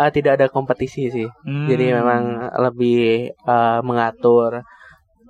uh, 0.00 0.08
tidak 0.08 0.40
ada 0.40 0.46
kompetisi 0.48 1.06
sih. 1.06 1.28
Jadi 1.44 1.84
Hmm. 1.86 1.96
memang 2.00 2.22
lebih 2.58 3.02
uh, 3.44 3.84
mengatur 3.84 4.64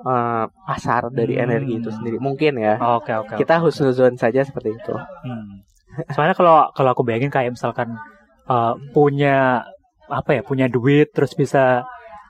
uh, 0.01 0.45
pasar 0.65 1.11
dari 1.11 1.35
Hmm. 1.35 1.45
energi 1.45 1.73
itu 1.77 1.91
sendiri. 1.91 2.17
Mungkin 2.17 2.55
ya. 2.57 2.79
Oke 2.97 3.11
oke. 3.13 3.35
Kita 3.35 3.59
husnuzon 3.59 4.15
saja 4.15 4.41
seperti 4.41 4.71
itu. 4.73 4.95
Hmm. 4.95 5.67
Soalnya 6.09 6.33
kalau 6.33 6.71
kalau 6.71 6.95
aku 6.95 7.03
bayangin 7.03 7.29
kayak 7.29 7.53
misalkan 7.53 7.99
uh, 8.47 8.79
punya 8.91 9.67
apa 10.07 10.31
ya 10.39 10.43
punya 10.43 10.67
duit 10.67 11.11
terus 11.11 11.35
bisa 11.35 11.83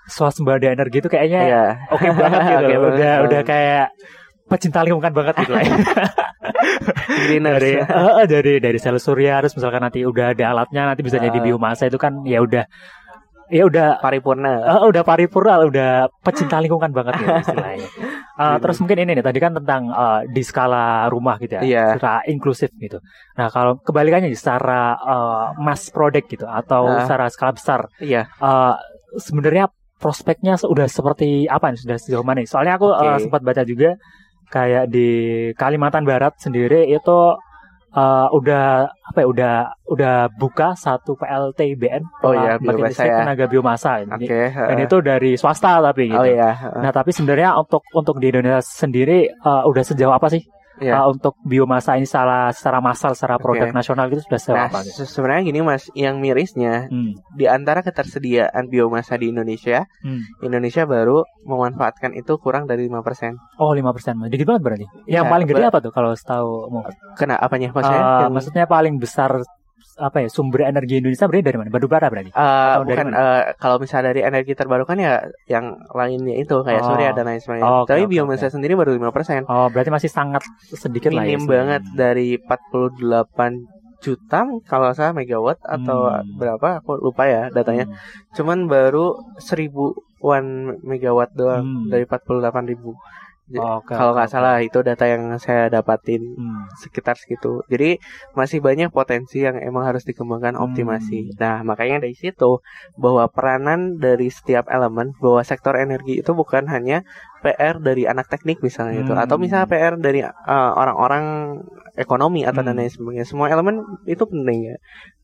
swasembada 0.04 0.66
energi 0.66 0.98
itu 0.98 1.08
kayaknya 1.08 1.40
Iya. 1.44 1.64
oke 1.88 2.08
banget 2.10 2.40
gitu. 2.40 2.50
Banget, 2.56 2.78
udah 2.80 2.88
banget. 2.90 3.24
udah 3.24 3.40
kayak 3.44 3.86
pecinta 4.50 4.82
lingkungan 4.82 5.14
banget 5.14 5.34
gitu 5.38 5.52
lah. 5.54 5.62
ya. 5.62 5.74
Dari 7.30 7.72
eh, 7.76 8.26
dari 8.26 8.52
dari 8.58 8.78
sel 8.78 8.96
surya 8.96 9.38
terus 9.40 9.54
misalkan 9.54 9.80
nanti 9.80 10.02
udah 10.02 10.32
ada 10.32 10.44
alatnya 10.50 10.88
nanti 10.88 11.02
bisa 11.02 11.16
jadi 11.16 11.32
Ah. 11.32 11.42
biomasa 11.42 11.86
itu 11.86 11.96
kan 11.96 12.24
ya 12.24 12.40
udah 12.40 12.64
ya 13.50 13.66
udah 13.66 13.98
paripurna. 13.98 14.62
eh, 14.62 14.82
udah 14.86 15.02
paripurna 15.02 15.58
udah 15.60 15.90
pecinta 16.22 16.58
lingkungan 16.58 16.90
banget 16.90 17.18
ya 17.18 17.26
istilahnya. 17.40 17.88
Iya. 18.38 18.56
terus 18.62 18.78
mungkin 18.78 18.98
ini 19.00 19.10
nih 19.14 19.24
tadi 19.24 19.38
kan 19.38 19.52
tentang 19.52 19.82
eh, 19.90 20.20
di 20.28 20.42
skala 20.42 21.06
rumah 21.06 21.36
gitu 21.38 21.58
ya, 21.58 21.62
Iya. 21.62 21.84
secara 21.98 22.22
inklusif 22.26 22.70
gitu. 22.78 22.98
Nah 23.36 23.50
kalau 23.50 23.76
kebalikannya 23.78 24.32
secara 24.32 24.94
eh, 24.96 25.44
mass 25.60 25.90
product 25.90 26.26
gitu 26.30 26.46
atau 26.46 26.88
Ah. 26.88 27.04
secara 27.04 27.26
skala 27.28 27.52
besar, 27.52 27.80
Iya. 27.98 28.30
eh, 28.30 28.74
sebenarnya 29.18 29.68
prospeknya 30.00 30.56
sudah 30.56 30.88
seperti 30.88 31.44
apa 31.44 31.74
nih 31.74 31.80
sudah 31.84 31.96
sejauh 31.98 32.24
mana? 32.24 32.40
Soalnya 32.46 32.78
aku 32.78 32.88
eh, 32.88 33.18
Oke. 33.18 33.28
sempat 33.28 33.42
baca 33.42 33.62
juga 33.66 33.98
kayak 34.50 34.90
di 34.90 35.08
Kalimantan 35.54 36.02
Barat 36.02 36.34
sendiri 36.36 36.90
itu 36.90 37.18
eh, 37.90 38.26
udah 38.30 38.86
apa 38.86 39.18
ya 39.18 39.26
udah 39.26 39.54
udah 39.90 40.14
buka 40.38 40.74
satu 40.78 41.18
PLTBN 41.18 42.02
Oh 42.22 42.30
iya, 42.30 42.54
biomasa 42.58 42.86
listrik 42.86 43.10
ya. 43.10 43.18
tenaga 43.22 43.44
biomasa. 43.50 43.90
Ini- 44.04 44.28
dan 44.30 44.76
heeh. 44.78 44.86
itu 44.86 44.96
dari 45.02 45.30
swasta 45.34 45.82
tapi 45.82 46.10
gitu. 46.10 46.18
Oh 46.18 46.26
iya. 46.26 46.50
Nah 46.78 46.90
tapi 46.94 47.10
sebenarnya 47.10 47.58
untuk 47.58 47.82
untuk 47.90 48.18
di 48.18 48.30
Indonesia 48.30 48.62
sendiri 48.62 49.26
eh, 49.26 49.62
udah 49.66 49.82
sejauh 49.82 50.14
apa 50.14 50.30
sih 50.30 50.42
Iya. 50.80 50.96
eh, 50.96 51.06
untuk 51.06 51.36
biomasa 51.42 51.94
ini 51.94 52.04
secara 52.04 52.48
secara 52.50 52.80
massal 52.80 53.12
secara 53.12 53.36
produk 53.36 53.68
nasional 53.70 54.08
itu 54.08 54.20
sudah 54.20 54.38
sejauh 54.38 54.56
Nah, 54.56 54.82
se- 54.82 55.04
sebenarnya 55.04 55.42
gini 55.44 55.60
Mas, 55.60 55.86
yang 55.94 56.18
mirisnya 56.18 56.88
Hmm. 56.88 57.12
di 57.30 57.44
antara 57.44 57.80
ketersediaan 57.80 58.66
biomasa 58.66 59.14
di 59.14 59.28
Indonesia, 59.28 59.84
Hmm. 60.00 60.24
Indonesia 60.40 60.82
baru 60.84 61.20
memanfaatkan 61.44 62.12
itu 62.12 62.32
kurang 62.36 62.64
dari 62.64 62.86
5%. 62.86 63.36
Oh 63.56 63.70
lima 63.70 63.92
persen, 63.92 64.16
dikit 64.24 64.46
banget 64.46 64.62
berarti. 64.62 64.86
Yang 65.04 65.24
Ya, 65.24 65.30
paling 65.30 65.46
gede 65.46 65.62
apa 65.62 65.78
tuh 65.78 65.90
kalau 65.90 66.12
setahu 66.12 66.50
mau? 66.68 66.82
Kena 67.14 67.36
apanya 67.36 67.68
maksudnya? 67.70 68.00
Eh, 68.00 68.20
Yang- 68.22 68.32
maksudnya 68.32 68.64
paling 68.66 68.94
besar 68.96 69.30
apa 70.00 70.24
ya 70.24 70.28
sumber 70.28 70.64
energi 70.64 70.98
Indonesia 70.98 71.28
berarti 71.28 71.44
dari 71.44 71.56
mana? 71.56 71.68
Batu 71.68 71.86
bara 71.86 72.08
berarti? 72.08 72.32
Atau 72.32 72.82
dari 72.82 72.88
bukan 72.88 73.06
eh, 73.12 73.42
kalau 73.54 73.76
misalnya 73.76 74.10
dari 74.10 74.20
energi 74.24 74.52
terbarukan 74.52 74.96
ya 74.96 75.20
yang 75.46 75.64
lainnya 75.92 76.34
itu 76.34 76.56
kayak 76.60 76.80
Oh. 76.80 76.88
surya 76.90 77.12
dan 77.12 77.28
lain 77.28 77.38
sebagainya. 77.38 77.68
Oh, 77.68 77.84
oke, 77.84 77.92
Tapi 77.92 78.02
oke, 78.02 78.10
biomasa 78.10 78.48
sendiri 78.48 78.72
baru 78.74 78.96
5%. 78.96 79.44
Oh 79.44 79.68
berarti 79.68 79.90
masih 79.90 80.08
sangat 80.08 80.40
sedikit 80.72 81.12
lah 81.12 81.22
ya. 81.22 81.36
Minim 81.36 81.44
banget 81.44 81.82
dari 81.92 82.40
48 82.40 83.68
juta 84.00 84.40
kalau 84.64 84.88
salah 84.90 85.12
megawatt 85.12 85.60
atau 85.60 86.08
Hmm. 86.08 86.24
berapa 86.34 86.80
aku 86.80 86.96
lupa 86.98 87.28
ya 87.28 87.52
datanya. 87.52 87.84
Hmm. 87.84 87.96
Cuman 88.32 88.58
baru 88.64 89.20
seribuan 89.36 90.44
megawatt 90.80 91.30
doang 91.32 91.84
Hmm. 91.84 91.88
dari 91.88 92.04
48 92.04 92.64
ribu. 92.66 92.96
Oke, 93.58 93.90
kalau 93.90 94.14
nggak 94.14 94.30
salah 94.30 94.62
itu 94.62 94.78
data 94.80 95.02
yang 95.04 95.34
saya 95.42 95.66
dapatin 95.66 96.22
Hmm. 96.38 96.70
sekitar 96.78 97.18
segitu. 97.18 97.66
Jadi 97.66 97.98
masih 98.32 98.62
banyak 98.62 98.92
potensi 98.92 99.42
yang 99.42 99.58
emang 99.58 99.82
harus 99.82 100.06
dikembangkan 100.06 100.54
Hmm. 100.54 100.70
optimasi. 100.70 101.34
Nah, 101.34 101.66
makanya 101.66 102.06
dari 102.06 102.14
situ 102.14 102.62
bahwa 102.94 103.26
peranan 103.26 103.98
dari 103.98 104.30
setiap 104.30 104.70
elemen 104.70 105.16
bahwa 105.18 105.42
sektor 105.42 105.74
energi 105.74 106.22
itu 106.22 106.30
bukan 106.30 106.70
hanya 106.70 107.02
PR 107.40 107.80
dari 107.80 108.04
anak 108.04 108.28
teknik 108.28 108.60
misalnya 108.60 109.02
itu 109.02 109.10
Hmm. 109.10 109.24
atau 109.24 109.34
misalnya 109.34 109.66
PR 109.66 109.94
dari 109.96 110.20
uh, 110.22 110.70
orang-orang 110.76 111.56
ekonomi 111.96 112.46
atau 112.46 112.62
dan 112.62 112.76
Hmm. 112.76 112.86
lain 112.86 112.92
sebagainya. 112.92 113.26
Semua 113.26 113.50
elemen 113.50 113.80
itu 114.04 114.22
penting 114.22 114.70
ya. 114.70 114.76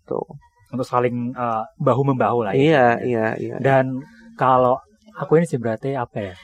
Tuh. 0.03 0.25
Untuk 0.67 0.83
saling 0.83 1.31
eh, 1.31 1.63
bahu 1.79 2.03
membahu 2.03 2.43
lah. 2.43 2.51
ya. 2.51 2.59
Iya, 2.59 2.87
iya, 3.07 3.27
iya. 3.39 3.57
Dan 3.63 4.03
kalau 4.35 4.83
aku 5.15 5.39
ini 5.39 5.47
sih 5.47 5.63
berarti 5.63 5.95
apa 5.95 6.33
ya? 6.33 6.35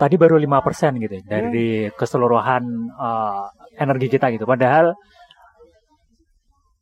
Tadi 0.00 0.14
baru 0.16 0.40
5% 0.40 0.96
gitu 0.96 1.12
ya, 1.12 1.22
dari 1.28 1.68
keseluruhan 1.92 2.64
eh, 2.90 3.44
energi 3.76 4.08
kita 4.08 4.32
gitu. 4.32 4.44
Padahal 4.44 4.96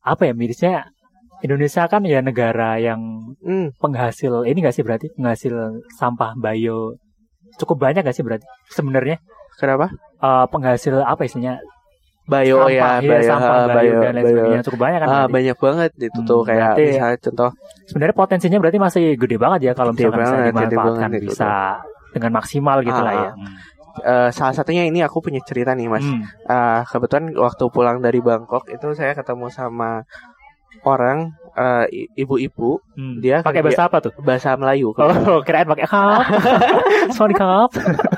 apa 0.00 0.22
ya 0.22 0.32
mirisnya 0.32 0.86
Indonesia 1.38 1.86
kan 1.86 2.02
ya 2.02 2.18
negara 2.18 2.78
yang 2.78 3.34
Hmm, 3.38 3.70
penghasil 3.76 4.42
ini 4.44 4.58
gak 4.58 4.72
sih 4.72 4.82
berarti 4.82 5.06
penghasil 5.12 5.54
sampah 5.94 6.34
bio 6.34 6.94
cukup 7.56 7.76
banyak 7.80 8.02
gak 8.02 8.12
sih 8.12 8.22
berarti 8.22 8.46
sebenarnya 8.68 9.18
kenapa? 9.54 9.90
Eh, 10.18 10.46
penghasil 10.48 10.94
apa 10.98 11.22
istilahnya 11.22 11.58
bio 12.24 12.66
ya, 12.68 12.82
sampah, 12.82 12.94
iya, 12.98 13.10
bio, 13.10 13.22
sampah, 13.24 13.54
ah, 13.54 13.66
bio, 13.68 13.76
bio, 13.78 14.00
dan 14.00 14.12
lain 14.12 14.20
bio. 14.20 14.30
sebagainya 14.30 14.62
cukup 14.62 14.80
banyak 14.80 14.98
kan 14.98 15.06
Ah, 15.06 15.12
berarti? 15.14 15.32
banyak 15.32 15.56
banget 15.58 15.90
itu 15.98 16.18
Hmm, 16.18 16.26
tuh 16.26 16.40
kayak 16.42 16.60
berarti- 16.74 16.86
misalnya 16.88 17.18
contoh 17.24 17.50
sebenarnya 17.88 18.16
potensinya 18.16 18.58
berarti 18.58 18.78
masih 18.78 19.04
gede 19.14 19.36
banget 19.36 19.60
ya 19.62 19.72
kalau 19.72 19.90
misalkan 19.92 20.18
bisa 20.18 20.28
banget, 20.30 20.46
dimanfaatkan 20.48 20.78
banget 20.98 21.10
itu 21.16 21.26
bisa 21.28 21.50
dengan 22.10 22.32
maksimal 22.34 22.80
gitu 22.80 22.94
Ah, 22.94 23.02
lah 23.02 23.14
ya. 23.14 23.30
ah. 23.30 23.34
eh, 24.00 24.28
salah 24.30 24.52
satunya 24.52 24.84
ini 24.84 25.00
aku 25.00 25.18
punya 25.18 25.40
cerita 25.40 25.72
nih 25.72 25.86
mas. 25.86 26.02
Hmm. 26.02 26.22
Ah, 26.44 26.82
kebetulan 26.84 27.30
waktu 27.32 27.64
pulang 27.68 27.98
dari 27.98 28.18
Bangkok 28.18 28.66
itu 28.66 28.92
saya 28.92 29.12
ketemu 29.12 29.48
sama 29.48 30.06
orang 30.82 31.34
eh, 31.54 31.86
ibu-ibu 32.16 32.78
Hmm. 32.94 33.18
Dia 33.18 33.40
pakai 33.40 33.60
bahasa 33.60 33.86
apa 33.86 33.98
tuh? 34.00 34.12
bahasa 34.20 34.54
Melayu. 34.54 34.94
Oh, 34.98 35.42
kirain 35.42 35.66
pakai 35.66 35.86
kap. 35.86 36.22
Sorry 37.16 37.34
kap. 37.34 37.70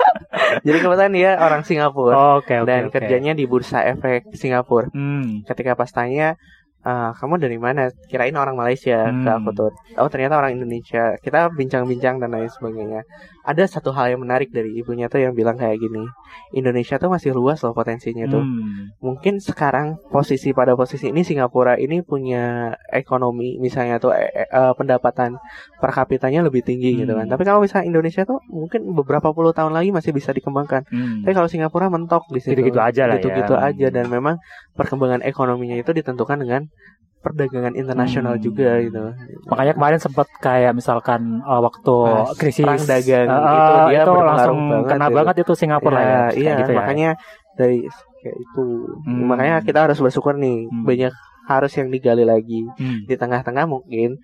Jadi 0.66 0.78
kebetulan 0.78 1.12
dia 1.12 1.30
orang 1.36 1.62
Singapura 1.62 2.36
Oke, 2.36 2.58
oke. 2.58 2.66
dan 2.66 2.82
oke. 2.86 2.92
kerjanya 2.92 3.32
di 3.32 3.44
bursa 3.44 3.80
efek 3.86 4.32
Singapura. 4.32 4.88
Hmm. 4.90 5.40
Ketika 5.44 5.72
pas 5.72 5.88
tanya 5.88 6.36
"Ah, 6.80 7.12
kamu 7.12 7.36
dari 7.38 7.56
mana? 7.56 7.88
Kirain 8.08 8.32
orang 8.34 8.56
Malaysia 8.56 9.04
ke 9.04 9.12
Hmm. 9.24 9.36
aku 9.38 9.50
tuh. 9.52 9.70
Oh 9.96 10.08
ternyata 10.08 10.36
orang 10.36 10.56
Indonesia. 10.56 11.12
Kita 11.16 11.48
bincang-bincang 11.50 12.16
dan 12.18 12.30
lain 12.30 12.48
sebagainya. 12.48 13.04
Ada 13.40 13.80
satu 13.80 13.90
hal 13.96 14.12
yang 14.12 14.20
menarik 14.20 14.52
dari 14.52 14.76
ibunya 14.76 15.08
tuh 15.08 15.24
yang 15.24 15.32
bilang 15.32 15.56
kayak 15.56 15.80
gini. 15.80 16.04
Indonesia 16.52 17.00
tuh 17.00 17.08
masih 17.08 17.32
luas 17.32 17.62
loh 17.64 17.72
potensinya 17.72 18.28
tuh. 18.28 18.44
Hmm. 18.44 18.92
Mungkin 19.00 19.40
sekarang 19.40 19.96
posisi 20.12 20.52
pada 20.52 20.76
posisi 20.76 21.08
ini 21.08 21.24
Singapura 21.24 21.80
ini 21.80 22.04
punya 22.04 22.76
ekonomi 22.92 23.56
misalnya 23.56 23.96
tuh 23.96 24.12
eh, 24.12 24.44
eh, 24.44 24.72
pendapatan 24.76 25.40
per 25.80 25.90
kapitanya 25.90 26.44
lebih 26.44 26.60
tinggi 26.60 27.00
gitu 27.00 27.16
kan. 27.16 27.26
Hmm. 27.26 27.32
Tapi 27.32 27.42
kalau 27.48 27.64
misalnya 27.64 27.88
Indonesia 27.88 28.22
tuh 28.28 28.44
mungkin 28.52 28.92
beberapa 28.92 29.32
puluh 29.32 29.56
tahun 29.56 29.72
lagi 29.72 29.88
masih 29.90 30.12
bisa 30.12 30.36
dikembangkan. 30.36 30.84
Hmm. 30.90 31.24
Tapi 31.24 31.32
kalau 31.32 31.48
Singapura 31.48 31.88
mentok 31.88 32.28
di 32.28 32.44
situ. 32.44 32.60
Gitu-gitu 32.60 32.78
aja 32.78 33.08
lah 33.08 33.16
ya. 33.16 33.24
Gitu-gitu 33.24 33.54
aja 33.56 33.86
Hmm. 33.90 33.96
dan 33.96 34.04
memang 34.12 34.36
perkembangan 34.76 35.24
ekonominya 35.24 35.80
itu 35.80 35.90
ditentukan 35.90 36.44
dengan 36.44 36.68
perdagangan 37.20 37.74
internasional 37.74 38.34
Hmm. 38.34 38.42
juga 38.42 38.80
gitu. 38.80 39.00
Makanya 39.46 39.72
kemarin 39.72 40.00
sempat 40.00 40.26
kayak 40.38 40.72
misalkan 40.72 41.20
uh, 41.42 41.60
waktu 41.60 41.94
Pas 42.24 42.32
krisis 42.34 42.64
perang 42.64 42.80
dagang 42.82 43.28
uh, 43.28 43.36
itu 43.36 43.74
dia 43.86 44.02
itu 44.02 44.12
langsung 44.16 44.58
banget 44.58 44.88
kena 44.88 45.06
gitu. 45.06 45.16
banget 45.16 45.34
itu 45.38 45.52
Singapura 45.54 45.92
Ya, 45.92 45.98
lah 45.98 46.02
ya. 46.02 46.16
Kayak 46.16 46.34
iya, 46.34 46.52
gitu 46.56 46.70
ya. 46.70 46.78
makanya 46.78 47.10
dari 47.54 47.78
kayak 48.20 48.36
itu. 48.38 48.64
Hmm. 49.04 49.24
Makanya 49.26 49.56
kita 49.60 49.78
harus 49.84 49.98
bersyukur 49.98 50.34
nih 50.34 50.58
Hmm. 50.66 50.84
banyak 50.84 51.12
harus 51.46 51.72
yang 51.74 51.88
digali 51.88 52.24
lagi. 52.24 52.60
Hmm. 52.74 53.04
Di 53.04 53.14
tengah-tengah 53.14 53.64
mungkin 53.64 54.16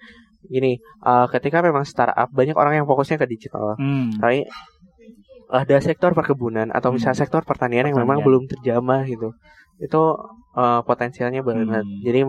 gini, 0.42 0.78
uh, 1.00 1.26
ketika 1.26 1.58
memang 1.58 1.82
startup 1.82 2.30
banyak 2.30 2.54
orang 2.54 2.74
yang 2.74 2.86
fokusnya 2.86 3.18
ke 3.18 3.26
digital. 3.26 3.74
Hmm. 3.74 4.14
Tapi 4.14 4.46
ada 5.48 5.76
sektor 5.78 6.10
perkebunan 6.10 6.70
atau 6.70 6.90
misalnya 6.90 7.12
Hmm. 7.12 7.22
sektor 7.22 7.42
pertanian 7.42 7.84
yang 7.84 7.94
memang 7.94 8.18
Pertanian. 8.18 8.26
belum 8.26 8.42
terjamah 8.48 9.02
gitu. 9.04 9.30
Itu 9.76 10.02
uh, 10.54 10.80
potensialnya 10.82 11.42
banget. 11.42 11.82
Hmm. 11.82 12.00
Jadi 12.02 12.20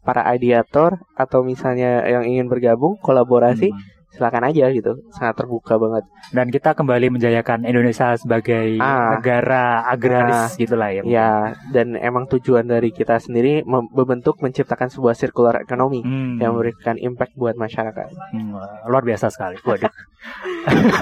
para 0.00 0.24
ideator 0.30 0.96
atau 1.12 1.40
misalnya 1.40 2.02
yang 2.02 2.24
ingin 2.24 2.46
bergabung 2.46 2.96
kolaborasi 2.96 3.68
Hmm. 3.68 3.80
silakan 4.10 4.42
aja 4.44 4.66
gitu. 4.68 5.06
Sangat 5.10 5.38
terbuka 5.38 5.76
banget. 5.76 6.02
Dan 6.28 6.48
kita 6.48 6.74
kembali 6.74 7.10
menjayakan 7.10 7.62
Indonesia 7.62 8.10
sebagai 8.14 8.74
Ah. 8.76 9.14
negara 9.14 9.86
agraris 9.86 10.56
gitu 10.56 10.74
lah 10.74 10.90
ya. 10.90 11.02
Ya, 11.04 11.30
dan 11.68 11.94
emang 11.94 12.26
tujuan 12.26 12.64
dari 12.64 12.90
kita 12.90 13.16
sendiri 13.16 13.62
mem- 13.62 13.86
membentuk 13.88 14.40
menciptakan 14.40 14.88
sebuah 14.88 15.14
circular 15.14 15.62
economy 15.62 16.02
Hmm. 16.02 16.36
yang 16.36 16.52
memberikan 16.52 16.96
impact 16.96 17.32
buat 17.34 17.54
masyarakat. 17.54 18.10
Hmm, 18.34 18.58
luar 18.84 19.04
biasa 19.04 19.30
sekali. 19.30 19.62
Waduh. 19.62 19.86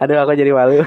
Aduh, 0.00 0.16
aku 0.18 0.32
jadi 0.32 0.50
malu. 0.50 0.80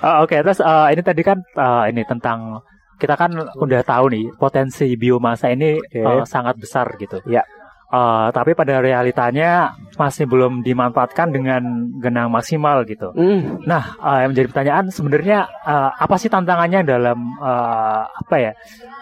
Oh, 0.00 0.16
Oke, 0.24 0.38
terus 0.38 0.58
uh, 0.58 0.88
ini 0.88 0.98
tadi 1.00 1.20
kan 1.20 1.42
uh, 1.52 1.84
ini 1.84 2.02
tentang 2.02 2.62
kita 2.96 3.14
kan 3.14 3.30
udah 3.54 3.80
tahu 3.84 4.08
nih 4.12 4.26
potensi 4.34 4.92
biomasa 4.96 5.52
ini 5.52 5.76
Oke. 5.78 6.00
uh, 6.00 6.24
sangat 6.24 6.56
besar 6.56 6.88
gitu. 6.96 7.20
Ya. 7.24 7.44
Uh, 7.86 8.34
tapi 8.34 8.58
pada 8.58 8.82
realitanya 8.82 9.70
masih 9.94 10.26
belum 10.26 10.66
dimanfaatkan 10.66 11.30
dengan 11.30 11.62
genang 12.02 12.34
maksimal 12.34 12.82
gitu. 12.82 13.14
Hmm, 13.14 13.62
Nah, 13.62 13.94
uh, 14.02 14.26
yang 14.26 14.34
menjadi 14.34 14.50
pertanyaan 14.50 14.90
sebenarnya 14.90 15.46
uh, 15.62 15.94
apa 15.94 16.18
sih 16.18 16.26
tantangannya 16.26 16.82
dalam 16.82 17.14
uh, 17.38 18.02
apa 18.10 18.36
ya 18.42 18.52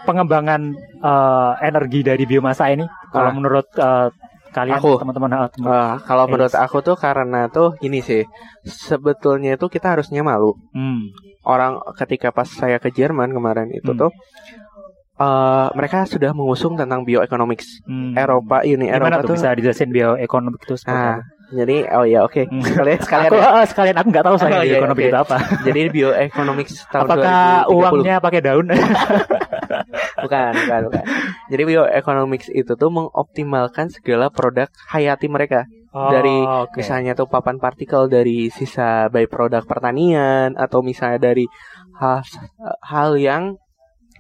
pengembangan 0.04 0.76
uh, 1.00 1.56
energi 1.64 2.04
dari 2.04 2.28
biomasa 2.28 2.68
ini? 2.76 2.84
Kalau 3.08 3.32
Ah. 3.32 3.34
menurut 3.34 3.66
uh, 3.80 4.12
kalian 4.52 4.76
Aku. 4.78 5.00
teman-teman 5.00 5.48
uh, 5.48 5.96
kalau 6.04 6.28
menurut 6.28 6.52
aku 6.52 6.84
tuh 6.84 6.94
karena 6.94 7.48
tuh 7.48 7.74
gini 7.80 8.04
sih, 8.04 8.28
sebetulnya 8.68 9.56
itu 9.56 9.66
kita 9.66 9.96
harusnya 9.96 10.20
malu. 10.20 10.54
Hmm, 10.76 11.08
Orang 11.44 11.76
ketika 11.94 12.28
pas 12.28 12.46
saya 12.46 12.76
ke 12.76 12.88
Jerman 12.88 13.30
kemarin 13.30 13.68
itu 13.68 13.86
Hmm. 13.86 14.00
tuh, 14.00 14.10
uh, 15.16 15.68
mereka 15.72 16.04
sudah 16.04 16.32
mengusung 16.32 16.74
tentang 16.74 17.02
bioeconomics. 17.02 17.84
hmm. 17.84 18.14
Eropa, 18.14 18.62
Uni 18.62 18.88
Eropa 18.88 19.20
tuh 19.20 19.28
tuh. 19.28 19.36
bisa 19.36 19.52
dijelasin 19.52 19.88
bioekonomik 19.88 20.60
itu 20.60 20.74
Ah, 20.82 21.20
apa? 21.20 21.28
jadi 21.52 21.76
oh 21.92 22.02
ya 22.02 22.20
oke. 22.22 22.42
Hmm. 22.42 22.64
Sekalian 22.64 22.98
sekalian 22.98 23.28
aku 23.28 23.36
ya. 23.36 23.46
ah, 23.46 23.64
sekalian 23.64 23.96
aku 23.96 24.08
nggak 24.08 24.24
tahu 24.24 24.36
saya 24.36 24.50
Oh, 24.54 24.62
iya, 24.62 24.72
bioekonomik 24.74 24.98
oke. 24.98 25.06
itu 25.06 25.18
apa. 25.20 25.36
Jadi 25.62 25.80
bioeconomics 25.90 26.74
tahun 26.92 27.04
Apakah 27.04 27.38
2030. 27.64 27.76
uangnya 27.76 28.14
pakai 28.18 28.40
daun? 28.40 28.66
bukan, 30.24 30.50
bukan, 30.56 30.80
bukan. 30.88 31.04
Jadi 31.46 31.62
bioeconomics 31.64 32.48
itu 32.50 32.72
tuh 32.74 32.90
mengoptimalkan 32.90 33.86
segala 33.90 34.28
produk 34.28 34.66
hayati 34.88 35.28
mereka. 35.28 35.68
Dari 35.94 36.42
Oh, 36.42 36.66
oke. 36.66 36.82
Misalnya 36.82 37.14
tuh 37.14 37.30
papan 37.30 37.62
partikel 37.62 38.10
dari 38.10 38.50
sisa 38.50 39.06
byproduct 39.14 39.70
pertanian 39.70 40.58
atau 40.58 40.82
misalnya 40.82 41.22
dari 41.30 41.46
hal 42.02 42.26
hal 42.82 43.14
yang 43.14 43.54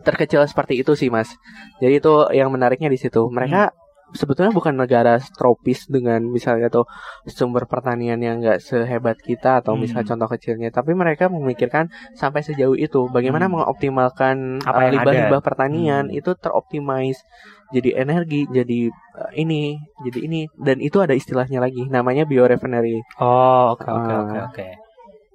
terkecil 0.06 0.46
seperti 0.46 0.78
itu 0.86 0.94
sih, 0.94 1.10
Mas. 1.10 1.34
Jadi 1.82 1.98
itu 1.98 2.12
yang 2.30 2.54
menariknya 2.54 2.86
di 2.86 2.98
situ. 3.00 3.26
Mereka 3.26 3.74
sebetulnya 4.14 4.54
bukan 4.54 4.78
negara 4.78 5.18
tropis 5.34 5.90
dengan 5.90 6.22
misalnya 6.30 6.70
tuh 6.70 6.86
sumber 7.26 7.66
pertanian 7.66 8.20
yang 8.22 8.38
enggak 8.38 8.62
sehebat 8.62 9.18
kita 9.18 9.58
atau 9.58 9.74
Hmm. 9.74 9.82
misalnya 9.82 10.14
contoh 10.14 10.28
kecilnya, 10.30 10.70
tapi 10.70 10.94
mereka 10.94 11.26
memikirkan 11.26 11.90
sampai 12.14 12.46
sejauh 12.46 12.78
itu 12.78 13.10
bagaimana 13.10 13.50
Hmm. 13.50 13.58
mengoptimalkan 13.58 14.62
yang 14.62 14.90
limbah-limbah 14.94 15.42
pertanian 15.42 16.06
Hmm. 16.06 16.14
itu 16.14 16.30
teroptimize 16.38 17.26
jadi 17.74 17.90
energi, 17.98 18.46
jadi 18.48 18.80
uh, 19.18 19.30
ini, 19.34 19.76
jadi 20.06 20.18
ini 20.22 20.40
dan 20.56 20.78
itu 20.78 21.02
ada 21.02 21.12
istilahnya 21.12 21.58
lagi 21.58 21.82
namanya 21.90 22.22
biorefinery 22.24 23.02
Oh, 23.18 23.74
oke 23.74 23.82
oke 23.84 24.12
Ah. 24.14 24.20
oke 24.22 24.38
oke. 24.54 24.66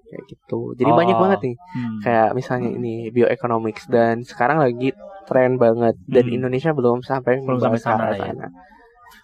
kayak 0.10 0.24
gitu. 0.26 0.60
Jadi 0.74 0.90
Oh. 0.90 0.98
banyak 0.98 1.18
banget 1.20 1.40
nih 1.46 1.56
Hmm. 1.78 2.00
kayak 2.02 2.30
misalnya 2.34 2.70
ini 2.74 3.14
bioeconomics 3.14 3.86
dan 3.86 4.26
sekarang 4.26 4.58
lagi 4.58 4.90
tren 5.30 5.62
banget 5.62 5.94
dan 6.10 6.26
Hmm. 6.26 6.36
Indonesia 6.42 6.72
belum 6.74 7.06
sampai 7.06 7.44
Belum 7.46 7.62
sampai 7.62 7.78
sana 7.78 8.10
arah 8.10 8.18
lah 8.18 8.28
ya. 8.34 8.48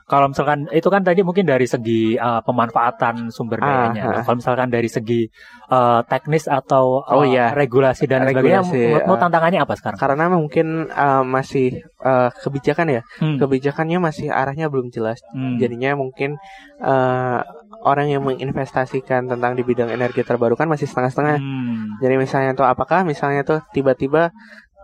Kalau 0.05 0.29
misalkan 0.29 0.69
itu 0.69 0.85
kan 0.93 1.01
tadi 1.01 1.25
mungkin 1.25 1.49
dari 1.49 1.65
segi 1.65 2.13
uh, 2.13 2.37
pemanfaatan 2.45 3.33
sumber 3.33 3.57
Ah, 3.57 3.89
dayanya. 3.89 4.01
ah. 4.05 4.13
Nah, 4.13 4.23
Kalau 4.23 4.37
misalkan 4.37 4.69
dari 4.69 4.85
segi 4.85 5.25
uh, 5.73 6.05
teknis 6.05 6.45
atau 6.45 7.01
uh, 7.01 7.17
Oh, 7.17 7.25
iya. 7.25 7.57
regulasi 7.57 8.05
dan 8.05 8.21
sebagainya, 8.29 8.61
Regulasi, 8.61 8.81
menurutmu 9.01 9.15
ah. 9.17 9.21
tantangannya 9.25 9.59
apa 9.65 9.73
sekarang? 9.73 9.97
Karena 9.97 10.25
mungkin 10.29 10.67
uh, 10.93 11.25
masih 11.25 11.81
uh, 12.05 12.29
kebijakan 12.29 12.87
ya, 12.93 13.01
Hmm. 13.17 13.41
kebijakannya 13.41 13.97
masih 13.97 14.29
arahnya 14.29 14.69
belum 14.69 14.93
jelas. 14.93 15.17
Hmm. 15.33 15.57
Jadinya 15.57 15.97
mungkin 15.97 16.37
uh, 16.85 17.41
orang 17.81 18.05
yang 18.09 18.21
menginvestasikan 18.21 19.25
tentang 19.25 19.57
di 19.57 19.65
bidang 19.65 19.89
energi 19.89 20.21
terbarukan 20.21 20.69
masih 20.69 20.85
setengah-setengah. 20.85 21.37
Hmm. 21.41 21.97
Jadi 21.97 22.15
misalnya 22.17 22.53
tuh 22.53 22.65
apakah 22.65 23.01
misalnya 23.01 23.41
tuh 23.41 23.57
tiba-tiba 23.73 24.29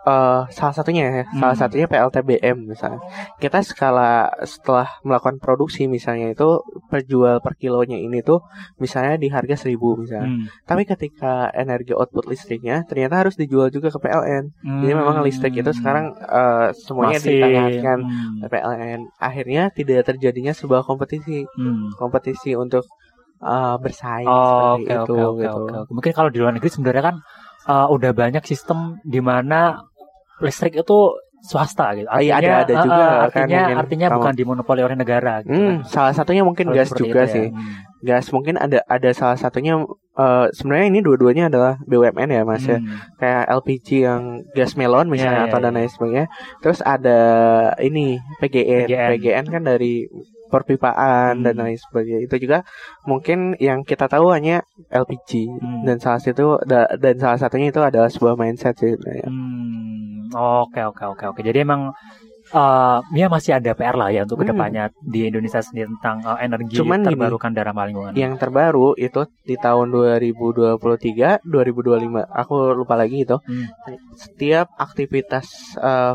eh 0.02 0.42
salah 0.50 0.74
satunya 0.74 1.04
ya, 1.06 1.24
salah 1.38 1.54
Hmm. 1.54 1.62
satunya 1.62 1.86
PLTBM 1.86 2.58
misalnya. 2.66 2.98
Kita 3.38 3.62
skala 3.62 4.34
setelah 4.42 4.90
melakukan 5.06 5.38
produksi 5.38 5.86
misalnya 5.86 6.34
itu 6.34 6.58
perjual 6.90 7.38
per 7.38 7.54
kilonya 7.54 8.02
ini 8.02 8.26
tuh 8.26 8.42
misalnya 8.82 9.22
di 9.22 9.30
harga 9.30 9.62
1000 9.62 9.94
misalnya. 10.02 10.26
Hmm. 10.26 10.50
Tapi 10.66 10.90
ketika 10.90 11.54
energi 11.54 11.94
output 11.94 12.26
listriknya 12.26 12.82
ternyata 12.90 13.22
harus 13.22 13.38
dijual 13.38 13.70
juga 13.70 13.94
ke 13.94 14.02
PLN. 14.02 14.44
Jadi 14.82 14.94
memang 14.98 15.22
listrik 15.22 15.54
itu 15.54 15.70
sekarang 15.70 16.18
eh, 16.18 16.74
semuanya 16.74 17.22
Hmm. 17.22 17.28
Ditanyakan 17.30 18.00
hmm. 18.02 18.50
PLN. 18.50 19.00
Akhirnya 19.22 19.64
tidak 19.70 20.10
terjadinya 20.10 20.54
sebuah 20.58 20.82
kompetisi, 20.82 21.46
Hmm. 21.54 21.94
kompetisi 21.94 22.58
untuk 22.58 22.90
eh, 23.38 23.76
bersaing 23.78 24.26
Oh, 24.26 24.82
seperti 24.82 24.98
oke 24.98 25.06
itu 25.06 25.14
oke 25.14 25.42
gitu. 25.46 25.62
oke. 25.62 25.78
oke. 25.86 25.92
Mungkin 25.94 26.12
kalau 26.18 26.30
di 26.34 26.38
luar 26.42 26.54
negeri 26.58 26.74
sebenarnya 26.74 27.04
kan 27.14 27.18
uh, 27.70 27.88
udah 27.94 28.12
banyak 28.14 28.42
sistem 28.46 28.98
di 29.06 29.22
mana 29.22 29.86
listrik 30.42 30.74
itu 30.76 30.98
swasta 31.42 31.98
gitu. 31.98 32.06
Iya, 32.08 32.38
ada- 32.38 32.62
ada 32.62 32.74
uh, 32.74 32.84
juga 32.84 33.02
uh, 33.02 33.10
kan 33.28 33.46
artinya 33.46 33.58
mungkin 33.60 33.78
artinya 33.80 34.08
bukan 34.14 34.34
dimonopoli 34.36 34.82
oleh 34.82 34.94
negara 34.94 35.42
gitu. 35.42 35.50
Hmm, 35.50 35.82
kan. 35.82 35.90
salah 35.90 36.14
satunya 36.14 36.42
mungkin 36.42 36.70
Kalau 36.70 36.78
gas 36.78 36.90
juga 36.94 37.22
ya. 37.26 37.30
sih. 37.30 37.48
Hmm. 37.50 37.74
Gas 38.02 38.30
mungkin 38.30 38.58
ada 38.58 38.82
ada 38.86 39.10
salah 39.12 39.34
satunya 39.36 39.74
eh, 40.14 40.46
sebenarnya 40.52 40.88
ini 40.88 41.00
dua-duanya 41.00 41.50
adalah 41.50 41.82
BUMN 41.82 42.30
ya 42.32 42.42
Mas 42.44 42.62
ya. 42.64 42.78
Hmm. 42.78 42.94
Kayak 43.16 43.44
LPG 43.58 43.88
yang 44.00 44.22
gas 44.52 44.74
melon 44.76 45.08
misalnya 45.08 45.34
Iya, 45.34 45.42
iya, 45.42 45.50
atau 45.50 45.60
dan 45.60 45.72
iya. 45.72 45.78
lain 45.78 45.90
sebagainya. 45.90 46.28
Terus 46.60 46.80
ada 46.84 47.20
ini 47.80 48.06
PGN. 48.38 48.86
PGN. 48.86 49.10
PGN 49.12 49.46
kan 49.48 49.62
dari 49.64 49.94
perpipaan 50.52 51.40
Hmm. 51.40 51.44
dan 51.44 51.56
lain 51.58 51.80
sebagainya. 51.80 52.22
Itu 52.22 52.36
juga 52.38 52.62
mungkin 53.04 53.56
yang 53.58 53.82
kita 53.82 54.06
tahu 54.06 54.30
hanya 54.30 54.62
LPG 54.90 55.48
Hmm. 55.50 55.88
dan 55.88 55.98
salah 55.98 56.20
satu 56.20 56.62
da- 56.62 56.92
dan 56.94 57.16
salah 57.18 57.40
satunya 57.40 57.70
itu 57.70 57.80
adalah 57.80 58.10
sebuah 58.10 58.36
mindset 58.36 58.78
sih. 58.78 58.94
Hmm. 58.94 59.81
Oke 60.36 60.82
oke 60.84 61.04
oke 61.16 61.24
oke. 61.36 61.40
Jadi 61.44 61.64
emang 61.64 61.92
uh, 62.54 63.00
ya 63.16 63.28
masih 63.32 63.58
ada 63.58 63.72
PR 63.76 63.96
lah 63.96 64.10
ya 64.12 64.24
untuk 64.28 64.40
Hmm. 64.40 64.48
ke 64.48 64.52
depannya 64.54 64.84
di 65.00 65.28
Indonesia 65.28 65.60
sendiri 65.64 65.88
tentang 65.98 66.24
uh, 66.28 66.40
energi 66.40 66.80
Cuman 66.80 67.04
terbarukan 67.04 67.52
ramah 67.56 67.86
lingkungan. 67.88 68.14
Yang 68.16 68.34
terbaru 68.40 68.96
itu 69.00 69.22
di 69.48 69.56
tahun 69.56 69.88
2023, 69.92 71.44
2025. 71.48 72.28
Aku 72.28 72.56
lupa 72.76 72.94
lagi 73.00 73.24
itu. 73.24 73.38
Hmm. 73.40 73.68
Setiap 74.16 74.72
aktivitas 74.78 75.78
eh, 75.80 76.14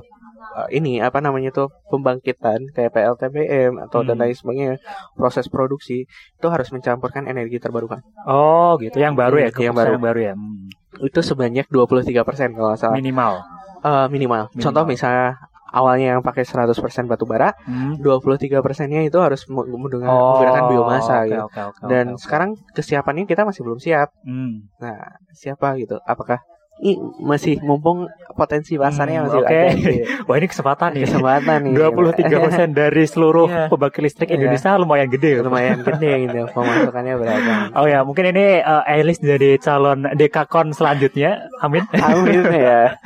eh, 0.55 0.69
ini 0.75 0.99
apa 0.99 1.19
namanya 1.19 1.51
tuh 1.51 1.69
pembangkitan 1.87 2.71
kayak 2.71 2.93
PLTBM 2.93 3.83
atau 3.83 4.01
dan 4.01 4.15
Hmm. 4.15 4.23
lain 4.23 4.35
sebagainya, 4.35 4.75
proses 5.13 5.47
produksi 5.47 6.05
itu 6.07 6.47
harus 6.47 6.69
mencampurkan 6.69 7.25
energi 7.25 7.57
terbarukan. 7.57 8.01
Oh 8.25 8.77
gitu, 8.77 8.97
yang 8.97 9.13
baru 9.13 9.39
ya, 9.39 9.51
Yang 9.51 9.75
baru. 9.75 9.91
yang 9.93 10.05
baru 10.05 10.21
ya, 10.23 10.35
Hmm. 10.35 10.69
Itu 10.99 11.21
sebanyak 11.21 11.67
23% 11.67 12.53
kalau 12.53 12.73
salah. 12.75 12.95
minimal. 12.95 13.43
Eh, 13.79 14.07
minimal. 14.09 14.49
Minimal. 14.49 14.63
Contoh 14.63 14.85
misalnya 14.85 15.37
awalnya 15.69 16.17
yang 16.17 16.23
pakai 16.23 16.41
100% 16.41 17.05
batu 17.05 17.23
bara, 17.23 17.53
Hmm. 17.63 18.01
23 18.01 18.65
persennya 18.65 19.05
itu 19.05 19.21
harus 19.21 19.45
meng- 19.47 19.69
menggunakan, 19.69 20.09
Oh, 20.09 20.33
menggunakan 20.33 20.65
biomasa 20.67 21.15
oke, 21.21 21.29
gitu. 21.29 21.43
oke, 21.43 21.61
oke, 21.61 21.81
Dan 21.85 22.05
oke, 22.07 22.15
oke. 22.15 22.23
sekarang 22.25 22.51
kesiapannya 22.73 23.25
kita 23.25 23.45
masih 23.45 23.61
belum 23.61 23.77
siap. 23.77 24.09
Hmm. 24.25 24.73
Nah, 24.81 24.97
siapa 25.31 25.77
gitu? 25.77 26.01
Apakah 26.03 26.41
i, 26.79 26.93
masih 27.19 27.57
mumpung 27.61 28.05
potensi 28.31 28.77
pasarnya 28.77 29.19
Hmm, 29.19 29.27
masih 29.27 29.41
oke. 29.41 29.49
ada. 29.49 29.65
Wah 30.29 30.37
ini 30.37 30.47
kesempatan 30.47 30.89
nih. 30.93 31.03
kesempatan 31.05 31.59
nih. 31.63 31.73
23% 31.73 32.69
dari 32.71 33.05
seluruh 33.05 33.47
Iya. 33.47 33.65
pembangkit 33.67 34.03
listrik 34.03 34.29
Iya. 34.29 34.37
Indonesia 34.37 34.71
lumayan 34.75 35.09
gede. 35.09 35.33
lumayan 35.41 35.81
gede 35.83 36.13
gitu 36.23 36.41
pemasukannya 36.51 37.15
berapa. 37.17 37.53
Oh 37.75 37.87
ya, 37.87 38.01
mungkin 38.03 38.29
ini 38.29 38.61
uh, 38.61 38.85
Elis 38.87 39.17
jadi 39.19 39.57
calon 39.57 40.05
dekakon 40.13 40.71
selanjutnya. 40.71 41.49
Amin. 41.59 41.89
Amin 41.93 42.45
ya. 42.69 43.01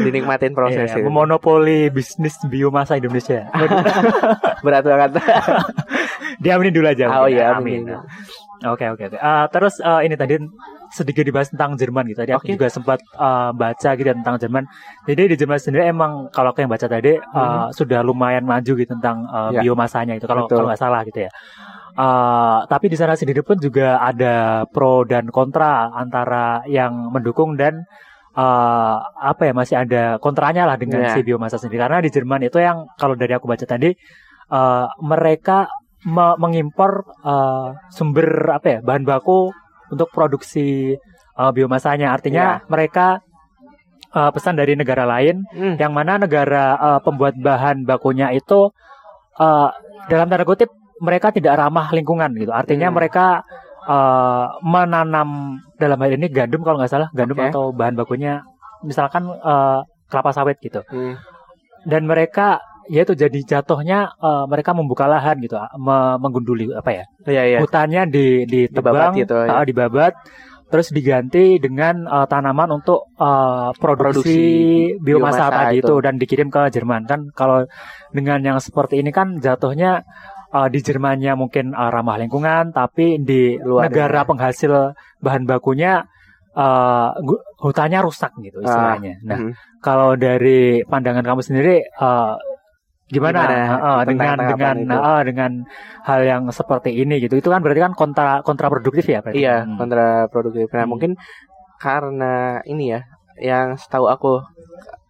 Dinikmatin 0.00 0.50
proses 0.50 0.90
Iya, 0.90 0.98
itu. 0.98 1.06
memonopoli 1.06 1.88
bisnis 1.88 2.34
biomasa 2.42 2.96
Indonesia. 2.96 3.46
Berat 4.64 4.82
banget. 4.82 5.10
Diaminin 6.38 6.72
dulu 6.72 6.86
aja. 6.86 7.06
oh 7.06 7.14
mungkin. 7.22 7.32
iya, 7.32 7.46
amin. 7.54 7.80
Oke 8.62 8.84
oke 8.88 9.02
oke. 9.06 9.16
Ah, 9.16 9.46
terus 9.46 9.78
ah, 9.78 10.00
ini 10.00 10.14
tadi 10.14 10.36
sedikit 10.90 11.22
dibahas 11.22 11.48
tentang 11.48 11.74
Jerman 11.74 12.06
gitu. 12.06 12.20
Tadi 12.20 12.34
aku 12.34 12.44
Oke. 12.44 12.54
juga 12.54 12.66
sempat 12.66 12.98
ah, 13.14 13.50
baca 13.50 13.90
gitu 13.94 14.10
tentang 14.10 14.36
Jerman. 14.36 14.64
Jadi 15.06 15.22
di 15.30 15.36
Jerman 15.38 15.56
sendiri 15.56 15.86
emang 15.86 16.28
kalau 16.30 16.50
aku 16.50 16.60
yang 16.60 16.70
baca 16.70 16.84
tadi 16.84 17.14
ah, 17.32 17.70
sudah 17.70 18.02
lumayan 18.02 18.42
maju 18.42 18.72
gitu 18.74 18.90
tentang 18.90 19.24
ah, 19.26 19.50
Hmm. 19.50 19.56
Ya. 19.56 19.60
biomasanya 19.62 20.14
itu 20.18 20.26
kalau 20.26 20.44
kalau 20.46 20.66
nggak 20.66 20.78
salah 20.78 21.00
gitu 21.02 21.24
ya. 21.24 21.30
Ah, 21.94 22.64
tapi 22.66 22.86
di 22.86 22.96
sana 22.96 23.14
sendiri 23.14 23.42
pun 23.42 23.56
juga 23.56 23.98
ada 23.98 24.64
pro 24.70 25.02
dan 25.02 25.26
kontra 25.28 25.90
antara 25.90 26.62
yang 26.66 27.10
mendukung 27.10 27.54
dan 27.54 27.82
ah, 28.32 29.02
apa 29.16 29.50
ya 29.50 29.52
masih 29.52 29.76
ada 29.76 30.02
kontranya 30.18 30.66
lah 30.66 30.78
dengan 30.78 31.02
Ya. 31.02 31.14
si 31.14 31.20
biomasa 31.20 31.58
sendiri 31.58 31.82
karena 31.82 31.98
di 31.98 32.08
Jerman 32.08 32.46
itu 32.46 32.58
yang 32.58 32.86
kalau 32.94 33.14
dari 33.14 33.34
aku 33.34 33.46
baca 33.46 33.66
tadi 33.66 33.90
ah, 34.50 34.86
mereka 35.02 35.66
me- 36.00 36.38
mengimpor 36.40 37.04
uh, 37.20 37.76
sumber 37.92 38.24
apa 38.48 38.66
ya 38.66 38.78
bahan 38.80 39.04
baku 39.04 39.52
untuk 39.90 40.08
produksi 40.10 40.94
uh, 41.36 41.50
biomasanya 41.50 42.14
artinya 42.14 42.62
mereka 42.66 43.18
uh, 44.14 44.30
pesan 44.30 44.56
dari 44.56 44.74
negara 44.78 45.04
lain 45.04 45.42
Hmm. 45.50 45.76
yang 45.76 45.92
mana 45.92 46.16
negara 46.16 46.78
uh, 46.78 47.00
pembuat 47.02 47.34
bahan 47.38 47.82
bakunya 47.84 48.30
itu 48.30 48.70
uh, 49.38 49.68
dalam 50.08 50.26
tanda 50.30 50.46
kutip 50.46 50.70
mereka 51.00 51.32
tidak 51.32 51.56
ramah 51.58 51.90
lingkungan 51.90 52.30
gitu 52.38 52.52
artinya 52.54 52.88
Hmm. 52.90 52.96
mereka 52.96 53.26
uh, 53.88 54.46
menanam 54.62 55.58
dalam 55.76 55.98
hal 55.98 56.10
ini 56.14 56.26
gandum 56.30 56.62
kalau 56.62 56.78
nggak 56.80 56.92
salah 56.92 57.08
gandum 57.12 57.38
Oke. 57.38 57.50
atau 57.50 57.64
bahan 57.74 57.96
bakunya 57.98 58.40
misalkan 58.84 59.26
uh, 59.28 59.82
kelapa 60.10 60.30
sawit 60.32 60.56
gitu 60.62 60.80
Hmm. 60.90 61.14
dan 61.86 62.04
mereka 62.06 62.60
ya 62.90 63.00
itu 63.00 63.14
jadi 63.14 63.38
jatuhnya 63.40 63.98
eh, 64.12 64.44
mereka 64.44 64.70
membuka 64.72 65.06
lahan 65.06 65.38
gitu 65.38 65.54
me- 65.78 66.18
menggunduli 66.18 66.66
apa 66.72 66.90
ya 66.92 67.04
Iya 67.24 67.42
iya. 67.46 67.58
hutannya 67.58 68.02
di 68.06 68.26
ditebang 68.44 69.14
Dibabat 69.14 69.20
gitu, 69.20 69.36
ya. 69.38 69.54
eh, 69.54 69.64
dibabat 69.64 70.12
terus 70.66 70.90
diganti 70.90 71.56
dengan 71.56 72.02
eh, 72.04 72.26
tanaman 72.26 72.70
untuk 72.72 73.14
eh, 73.14 73.70
produksi, 73.74 74.10
Produksi 74.26 74.38
biomasa, 74.98 75.46
biomasa 75.46 75.56
tadi 75.56 75.76
itu. 75.76 75.86
itu 75.86 75.94
dan 76.00 76.14
dikirim 76.16 76.48
ke 76.48 76.62
Jerman 76.68 77.02
kan 77.04 77.20
kalau 77.32 77.62
dengan 78.10 78.38
yang 78.40 78.58
seperti 78.58 78.98
ini 78.98 79.10
kan 79.10 79.38
jatuhnya 79.38 80.02
eh, 80.50 80.68
di 80.68 80.78
Jermannya 80.80 81.32
mungkin 81.34 81.70
eh, 81.72 81.90
ramah 81.90 82.18
lingkungan 82.18 82.70
tapi 82.72 83.18
di 83.20 83.54
Luar 83.56 83.86
negara 83.86 84.20
ya. 84.20 84.26
penghasil 84.26 84.72
bahan 85.18 85.42
bakunya 85.44 86.02
gu- 87.20 87.44
hutannya 87.58 88.00
rusak 88.00 88.34
gitu 88.38 88.58
Ah, 88.58 88.66
istilahnya 88.66 89.14
nah 89.22 89.38
Hmm. 89.38 89.52
kalau 89.78 90.14
dari 90.14 90.82
pandangan 90.84 91.22
kamu 91.22 91.40
sendiri 91.40 91.76
eh, 91.80 92.34
gimana, 93.10 93.40
Gimana 93.42 94.02
tentang 94.06 94.38
dengan 94.38 94.76
dengan 94.78 94.98
eh, 95.02 95.22
dengan 95.26 95.52
hal 96.06 96.20
yang 96.22 96.42
seperti 96.54 96.94
ini 96.94 97.18
gitu 97.18 97.34
itu 97.36 97.50
kan 97.50 97.60
berarti 97.60 97.82
kan 97.82 97.92
kontra 97.98 98.40
kontraproduktif 98.46 99.04
ya 99.04 99.18
berarti 99.20 99.42
Iya, 99.42 99.66
Hmm. 99.66 99.76
kontraproduktif. 99.76 100.70
Nah, 100.70 100.86
Hmm. 100.86 100.90
mungkin 100.94 101.10
karena 101.82 102.62
ini 102.64 102.94
ya, 102.94 103.00
yang 103.42 103.74
setahu 103.74 104.06
aku 104.06 104.46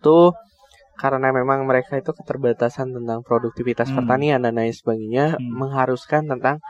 tuh 0.00 0.32
karena 0.96 1.32
memang 1.32 1.64
mereka 1.64 1.96
itu 1.96 2.12
keterbatasan 2.12 2.92
tentang 2.92 3.20
produktivitas 3.24 3.88
Hmm. 3.88 4.04
pertanian 4.04 4.40
dan 4.40 4.56
lain 4.56 4.72
sebagainya 4.72 5.36
Hmm. 5.36 5.60
mengharuskan 5.60 6.28
tentang 6.28 6.60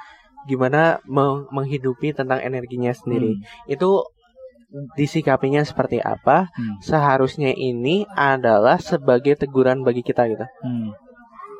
gimana 0.46 0.98
me- 1.04 1.46
menghidupi 1.50 2.14
tentang 2.14 2.38
energinya 2.40 2.94
sendiri. 2.94 3.36
Hmm. 3.36 3.42
Itu 3.66 4.06
disikapinya 4.94 5.66
seperti 5.66 5.98
apa? 5.98 6.46
Hmm. 6.54 6.78
Seharusnya 6.78 7.50
ini 7.50 8.06
adalah 8.08 8.78
sebagai 8.78 9.34
teguran 9.34 9.82
bagi 9.82 10.00
kita 10.00 10.30
gitu. 10.30 10.46
Hmm. 10.62 10.94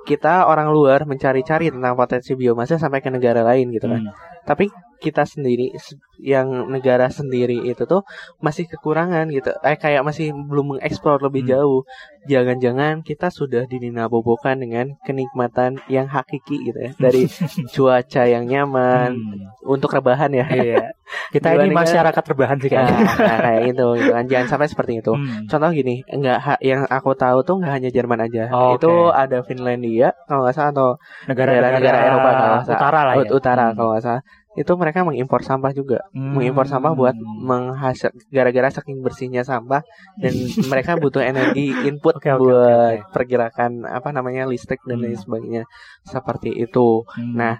Kita 0.09 0.48
orang 0.48 0.72
luar 0.72 1.05
mencari-cari 1.05 1.70
tentang 1.70 1.94
potensi 1.94 2.32
biomasa 2.34 2.80
sampai 2.80 3.01
ke 3.05 3.11
negara 3.12 3.44
lain 3.44 3.70
gitu 3.74 3.86
kan. 3.86 4.03
Hmm. 4.05 4.14
Tapi 4.44 4.66
kita 5.01 5.24
sendiri 5.24 5.72
se- 5.74 5.96
yang 6.16 6.46
negara 6.68 7.09
sendiri 7.09 7.64
itu 7.64 7.82
tuh 7.82 8.05
masih 8.38 8.68
kekurangan 8.68 9.24
gitu. 9.28 9.51
Eh 9.61 9.74
kayak 9.74 10.01
masih 10.01 10.30
belum 10.30 10.76
mengeksplor 10.76 11.18
lebih 11.18 11.42
Hmm. 11.42 11.51
jauh. 11.51 11.80
Jangan-jangan 12.24 13.01
kita 13.01 13.26
sudah 13.28 13.64
dininabobokan 13.64 14.55
dengan 14.55 15.01
kenikmatan 15.01 15.80
yang 15.86 16.05
hakiki 16.07 16.61
gitu 16.62 16.78
ya 16.78 16.92
dari 16.94 17.24
cuaca 17.72 18.22
yang 18.24 18.44
nyaman 18.44 19.16
Hmm. 19.16 19.48
untuk 19.64 19.90
rebahan 19.90 20.28
ya. 20.30 20.44
Iya. 20.46 20.92
Kita 21.30 21.51
ini 21.51 21.66
Dibandingkan- 21.66 21.80
masyarakat 21.82 22.22
terbahan 22.22 22.57
sih 22.57 22.68
Nah, 22.68 22.76
kayaknya. 22.78 23.03
nah, 23.18 23.38
kayak 23.40 23.61
gitu, 23.66 23.86
gitu 23.96 24.12
kan. 24.12 24.24
Jangan 24.26 24.46
sampai 24.48 24.68
seperti 24.68 24.92
itu. 25.01 25.12
Hmm. 25.12 25.42
Contoh 25.46 25.70
gini, 25.70 25.94
enggak 26.07 26.38
ha- 26.38 26.61
yang 26.61 26.84
aku 26.86 27.11
tahu 27.14 27.42
tuh 27.42 27.59
nggak 27.59 27.72
hanya 27.72 27.90
Jerman 27.90 28.20
aja. 28.20 28.44
Oh, 28.51 28.76
itu 28.76 28.92
ada 29.11 29.40
Finlandia 29.40 30.12
kalau 30.26 30.44
nggak 30.44 30.55
salah 30.55 30.70
atau 30.70 30.88
Negara-negara 31.26 31.98
Eropa 32.05 32.30
kalau 32.30 32.53
nggak 32.53 32.64
salah. 32.64 32.78
utara 32.78 33.01
lah 33.01 33.14
ya. 33.14 33.20
Ut- 33.20 33.32
utara 33.32 33.64
Hmm. 33.64 33.74
kalau 33.74 33.90
nggak 33.90 34.05
salah. 34.05 34.22
Itu 34.59 34.74
mereka 34.74 35.07
mengimpor 35.07 35.40
sampah 35.40 35.70
juga. 35.70 36.03
Hmm. 36.11 36.34
mengimpor 36.34 36.66
sampah 36.66 36.90
buat 36.92 37.14
menghasil 37.16 38.11
gara-gara 38.28 38.66
saking 38.68 38.98
bersihnya 38.98 39.42
sampah 39.42 39.82
dan 40.18 40.34
mereka 40.70 40.98
butuh 40.98 41.22
energi 41.22 41.70
input 41.86 42.18
oke, 42.18 42.30
buat 42.36 42.98
oke, 42.98 43.14
pergerakan 43.14 43.86
apa 43.86 44.11
namanya 44.11 44.46
listrik 44.46 44.82
dan 44.84 45.01
lain 45.01 45.14
Hmm. 45.14 45.22
sebagainya 45.22 45.62
seperti 46.03 46.51
itu. 46.53 47.07
Hmm. 47.14 47.34
Nah, 47.36 47.55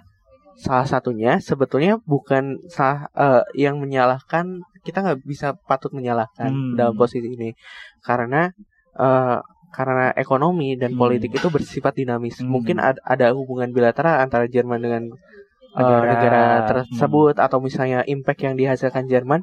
salah 0.59 0.85
satunya 0.85 1.39
sebetulnya 1.39 1.95
bukan 2.03 2.59
salah 2.67 3.07
eh, 3.13 3.43
yang 3.55 3.79
menyalahkan 3.79 4.59
kita 4.83 4.99
nggak 4.99 5.19
bisa 5.23 5.55
patut 5.63 5.89
menyalahkan 5.91 6.51
Hmm. 6.51 6.75
dalam 6.75 6.93
posisi 6.93 7.25
ini 7.25 7.55
karena 8.01 8.51
eh, 8.91 9.37
karena 9.71 10.11
ekonomi 10.19 10.75
dan 10.75 10.91
Hmm. 10.91 10.99
politik 10.99 11.31
itu 11.31 11.47
bersifat 11.47 11.95
dinamis. 11.95 12.43
Hmm. 12.43 12.51
Mungkin 12.51 12.83
ad- 12.83 12.99
ada 13.01 13.31
hubungan 13.31 13.71
bilateral 13.71 14.19
antara 14.19 14.43
Jerman 14.45 14.83
dengan 14.83 15.03
Negara. 15.73 16.07
negara, 16.09 16.43
Hmm. 16.43 16.67
tersebut 16.67 17.35
atau 17.37 17.57
misalnya 17.59 18.03
impact 18.05 18.41
yang 18.41 18.55
dihasilkan 18.55 19.07
Jerman 19.07 19.41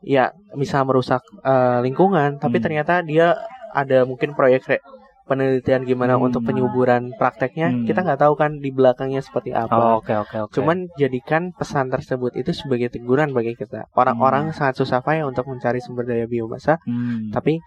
ya 0.00 0.30
bisa 0.52 0.80
merusak 0.82 1.20
eh, 1.40 1.78
lingkungan, 1.80 2.38
tapi 2.38 2.58
Hmm. 2.58 2.64
ternyata 2.64 2.94
dia 3.00 3.36
ada 3.70 4.02
mungkin 4.02 4.34
proyek 4.34 4.66
re- 4.66 4.84
penelitian 5.24 5.86
gimana 5.86 6.18
Hmm. 6.18 6.26
untuk 6.26 6.42
penyuburan 6.42 7.14
prakteknya 7.14 7.70
Hmm. 7.70 7.86
kita 7.86 8.02
nggak 8.02 8.18
tahu 8.18 8.34
kan 8.34 8.58
di 8.58 8.74
belakangnya 8.74 9.22
seperti 9.22 9.54
Oh, 9.54 9.62
apa. 9.62 9.76
oke 9.96 10.10
oke 10.16 10.36
oke. 10.42 10.52
Cuman 10.52 10.90
jadikan 10.96 11.54
pesan 11.54 11.86
tersebut 11.86 12.34
itu 12.34 12.50
sebagai 12.50 12.90
teguran 12.90 13.30
bagi 13.30 13.54
kita. 13.54 13.86
Orang-orang 13.94 14.50
sangat 14.50 14.74
susah 14.74 14.98
payah 14.98 15.22
untuk 15.22 15.46
mencari 15.46 15.78
sumber 15.78 16.02
daya 16.02 16.26
biomasa, 16.26 16.82
Hmm. 16.82 17.30
tapi 17.30 17.62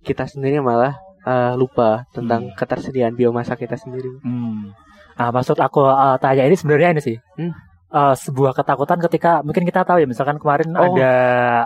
kita 0.00 0.24
sendiri 0.24 0.62
malah 0.62 0.94
eh, 1.18 1.52
lupa 1.58 2.06
tentang 2.08 2.48
Hmm. 2.48 2.54
ketersediaan 2.54 3.12
biomasa 3.12 3.52
kita 3.52 3.74
sendiri. 3.74 4.08
Hmm. 4.22 4.70
Nah, 5.18 5.34
maksud 5.34 5.58
aku 5.58 5.82
uh, 5.82 6.14
tanya 6.22 6.46
ini 6.46 6.54
sebenarnya 6.54 6.94
ini 6.94 7.02
sih. 7.02 7.16
Hmm. 7.34 7.52
Uh, 7.88 8.14
sebuah 8.14 8.52
ketakutan 8.52 9.00
ketika 9.00 9.40
mungkin 9.40 9.64
kita 9.64 9.80
tahu 9.80 10.04
ya 10.04 10.06
misalkan 10.06 10.36
kemarin 10.36 10.76
Oh. 10.76 10.92
ada 10.92 11.12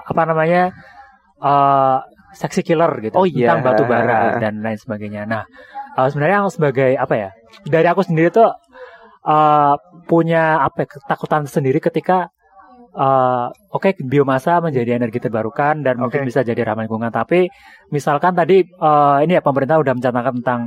apa 0.07 0.23
namanya 0.23 0.71
uh, 1.43 1.99
seksi 2.33 2.63
killer 2.63 2.89
gitu 3.03 3.19
Oh, 3.19 3.27
iya. 3.27 3.53
tentang 3.53 3.61
batu 3.75 3.85
bara 3.85 4.39
dan 4.41 4.63
lain 4.63 4.79
sebagainya. 4.79 5.29
Nah, 5.29 5.45
uh, 5.99 6.09
sebenarnya 6.09 6.47
yang 6.47 6.49
sebagai 6.49 6.97
apa 6.97 7.15
ya? 7.19 7.29
Dari 7.69 7.87
aku 7.91 8.07
sendiri 8.07 8.33
tuh 8.33 8.49
uh, 9.27 9.75
punya 10.09 10.65
apa 10.65 10.87
ya, 10.87 10.97
ketakutan 10.97 11.45
sendiri 11.45 11.83
ketika 11.83 12.33
uh, 12.97 13.53
oke 13.73 13.93
okay, 13.93 13.93
biomasa 14.01 14.61
menjadi 14.65 14.97
energi 14.97 15.21
terbarukan 15.21 15.85
dan 15.85 15.99
okay. 15.99 16.03
mungkin 16.03 16.21
bisa 16.29 16.41
jadi 16.41 16.63
ramah 16.65 16.89
lingkungan. 16.89 17.13
Tapi 17.13 17.49
misalkan 17.93 18.33
tadi 18.33 18.65
uh, 18.81 19.21
ini 19.21 19.37
ya 19.37 19.43
pemerintah 19.45 19.77
udah 19.81 19.93
mencanangkan 19.97 20.35
tentang 20.41 20.61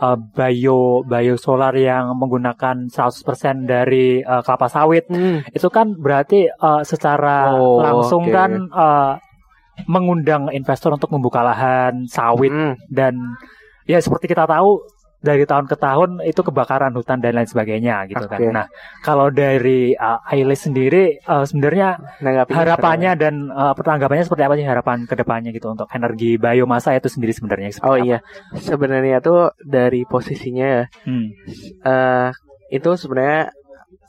uh, 0.00 0.16
bio 0.16 1.02
bio 1.02 1.34
solar 1.36 1.74
yang 1.74 2.14
menggunakan 2.16 2.88
100% 2.88 3.68
dari 3.68 4.22
uh, 4.22 4.42
kelapa 4.42 4.70
sawit. 4.70 5.06
Hmm. 5.10 5.44
Itu 5.50 5.68
kan 5.68 5.94
berarti 5.98 6.48
uh, 6.48 6.82
secara 6.86 7.54
oh, 7.54 7.82
langsung 7.82 8.26
okay. 8.26 8.34
kan 8.34 8.50
uh, 8.70 9.12
mengundang 9.86 10.50
investor 10.50 10.90
untuk 10.90 11.14
membuka 11.14 11.42
lahan 11.42 12.10
sawit 12.10 12.50
hmm. 12.50 12.90
dan 12.90 13.14
ya 13.86 14.02
seperti 14.02 14.26
kita 14.26 14.42
tahu 14.42 14.82
dari 15.18 15.42
tahun 15.42 15.66
ke 15.66 15.76
tahun 15.76 16.22
itu 16.22 16.40
kebakaran 16.46 16.94
hutan 16.94 17.18
dan 17.18 17.34
lain 17.34 17.50
sebagainya 17.50 18.06
gitu 18.06 18.22
okay. 18.22 18.38
kan. 18.38 18.54
Nah, 18.54 18.66
kalau 19.02 19.34
dari 19.34 19.90
uh, 19.98 20.22
Ailes 20.30 20.62
sendiri 20.62 21.18
uh, 21.26 21.42
sebenarnya 21.42 21.98
harapannya 22.54 23.18
dan 23.18 23.50
uh, 23.50 23.74
pertanggapannya 23.74 24.22
seperti 24.22 24.42
apa 24.46 24.54
sih 24.54 24.66
harapan 24.66 24.98
ke 25.10 25.14
depannya 25.18 25.50
gitu 25.50 25.74
untuk 25.74 25.90
energi 25.90 26.38
biomasa 26.38 26.94
itu 26.94 27.10
sendiri 27.10 27.34
sebenarnya? 27.34 27.82
Oh 27.82 27.98
apa? 27.98 28.06
iya, 28.06 28.18
sebenarnya 28.62 29.18
tuh 29.18 29.50
dari 29.58 30.06
posisinya 30.06 30.66
ya, 30.66 30.84
hmm. 31.02 31.26
uh, 31.82 32.30
itu 32.70 32.90
sebenarnya 32.94 33.50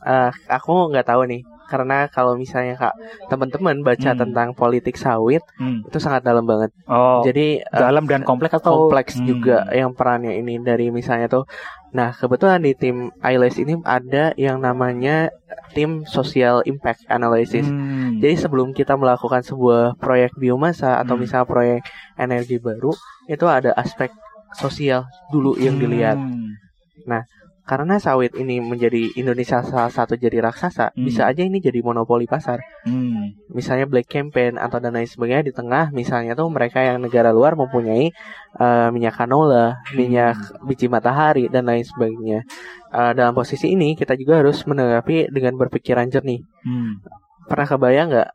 uh, 0.06 0.30
aku 0.46 0.94
nggak 0.94 1.10
tahu 1.10 1.26
nih 1.26 1.42
karena 1.70 2.10
kalau 2.10 2.34
misalnya 2.34 2.74
kak 2.74 2.98
teman-teman 3.30 3.86
baca 3.86 4.12
hmm. 4.12 4.20
tentang 4.26 4.50
politik 4.58 4.98
sawit 4.98 5.46
hmm. 5.62 5.86
itu 5.86 5.98
sangat 6.02 6.26
dalam 6.26 6.44
banget. 6.44 6.74
Oh. 6.90 7.22
Jadi 7.22 7.62
eh, 7.62 7.70
dalam 7.70 8.04
uh, 8.04 8.10
dan 8.10 8.26
kompleks 8.26 8.58
atau 8.58 8.90
kompleks 8.90 9.22
hmm. 9.22 9.26
juga 9.30 9.70
yang 9.70 9.94
perannya 9.94 10.34
ini 10.34 10.58
dari 10.58 10.90
misalnya 10.90 11.30
tuh. 11.30 11.46
Nah 11.94 12.18
kebetulan 12.18 12.66
di 12.66 12.74
tim 12.74 13.14
ILS 13.22 13.62
ini 13.62 13.78
ada 13.86 14.34
yang 14.34 14.58
namanya 14.58 15.30
tim 15.78 16.10
social 16.10 16.66
impact 16.66 17.06
analysis. 17.06 17.70
Hmm. 17.70 18.18
Jadi 18.18 18.36
sebelum 18.36 18.74
kita 18.74 18.98
melakukan 18.98 19.46
sebuah 19.46 20.02
proyek 20.02 20.34
biomasa 20.36 20.98
atau 20.98 21.14
hmm. 21.14 21.22
misal 21.22 21.46
proyek 21.46 21.86
energi 22.18 22.58
baru 22.58 22.92
itu 23.30 23.46
ada 23.46 23.78
aspek 23.78 24.10
sosial 24.58 25.06
dulu 25.30 25.54
yang 25.62 25.78
dilihat. 25.78 26.18
Hmm. 26.18 26.58
Nah 27.06 27.24
karena 27.70 28.02
sawit 28.02 28.34
ini 28.34 28.58
menjadi 28.58 29.14
Indonesia 29.14 29.62
salah 29.62 29.94
satu 29.94 30.18
jadi 30.18 30.42
raksasa, 30.42 30.90
hmm. 30.90 31.06
bisa 31.06 31.30
aja 31.30 31.46
ini 31.46 31.62
jadi 31.62 31.86
monopoli 31.86 32.26
pasar. 32.26 32.58
Hmm. 32.82 33.38
Misalnya 33.54 33.86
black 33.86 34.10
campaign 34.10 34.58
atau 34.58 34.82
dan 34.82 34.98
lain 34.98 35.06
sebagainya 35.06 35.46
di 35.46 35.54
tengah, 35.54 35.94
misalnya 35.94 36.34
tuh 36.34 36.50
mereka 36.50 36.82
yang 36.82 36.98
negara 36.98 37.30
luar 37.30 37.54
mempunyai 37.54 38.10
uh, 38.58 38.90
minyak 38.90 39.22
canola, 39.22 39.78
hmm. 39.78 39.94
minyak 39.94 40.38
biji 40.66 40.90
matahari 40.90 41.46
dan 41.46 41.70
lain 41.70 41.86
sebagainya. 41.86 42.42
Uh, 42.90 43.14
dalam 43.14 43.38
posisi 43.38 43.70
ini 43.70 43.94
kita 43.94 44.18
juga 44.18 44.42
harus 44.42 44.66
menanggapi 44.66 45.30
dengan 45.30 45.54
berpikiran 45.54 46.10
jernih. 46.10 46.42
Hmm. 46.66 47.06
Pernah 47.46 47.70
kebayang 47.70 48.08
nggak 48.10 48.30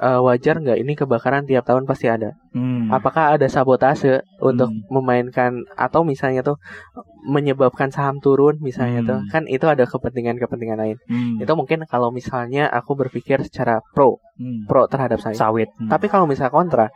uh, 0.00 0.20
wajar 0.24 0.58
nggak 0.58 0.80
ini 0.80 0.96
kebakaran 0.96 1.44
tiap 1.44 1.68
tahun 1.68 1.84
pasti 1.84 2.08
ada. 2.08 2.34
Hmm. 2.56 2.88
Apakah 2.88 3.36
ada 3.36 3.46
sabotase 3.46 4.24
untuk 4.40 4.72
hmm. 4.72 4.88
memainkan 4.88 5.62
atau 5.76 6.02
misalnya 6.02 6.40
tuh 6.40 6.56
menyebabkan 7.28 7.92
saham 7.92 8.16
turun 8.18 8.56
misalnya 8.64 9.04
hmm. 9.04 9.08
tuh 9.08 9.18
kan 9.28 9.44
itu 9.46 9.68
ada 9.68 9.84
kepentingan-kepentingan 9.84 10.78
lain. 10.80 10.96
Hmm. 11.06 11.36
Itu 11.38 11.52
mungkin 11.54 11.84
kalau 11.84 12.08
misalnya 12.10 12.66
aku 12.72 12.96
berpikir 12.96 13.44
secara 13.44 13.84
pro, 13.92 14.18
hmm. 14.40 14.64
pro 14.66 14.88
terhadap 14.88 15.20
saya. 15.20 15.36
Sawit. 15.36 15.68
Hmm. 15.76 15.92
Tapi 15.92 16.08
kalau 16.08 16.24
misalnya 16.24 16.50
kontra, 16.50 16.86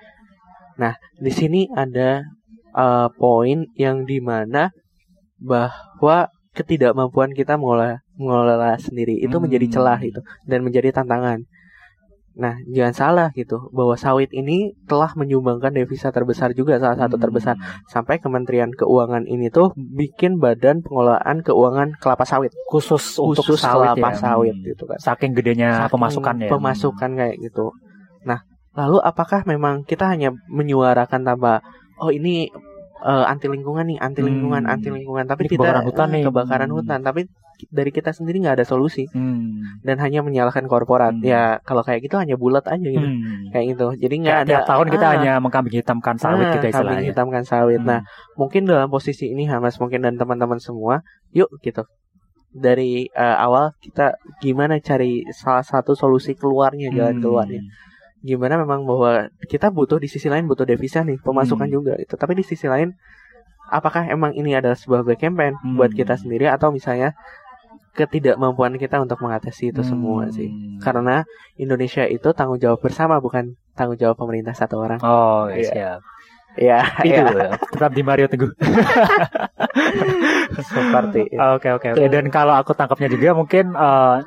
nah 0.81 0.97
di 1.21 1.31
sini 1.31 1.69
ada 1.71 2.25
uh, 2.73 3.13
poin 3.13 3.69
yang 3.77 4.09
di 4.09 4.19
mana 4.19 4.73
bahwa 5.39 6.33
ketidakmampuan 6.55 7.35
kita 7.35 7.59
mengolah 7.59 8.01
mengelola 8.15 8.79
sendiri 8.79 9.19
itu 9.19 9.35
hmm. 9.37 9.45
menjadi 9.45 9.67
celah 9.79 10.01
itu 10.01 10.21
dan 10.49 10.65
menjadi 10.65 10.95
tantangan. 10.95 11.45
Nah, 12.35 12.59
jangan 12.67 12.95
salah 12.95 13.29
gitu 13.31 13.71
bahwa 13.71 13.95
sawit 13.95 14.27
ini 14.35 14.75
telah 14.91 15.15
menyumbangkan 15.15 15.71
devisa 15.71 16.11
terbesar 16.11 16.51
juga 16.51 16.83
salah 16.83 16.99
satu 16.99 17.15
terbesar 17.15 17.55
hmm. 17.55 17.87
sampai 17.87 18.19
Kementerian 18.19 18.75
Keuangan 18.75 19.31
ini 19.31 19.55
tuh 19.55 19.71
bikin 19.79 20.43
badan 20.43 20.83
pengelolaan 20.83 21.47
keuangan 21.47 21.95
kelapa 22.03 22.27
sawit 22.27 22.51
khusus, 22.67 23.23
untuk 23.23 23.55
sawit 23.55 23.95
kelapa 23.95 24.11
ya. 24.11 24.19
sawit 24.19 24.57
gitu 24.67 24.83
kan. 24.83 24.99
Saking 24.99 25.31
gedenya 25.39 25.87
Saking 25.87 25.95
pemasukan 25.95 26.35
ya. 26.43 26.51
Pemasukan 26.51 27.11
kayak 27.15 27.37
gitu. 27.39 27.71
Nah, 28.27 28.43
lalu 28.75 28.99
apakah 28.99 29.47
memang 29.47 29.87
kita 29.87 30.11
hanya 30.11 30.35
menyuarakan 30.51 31.23
tanpa 31.23 31.63
oh 32.03 32.11
ini 32.11 32.51
uh, 33.05 33.31
anti 33.31 33.47
lingkungan 33.47 33.87
nih, 33.95 33.99
anti 34.03 34.27
lingkungan, 34.27 34.67
hmm. 34.67 34.75
anti 34.75 34.89
lingkungan, 34.91 35.25
tapi 35.31 35.47
ini 35.47 35.55
tidak 35.55 35.63
kebakaran 35.63 35.87
hutan 35.87 36.09
nih. 36.11 36.23
Kebakaran 36.27 36.71
hmm. 36.71 36.77
hutan, 36.83 36.99
tapi 37.07 37.21
dari 37.71 37.91
kita 37.95 38.11
sendiri 38.11 38.43
nggak 38.43 38.63
ada 38.63 38.67
solusi 38.67 39.07
hmm. 39.11 39.83
dan 39.87 39.97
hanya 40.03 40.21
menyalahkan 40.21 40.67
korporat 40.67 41.15
hmm. 41.17 41.25
ya 41.25 41.59
kalau 41.63 41.87
kayak 41.87 42.05
gitu 42.05 42.19
hanya 42.19 42.35
bulat 42.35 42.67
aja 42.67 42.83
gitu 42.83 43.05
hmm. 43.05 43.55
kayak 43.55 43.77
gitu 43.77 43.87
jadi 43.99 44.15
nggak 44.21 44.39
ada 44.49 44.57
tahun 44.67 44.87
kita 44.91 45.07
ah, 45.07 45.13
hanya 45.19 45.33
mengkambing 45.39 45.79
hitamkan 45.79 46.17
sawit 46.19 46.51
ah, 46.51 46.53
kita 46.59 46.67
istilahnya 46.75 47.05
hitamkan 47.11 47.45
sawit 47.47 47.81
hmm. 47.81 47.89
nah 47.89 48.01
mungkin 48.35 48.67
dalam 48.67 48.91
posisi 48.91 49.31
ini 49.31 49.47
Hamas 49.47 49.79
mungkin 49.79 50.03
dan 50.03 50.19
teman-teman 50.19 50.59
semua 50.59 51.07
yuk 51.31 51.51
gitu 51.63 51.87
dari 52.55 53.11
uh, 53.11 53.37
awal 53.43 53.75
kita 53.83 54.15
gimana 54.39 54.79
cari 54.79 55.27
salah 55.35 55.67
satu 55.67 55.99
solusi 55.99 56.39
keluarnya 56.39 56.95
jalan 56.95 57.19
hmm. 57.19 57.23
keluarnya 57.23 57.63
gimana 58.25 58.57
memang 58.57 58.89
bahwa 58.89 59.29
kita 59.45 59.69
butuh 59.69 60.01
di 60.01 60.09
sisi 60.09 60.33
lain 60.33 60.49
butuh 60.49 60.65
devisa 60.65 61.05
nih 61.05 61.21
pemasukan 61.21 61.69
hmm. 61.69 61.75
juga 61.75 61.93
itu 62.01 62.15
tapi 62.17 62.39
di 62.39 62.47
sisi 62.47 62.71
lain 62.71 62.95
apakah 63.69 64.09
emang 64.09 64.33
ini 64.33 64.57
adalah 64.57 64.79
sebuah 64.79 65.05
black 65.05 65.21
campaign 65.21 65.57
hmm. 65.61 65.77
buat 65.77 65.93
kita 65.93 66.17
sendiri 66.17 66.49
atau 66.49 66.73
misalnya 66.73 67.13
ketidakmampuan 67.95 68.75
kita 68.75 68.99
untuk 68.99 69.23
mengatasi 69.23 69.71
itu 69.71 69.81
hmm. 69.81 69.89
semua 69.89 70.23
sih. 70.35 70.51
Karena 70.83 71.23
Indonesia 71.55 72.03
itu 72.05 72.35
tanggung 72.35 72.59
jawab 72.59 72.83
bersama 72.83 73.23
bukan 73.23 73.55
tanggung 73.79 73.97
jawab 73.97 74.19
pemerintah 74.19 74.53
satu 74.53 74.83
orang. 74.83 74.99
Oh, 75.01 75.47
ya, 75.47 75.71
siap. 75.71 76.01
Ya, 76.55 76.87
itu 77.03 77.19
ya. 77.19 77.59
tetap 77.59 77.91
di 77.95 78.03
Mario 78.07 78.31
Teguh. 78.31 78.51
Seperti 80.71 81.35
Oke, 81.35 81.69
oke, 81.75 81.99
oke. 81.99 82.07
Dan 82.07 82.31
kalau 82.31 82.55
aku 82.55 82.79
tangkapnya 82.79 83.11
juga 83.11 83.35
mungkin 83.35 83.75
uh, 83.75 84.23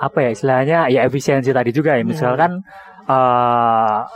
apa 0.00 0.18
ya 0.24 0.30
istilahnya 0.32 0.78
ya 0.88 1.04
efisiensi 1.04 1.52
tadi 1.52 1.68
juga 1.76 2.00
ya. 2.00 2.04
Misalkan 2.08 2.64
uh, 3.04 4.08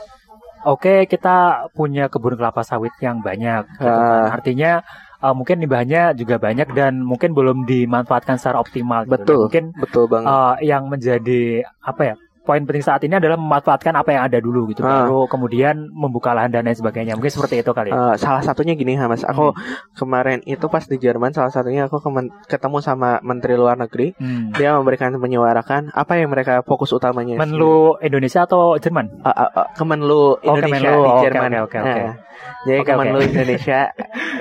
oke 0.65 0.81
okay, 0.81 0.99
kita 1.05 1.69
punya 1.77 2.09
kebun 2.09 2.41
kelapa 2.41 2.65
sawit 2.65 2.97
yang 3.05 3.21
banyak. 3.21 3.69
Gitu 3.69 3.85
kan. 3.85 4.33
Artinya 4.33 4.81
uh, 5.23 5.35
mungkin 5.37 5.63
limbahnya 5.63 6.13
juga 6.17 6.37
banyak 6.37 6.73
dan 6.73 7.01
mungkin 7.01 7.33
belum 7.33 7.65
dimanfaatkan 7.65 8.37
secara 8.41 8.61
optimal. 8.61 9.05
Gitu. 9.07 9.13
Betul. 9.17 9.41
mungkin 9.49 9.65
betul 9.77 10.05
banget. 10.11 10.29
Uh, 10.29 10.55
yang 10.61 10.89
menjadi 10.91 11.65
apa 11.81 12.03
ya? 12.03 12.15
Poin 12.47 12.63
penting 12.63 12.87
saat 12.87 13.03
ini 13.03 13.19
adalah 13.19 13.35
memanfaatkan 13.35 13.91
apa 13.99 14.15
yang 14.15 14.23
ada 14.31 14.39
dulu 14.39 14.71
gitu 14.71 14.87
uh. 14.87 14.87
baru 14.87 15.27
kemudian 15.27 15.91
membuka 15.91 16.31
lahan 16.31 16.55
dan 16.55 16.63
lain 16.71 16.79
sebagainya 16.79 17.19
mungkin 17.19 17.35
seperti 17.35 17.67
itu 17.67 17.75
kali 17.75 17.91
ya. 17.91 17.99
uh, 17.99 18.15
salah 18.15 18.47
satunya 18.47 18.79
gini 18.79 18.95
Mas 18.97 19.27
aku 19.27 19.51
hmm. 19.51 19.99
kemarin 19.99 20.39
itu 20.47 20.71
pas 20.71 20.87
di 20.87 20.97
Jerman 21.03 21.35
salah 21.35 21.51
satunya 21.51 21.91
aku 21.91 21.99
ketemu 22.47 22.79
sama 22.79 23.19
menteri 23.27 23.59
luar 23.59 23.75
negeri 23.75 24.15
hmm. 24.15 24.55
dia 24.55 24.79
memberikan 24.79 25.11
menyuarakan 25.19 25.91
apa 25.91 26.23
yang 26.23 26.31
mereka 26.31 26.63
fokus 26.63 26.95
utamanya 26.95 27.35
Menlu 27.35 27.99
Indonesia 27.99 28.47
atau 28.47 28.79
Jerman 28.79 29.27
uh, 29.27 29.29
uh, 29.29 29.51
uh, 29.51 29.67
Kemenlu 29.75 30.39
Indonesia 30.47 30.95
oh, 30.95 31.03
Kemenlu. 31.03 31.03
di 31.03 31.11
Jerman 31.27 31.51
oke 31.67 31.77
oke 31.83 31.91
oke 31.91 32.27
jadi 32.67 32.83
okay, 32.83 32.93
Kemenlu 32.99 33.19
okay. 33.23 33.31
Indonesia 33.31 33.81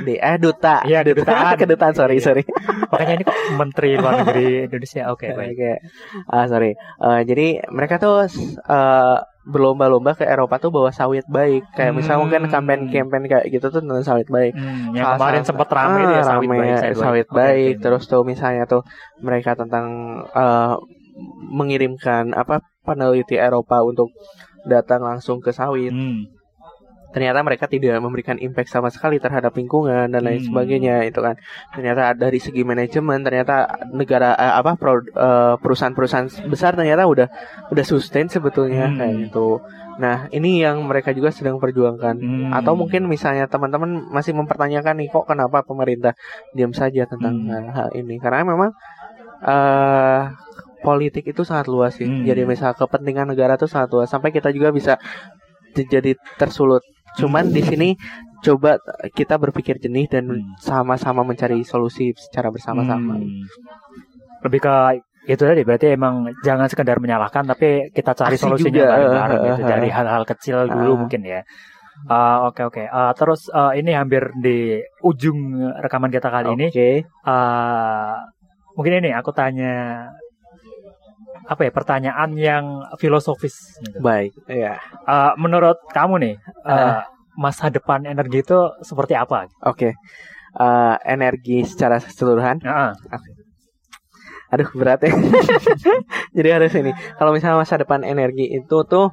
di 0.02 0.14
eh 0.18 0.38
duta. 0.42 0.82
Iya, 0.82 1.06
duta 1.06 1.34
kedutaan 1.62 1.94
sorry 1.94 2.18
sorry. 2.18 2.44
Makanya 2.90 3.14
ini 3.22 3.24
kok 3.24 3.38
Menteri 3.54 3.90
Luar 4.02 4.26
Negeri 4.26 4.66
Indonesia. 4.66 5.02
Oke, 5.14 5.30
okay, 5.30 5.38
baik. 5.38 5.54
Okay. 5.54 5.76
Ah, 6.26 6.46
sorry. 6.50 6.74
Uh, 6.98 7.22
jadi 7.22 7.70
mereka 7.70 7.95
tuh 8.02 8.26
uh, 8.68 9.18
berlomba-lomba 9.46 10.18
ke 10.18 10.26
Eropa 10.26 10.58
tuh 10.58 10.74
bawa 10.74 10.90
sawit 10.90 11.22
baik 11.30 11.70
kayak 11.78 11.94
hmm. 11.94 11.98
misalnya 12.02 12.20
mungkin 12.26 12.42
campaign-campaign 12.50 13.24
kayak 13.30 13.46
gitu 13.54 13.70
tuh 13.70 13.82
tentang 13.86 14.02
sawit 14.02 14.26
baik. 14.26 14.58
Hmm, 14.58 14.98
yang 14.98 15.16
kemarin 15.16 15.46
sempat 15.46 15.70
ramai 15.70 16.04
ah, 16.06 16.12
ya 16.18 16.22
sawit 16.26 16.50
baik. 16.50 16.78
Sawit, 16.82 16.98
sawit 16.98 17.28
baik. 17.30 17.38
baik. 17.38 17.74
Okay, 17.78 17.82
Terus 17.86 18.04
tuh 18.10 18.22
misalnya 18.26 18.64
tuh 18.66 18.82
mereka 19.22 19.54
tentang 19.54 19.88
uh, 20.34 20.76
mengirimkan 21.54 22.34
apa 22.34 22.66
peneliti 22.82 23.38
Eropa 23.38 23.86
untuk 23.86 24.10
datang 24.66 25.06
langsung 25.06 25.40
ke 25.40 25.54
sawit. 25.54 25.94
Hmm 25.94 26.35
ternyata 27.16 27.40
mereka 27.48 27.72
tidak 27.72 27.96
memberikan 28.04 28.36
impact 28.36 28.68
sama 28.68 28.92
sekali 28.92 29.24
terhadap 29.24 29.56
lingkungan 29.56 30.12
dan 30.12 30.20
lain 30.20 30.44
hmm. 30.44 30.52
sebagainya 30.52 31.08
itu 31.08 31.24
kan 31.24 31.40
ternyata 31.72 32.12
dari 32.12 32.44
segi 32.44 32.68
manajemen 32.68 33.24
ternyata 33.24 33.88
negara 33.96 34.36
uh, 34.36 34.60
apa 34.60 34.76
pro, 34.76 35.00
uh, 35.00 35.56
perusahaan-perusahaan 35.64 36.52
besar 36.52 36.76
ternyata 36.76 37.08
udah 37.08 37.32
udah 37.72 37.86
sustain 37.88 38.28
sebetulnya 38.28 38.92
hmm. 38.92 38.98
kayak 39.00 39.16
gitu 39.32 39.64
nah 39.96 40.28
ini 40.28 40.60
yang 40.60 40.84
mereka 40.84 41.16
juga 41.16 41.32
sedang 41.32 41.56
perjuangkan 41.56 42.20
hmm. 42.20 42.52
atau 42.52 42.76
mungkin 42.76 43.08
misalnya 43.08 43.48
teman-teman 43.48 44.12
masih 44.12 44.36
mempertanyakan 44.36 45.00
nih 45.00 45.08
kok 45.08 45.24
kenapa 45.24 45.64
pemerintah 45.64 46.20
diam 46.52 46.76
saja 46.76 47.08
tentang 47.08 47.48
hmm. 47.48 47.72
hal 47.72 47.96
ini 47.96 48.20
karena 48.20 48.44
memang 48.44 48.76
uh, 49.40 50.36
politik 50.84 51.32
itu 51.32 51.48
sangat 51.48 51.72
luas 51.72 51.96
sih 51.96 52.04
hmm. 52.04 52.28
jadi 52.28 52.44
misal 52.44 52.76
kepentingan 52.76 53.32
negara 53.32 53.56
itu 53.56 53.72
sangat 53.72 53.96
luas 53.96 54.12
sampai 54.12 54.36
kita 54.36 54.52
juga 54.52 54.76
bisa 54.76 55.00
jadi 55.76 56.20
tersulut 56.36 56.84
Cuman 57.16 57.52
di 57.52 57.62
sini 57.64 57.90
coba 58.46 58.78
kita 59.16 59.40
berpikir 59.42 59.82
jernih 59.82 60.06
dan 60.06 60.26
hmm. 60.30 60.62
sama-sama 60.62 61.26
mencari 61.26 61.66
solusi 61.66 62.14
secara 62.14 62.54
bersama-sama. 62.54 63.18
Hmm. 63.18 63.46
Lebih 64.46 64.60
ke 64.62 64.76
itu 65.26 65.42
tadi 65.42 65.66
berarti 65.66 65.98
emang 65.98 66.30
jangan 66.46 66.70
sekedar 66.70 67.02
menyalahkan 67.02 67.50
tapi 67.50 67.90
kita 67.90 68.14
cari 68.14 68.38
Asik 68.38 68.46
solusinya 68.46 68.78
juga. 68.78 68.94
bareng-bareng 68.94 69.42
gitu 69.42 69.56
Uh, 69.58 69.66
uh, 69.66 69.70
dari 69.74 69.90
hal-hal 69.90 70.24
kecil 70.30 70.58
dulu 70.70 70.92
uh. 70.94 70.98
mungkin 71.02 71.22
ya. 71.26 71.42
Uh, 72.06 72.52
Oke 72.52 72.62
oke. 72.62 72.84
Uh, 72.86 73.16
terus 73.16 73.48
uh, 73.50 73.72
ini 73.72 73.96
hampir 73.96 74.30
di 74.38 74.84
ujung 75.02 75.64
rekaman 75.80 76.12
kita 76.14 76.28
kali 76.30 76.54
ini. 76.54 76.68
Oke. 76.70 77.08
Uh, 77.26 78.20
mungkin 78.78 79.02
ini 79.02 79.10
aku 79.16 79.32
tanya 79.32 80.06
apa 81.46 81.62
ya 81.66 81.72
pertanyaan 81.72 82.30
yang 82.38 82.66
filosofis. 82.98 83.78
Gitu. 83.82 84.02
Baik. 84.02 84.34
Ya. 84.50 84.82
Uh, 85.06 85.34
menurut 85.38 85.78
kamu 85.94 86.16
nih 86.22 86.36
uh, 86.66 86.74
Uh. 86.74 87.02
masa 87.38 87.70
depan 87.70 88.06
energi 88.06 88.42
itu 88.42 88.60
seperti 88.82 89.14
apa? 89.14 89.46
Oke. 89.66 89.94
Eh, 90.56 90.96
energi 91.04 91.68
secara 91.68 92.00
keseluruhan. 92.00 92.64
Heeh. 92.64 92.92
Aduh 94.56 94.70
berat 94.72 95.04
ya. 95.04 95.12
Jadi 96.38 96.50
harus 96.56 96.72
ini. 96.80 96.96
Kalau 97.20 97.36
misalnya 97.36 97.60
masa 97.60 97.76
depan 97.76 98.08
energi 98.08 98.56
itu 98.56 98.78
tuh 98.88 99.12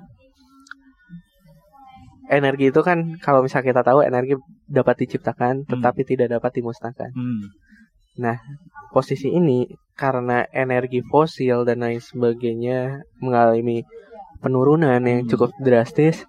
energi 2.30 2.70
itu 2.70 2.80
kan 2.86 3.18
kalau 3.18 3.42
misalnya 3.42 3.74
kita 3.74 3.82
tahu 3.82 4.06
energi 4.06 4.38
dapat 4.70 5.02
diciptakan 5.02 5.66
tetapi 5.66 6.06
tidak 6.06 6.30
dapat 6.30 6.62
dimusnahkan. 6.62 7.10
Hmm. 7.10 7.50
Posisi 8.94 9.34
ini 9.34 9.66
karena 9.96 10.48
energi 10.50 11.04
fosil 11.04 11.68
dan 11.68 11.84
lain 11.84 12.00
sebagainya 12.00 13.04
mengalami 13.20 13.84
penurunan 14.42 14.98
yang 15.04 15.22
Hmm. 15.22 15.30
cukup 15.30 15.50
drastis, 15.62 16.26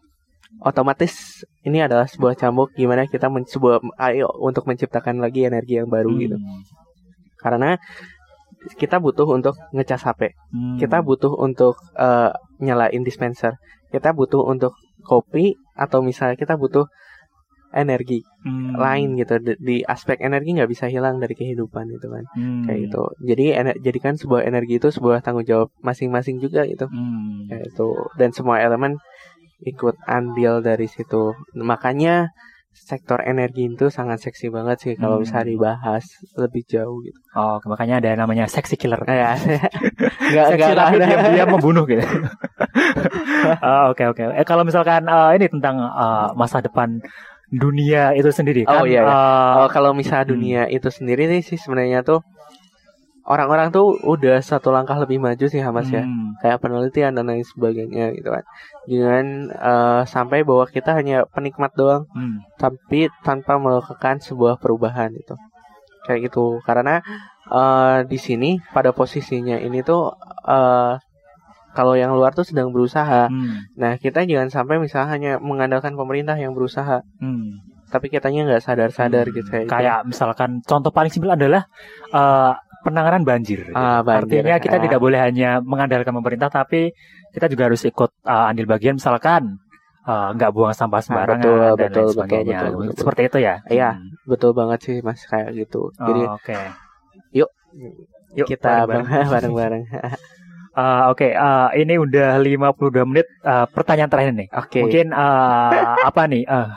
otomatis 0.61 1.43
ini 1.65 1.81
adalah 1.81 2.05
sebuah 2.05 2.37
cambuk 2.37 2.75
gimana 2.77 3.09
kita 3.09 3.31
men 3.31 3.47
sebuah 3.47 3.81
ayo 4.11 4.29
untuk 4.37 4.69
menciptakan 4.69 5.17
lagi 5.17 5.47
energi 5.49 5.81
yang 5.81 5.89
baru 5.89 6.11
gitu. 6.19 6.37
Hmm. 6.37 6.61
Karena 7.41 7.79
kita 8.79 9.01
butuh 9.01 9.27
untuk 9.27 9.59
ngecas 9.75 10.07
HP, 10.07 10.31
Hmm. 10.53 10.77
kita 10.79 11.03
butuh 11.03 11.33
untuk 11.35 11.75
eh, 11.99 12.31
nyalain 12.63 13.03
dispenser, 13.03 13.57
kita 13.91 14.13
butuh 14.15 14.45
untuk 14.45 14.77
kopi 15.03 15.57
atau 15.75 15.99
misalnya 15.99 16.39
kita 16.39 16.55
butuh 16.55 16.87
energi 17.73 18.21
Hmm. 18.43 18.75
lain 18.75 19.15
gitu 19.15 19.39
di, 19.39 19.53
di 19.57 19.75
aspek 19.83 20.19
energi 20.19 20.51
nggak 20.51 20.67
bisa 20.67 20.85
hilang 20.85 21.15
dari 21.15 21.31
kehidupan 21.31 21.87
gitu 21.89 22.07
kan 22.07 22.23
Hmm. 22.31 22.63
kayak 22.63 22.79
gitu 22.85 23.03
jadi 23.23 23.45
ener- 23.57 23.79
jadikan 23.79 24.13
sebuah 24.13 24.43
energi 24.43 24.77
itu 24.77 24.89
sebuah 24.89 25.19
tanggung 25.19 25.43
jawab 25.43 25.71
masing-masing 25.79 26.37
juga 26.37 26.63
gitu 26.63 26.85
Hmm. 26.85 27.47
kayak 27.47 27.69
itu 27.69 27.87
dan 28.13 28.29
semua 28.29 28.59
elemen 28.59 28.99
ikut 29.63 29.95
andil 30.03 30.59
dari 30.59 30.85
situ 30.85 31.31
makanya 31.55 32.35
sektor 32.73 33.21
energi 33.21 33.69
itu 33.69 33.87
sangat 33.87 34.17
seksi 34.19 34.49
banget 34.49 34.77
sih 34.81 34.93
kalau 34.93 35.17
Hmm. 35.17 35.23
bisa 35.23 35.39
dibahas 35.41 36.03
lebih 36.35 36.65
jauh 36.65 36.99
gitu 36.99 37.15
Oh, 37.31 37.57
makanya 37.63 37.97
ada 37.97 38.13
namanya 38.15 38.45
sexy 38.45 38.75
killer. 38.75 38.97
ya 39.07 39.33
nggak 39.33 40.45
nggak 40.53 40.71
tapi 40.75 40.95
ada 40.95 41.05
diam-diam 41.07 41.49
membunuh 41.49 41.85
gitu. 41.85 42.01
Oh, 43.61 43.91
Oke 43.91 44.03
oke. 44.05 44.23
Eh 44.33 44.43
kalau 44.43 44.63
misalkan 44.63 45.05
eh, 45.05 45.29
ini 45.37 45.47
tentang 45.49 45.77
eh, 45.79 46.27
masa 46.33 46.59
depan 46.59 46.97
dunia 47.53 48.17
itu 48.17 48.29
sendiri 48.33 48.65
Oh, 48.65 48.81
kan. 48.81 48.89
iya, 48.89 49.01
iya. 49.05 49.13
eh, 49.13 49.53
Oh, 49.61 49.67
kalau 49.69 49.93
misalnya 49.93 50.25
Hmm. 50.25 50.33
dunia 50.33 50.61
itu 50.67 50.89
sendiri 50.89 51.29
nih 51.29 51.45
sih 51.45 51.55
sebenarnya 51.55 52.01
tuh 52.01 52.25
orang-orang 53.23 53.71
tuh 53.71 53.95
udah 54.03 54.43
satu 54.43 54.67
langkah 54.67 54.99
lebih 54.99 55.15
maju 55.15 55.45
sih 55.47 55.63
Hamas 55.63 55.87
ya 55.87 56.03
hmm, 56.03 56.43
kayak 56.43 56.59
penelitian 56.59 57.15
dan 57.15 57.23
lain 57.23 57.45
sebagainya 57.47 58.11
gitu 58.19 58.27
kan 58.27 58.43
jangan 58.83 59.25
eh, 59.47 60.01
sampai 60.03 60.43
bahwa 60.43 60.67
kita 60.67 60.91
hanya 60.91 61.23
penikmat 61.31 61.71
doang 61.73 62.03
hmm, 62.11 62.43
tapi 62.59 63.07
tanpa 63.23 63.55
melakukan 63.55 64.19
sebuah 64.19 64.59
perubahan 64.59 65.15
itu 65.15 65.39
kayak 66.03 66.27
gitu 66.27 66.59
karena 66.67 66.99
eh, 67.47 67.97
di 68.03 68.19
sini 68.19 68.59
pada 68.75 68.91
posisinya 68.91 69.55
ini 69.55 69.79
tuh 69.81 70.11
eh, 70.43 70.99
kalau 71.73 71.93
yang 71.93 72.13
luar 72.13 72.31
tuh 72.31 72.45
sedang 72.45 72.69
berusaha 72.69 73.27
hmm, 73.27 73.75
nah 73.75 73.97
kita 73.97 74.23
jangan 74.23 74.47
sampai 74.47 74.77
misalnya 74.77 75.09
hanya 75.09 75.31
mengandalkan 75.37 75.93
pemerintah 75.93 76.37
yang 76.37 76.53
berusaha 76.53 77.01
hmm. 77.17 77.65
tapi 77.89 78.07
kitanya 78.07 78.45
nggak 78.47 78.61
sadar-sadar 78.61 79.25
Hmm, 79.25 79.35
gitu 79.35 79.47
kayak 79.49 79.65
gitu. 79.65 79.73
Kayak 79.73 79.99
misalkan 80.05 80.61
contoh 80.61 80.89
paling 80.89 81.09
simpel 81.09 81.33
adalah 81.33 81.65
eh, 82.09 82.53
penanganan 82.81 83.23
banjir. 83.23 83.63
gitu. 83.63 83.73
Ah, 83.73 84.01
banjir. 84.01 84.43
Artinya 84.43 84.55
kita 84.59 84.75
Ah. 84.75 84.83
tidak 84.83 84.99
boleh 84.99 85.15
hanya 85.17 85.61
mengandalkan 85.61 86.11
pemerintah, 86.11 86.49
tapi 86.49 86.91
kita 87.31 87.47
juga 87.47 87.69
harus 87.69 87.79
ikut 87.81 88.11
eh, 88.23 88.49
andil 88.49 88.65
bagian. 88.65 88.97
Misalkan 88.97 89.61
eh, 90.03 90.29
nggak 90.33 90.51
buang 90.51 90.73
sampah 90.73 90.99
sembarangan 90.99 91.39
betul, 91.39 91.57
dan 91.79 91.87
betul, 91.87 92.01
lain 92.01 92.11
sebagainya. 92.11 92.57
betul, 92.59 92.67
betul, 92.67 92.81
betul. 92.83 92.99
Seperti 92.99 93.21
itu 93.23 93.37
ya. 93.39 93.55
Iya. 93.69 93.89
Hmm. 93.93 94.09
betul 94.25 94.51
banget 94.51 94.79
sih 94.81 94.97
mas 94.99 95.21
kayak 95.23 95.49
gitu 95.53 95.91
Oh, 95.91 96.05
jadi 96.05 96.21
Oke. 96.33 96.55
Yuk, 97.33 97.49
bareng-bareng. 98.33 98.49
kita 98.49 98.73
bareng-bareng 99.37 99.83
Eh, 100.73 101.03
Oke, 101.07 101.27
eh, 101.29 101.69
ini 101.77 101.93
udah 101.95 102.37
52 102.37 103.05
menit. 103.05 103.29
Eh, 103.39 103.65
pertanyaan 103.69 104.09
terakhir 104.09 104.33
nih. 104.33 104.47
oke 104.49 104.79
Mungkin 104.81 105.07
eh, 105.09 105.93
apa 106.01 106.21
nih? 106.25 106.43
eh, 106.43 106.69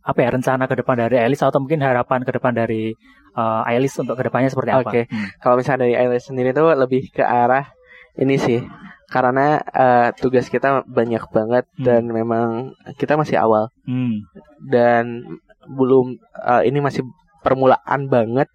apa 0.00 0.18
ya 0.18 0.28
rencana 0.32 0.64
ke 0.64 0.74
depan 0.74 0.96
dari 0.98 1.20
Elis 1.20 1.44
atau 1.44 1.60
mungkin 1.60 1.84
harapan 1.84 2.24
ke 2.24 2.32
depan 2.32 2.56
dari 2.56 2.96
eh, 3.34 3.62
Elis 3.68 3.92
untuk 3.96 4.16
ke 4.16 4.24
depannya 4.24 4.48
seperti 4.48 4.70
apa? 4.72 4.88
Oke. 4.88 5.02
Hmm. 5.04 5.28
kalau 5.38 5.54
misalnya 5.56 5.84
dari 5.84 5.94
IELTS 5.94 6.24
sendiri 6.26 6.50
tuh 6.50 6.72
lebih 6.72 7.12
ke 7.12 7.20
arah 7.20 7.68
ini 8.16 8.34
sih 8.36 8.64
karena 9.06 9.60
eh, 9.62 10.08
tugas 10.16 10.48
kita 10.48 10.88
banyak 10.88 11.20
banget 11.28 11.68
Hmm. 11.70 11.84
dan 11.84 12.02
memang 12.08 12.48
kita 12.96 13.14
masih 13.14 13.36
awal 13.36 13.68
Hmm. 13.84 14.24
dan 14.64 15.28
belum 15.68 16.16
eh, 16.40 16.62
ini 16.64 16.80
masih 16.80 17.04
permulaan 17.38 18.08
banget 18.08 18.48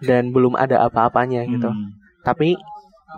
dan 0.00 0.30
belum 0.30 0.54
ada 0.54 0.86
apa-apanya 0.86 1.42
gitu 1.44 1.66
Hmm. 1.66 1.90
tapi 2.22 2.54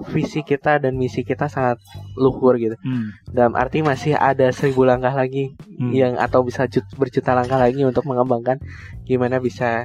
visi 0.08 0.40
kita 0.40 0.80
dan 0.80 0.96
misi 0.96 1.20
kita 1.20 1.46
sangat 1.46 1.76
luhur 2.16 2.56
gitu 2.56 2.76
Hmm. 2.80 3.12
dalam 3.28 3.52
arti 3.52 3.84
masih 3.84 4.16
ada 4.16 4.48
seribu 4.50 4.88
langkah 4.88 5.12
lagi 5.12 5.52
Hmm. 5.76 5.92
yang 5.92 6.12
atau 6.16 6.40
bisa 6.40 6.64
jut- 6.64 6.88
berjuta 6.96 7.36
langkah 7.36 7.60
lagi 7.60 7.84
untuk 7.84 8.08
mengembangkan 8.08 8.56
gimana 9.04 9.36
bisa 9.36 9.84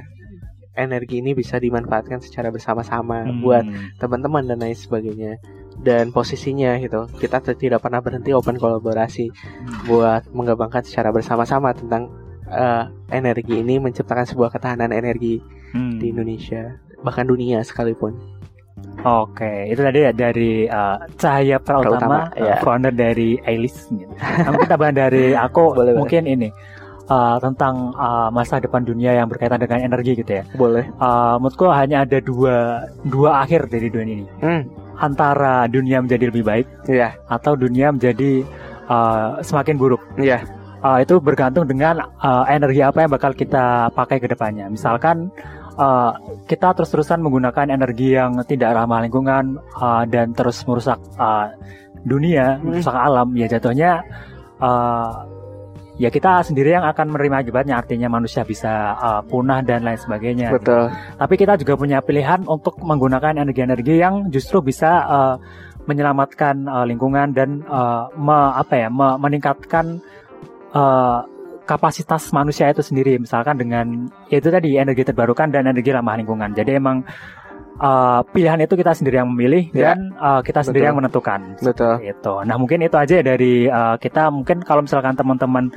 energi 0.72 1.18
ini 1.20 1.34
bisa 1.34 1.58
dimanfaatkan 1.58 2.22
secara 2.22 2.48
bersama-sama 2.48 3.26
Hmm. 3.26 3.42
buat 3.42 3.64
teman-teman 3.98 4.46
dan 4.46 4.58
lain 4.58 4.78
sebagainya 4.78 5.36
dan 5.78 6.10
posisinya 6.10 6.78
gitu 6.78 7.06
kita 7.18 7.38
tidak 7.54 7.82
pernah 7.82 8.00
berhenti 8.00 8.32
open 8.32 8.56
kolaborasi 8.56 9.30
buat 9.86 10.26
mengembangkan 10.32 10.82
secara 10.82 11.12
bersama-sama 11.12 11.74
tentang 11.74 12.08
eh, 12.48 12.84
energi 13.12 13.60
ini 13.60 13.76
menciptakan 13.76 14.24
sebuah 14.24 14.48
ketahanan 14.48 14.88
energi 14.88 15.36
Hmm. 15.76 16.00
di 16.00 16.08
Indonesia 16.08 16.80
bahkan 17.04 17.28
dunia 17.28 17.60
sekalipun 17.60 18.16
Oke, 18.98 19.70
itu 19.70 19.78
tadi 19.78 19.98
ya 20.02 20.10
dari 20.10 20.66
uh, 20.66 20.98
Cahaya 21.14 21.62
Prautama, 21.62 21.94
Prautama, 22.02 22.18
ya. 22.34 22.58
uh, 22.58 22.66
founder 22.66 22.90
dari 22.90 23.38
Ailis. 23.46 23.86
Gitu. 23.88 24.10
Nah, 24.42 24.50
mungkin 24.50 24.68
tambahan 24.68 24.96
dari 24.98 25.24
aku 25.38 25.70
Boleh, 25.70 25.94
boleh. 25.94 26.02
mungkin 26.02 26.22
ini 26.26 26.48
uh, 27.06 27.36
tentang 27.38 27.94
uh, 27.94 28.28
masa 28.34 28.58
depan 28.58 28.82
dunia 28.82 29.14
yang 29.14 29.26
berkaitan 29.30 29.58
dengan 29.62 29.82
energi 29.82 30.18
gitu 30.18 30.42
ya. 30.42 30.44
boleh 30.54 30.84
Uh, 30.98 31.38
menurutku 31.38 31.70
hanya 31.70 32.02
ada 32.04 32.18
dua 32.18 32.84
dua 33.06 33.42
akhir 33.46 33.70
dari 33.70 33.88
dunia 33.88 34.14
ini. 34.24 34.28
hmm 34.42 34.62
Antara 34.98 35.70
dunia 35.70 36.02
menjadi 36.02 36.26
lebih 36.26 36.42
baik 36.42 36.66
ya 36.90 37.14
atau 37.30 37.54
dunia 37.54 37.94
menjadi 37.94 38.42
uh, 38.90 39.38
semakin 39.42 39.78
buruk. 39.78 40.02
ya 40.18 40.42
Uh, 40.78 41.02
itu 41.02 41.18
bergantung 41.18 41.66
dengan 41.66 42.06
uh, 42.22 42.46
energi 42.46 42.86
apa 42.86 43.02
yang 43.02 43.10
bakal 43.10 43.34
kita 43.34 43.90
pakai 43.98 44.22
ke 44.22 44.30
depannya. 44.30 44.70
Misalkan 44.70 45.26
uh, 45.78 46.12
kita 46.50 46.74
terus-terusan 46.74 47.22
menggunakan 47.22 47.70
energi 47.70 48.18
yang 48.18 48.34
tidak 48.44 48.74
ramah 48.74 49.00
lingkungan 49.06 49.62
uh, 49.78 50.02
dan 50.10 50.34
terus 50.34 50.66
merusak 50.66 50.98
uh, 51.16 51.48
dunia, 52.02 52.58
Hmm. 52.58 52.74
merusak 52.74 52.94
alam, 52.94 53.30
ya 53.38 53.46
jatuhnya 53.46 54.02
uh, 54.58 55.24
ya 55.98 56.14
kita 56.14 56.46
sendiri 56.46 56.78
yang 56.78 56.86
akan 56.86 57.10
menerima 57.10 57.42
akibatnya. 57.42 57.74
Artinya 57.82 58.06
manusia 58.06 58.46
bisa 58.46 58.94
uh, 58.98 59.22
punah 59.26 59.62
dan 59.66 59.82
lain 59.82 59.98
sebagainya. 59.98 60.54
betul 60.54 60.90
Tapi 61.18 61.34
kita 61.34 61.58
juga 61.58 61.74
punya 61.74 61.98
pilihan 61.98 62.46
untuk 62.46 62.78
menggunakan 62.78 63.34
energi-energi 63.34 63.98
yang 63.98 64.30
justru 64.30 64.62
bisa 64.62 64.90
uh, 65.06 65.36
menyelamatkan 65.90 66.68
uh, 66.68 66.84
lingkungan 66.84 67.32
dan 67.32 67.64
uh, 67.66 68.06
me- 68.14 68.54
apa 68.54 68.74
ya 68.76 68.88
me- 68.92 69.18
meningkatkan 69.18 69.98
uh, 70.76 71.24
kapasitas 71.68 72.32
manusia 72.32 72.72
itu 72.72 72.80
sendiri. 72.80 73.20
Misalkan 73.20 73.60
dengan 73.60 74.08
ya 74.32 74.40
itu 74.40 74.48
tadi 74.48 74.80
energi 74.80 75.04
terbarukan 75.04 75.52
dan 75.52 75.68
energi 75.68 75.92
ramah 75.92 76.16
lingkungan. 76.16 76.56
Jadi 76.56 76.80
emang 76.80 77.04
uh, 77.78 78.24
pilihan 78.32 78.64
itu 78.64 78.74
kita 78.74 78.96
sendiri 78.96 79.20
yang 79.20 79.28
memilih 79.28 79.68
Ya, 79.76 79.92
dan 79.92 80.16
uh, 80.16 80.40
kita 80.40 80.64
sendiri 80.64 80.88
betul. 80.88 80.88
yang 80.88 80.98
menentukan. 80.98 81.40
betul 81.60 81.94
Itu. 82.00 82.34
Nah 82.48 82.56
mungkin 82.56 82.80
itu 82.80 82.96
aja 82.96 83.20
dari 83.20 83.68
uh, 83.68 84.00
kita. 84.00 84.32
Mungkin 84.32 84.64
kalau 84.64 84.88
misalkan 84.88 85.12
teman-teman 85.12 85.68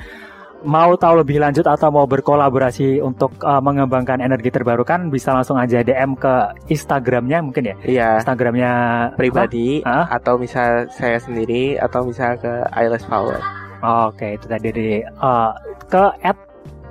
mau 0.62 0.94
tahu 0.94 1.26
lebih 1.26 1.42
lanjut 1.42 1.66
atau 1.66 1.90
mau 1.90 2.06
berkolaborasi 2.06 3.02
untuk 3.02 3.34
uh, 3.42 3.58
mengembangkan 3.58 4.22
energi 4.22 4.54
terbarukan, 4.54 5.10
bisa 5.10 5.34
langsung 5.34 5.58
aja 5.58 5.82
DM 5.82 6.14
ke 6.14 6.34
Instagramnya 6.70 7.42
mungkin 7.42 7.64
ya. 7.66 7.76
iya 7.82 8.10
Instagramnya 8.22 8.72
pribadi 9.18 9.82
Ah? 9.82 10.06
atau 10.14 10.38
misal 10.38 10.86
saya 10.94 11.18
sendiri 11.18 11.82
atau 11.82 12.06
misal 12.06 12.38
ke 12.38 12.62
Eyeless 12.78 13.06
Power? 13.10 13.42
Oke 13.82 14.38
itu 14.38 14.46
tadi 14.46 14.70
dari 14.70 14.90
uh, 15.02 15.52
ke 15.92 16.04
at 16.24 16.38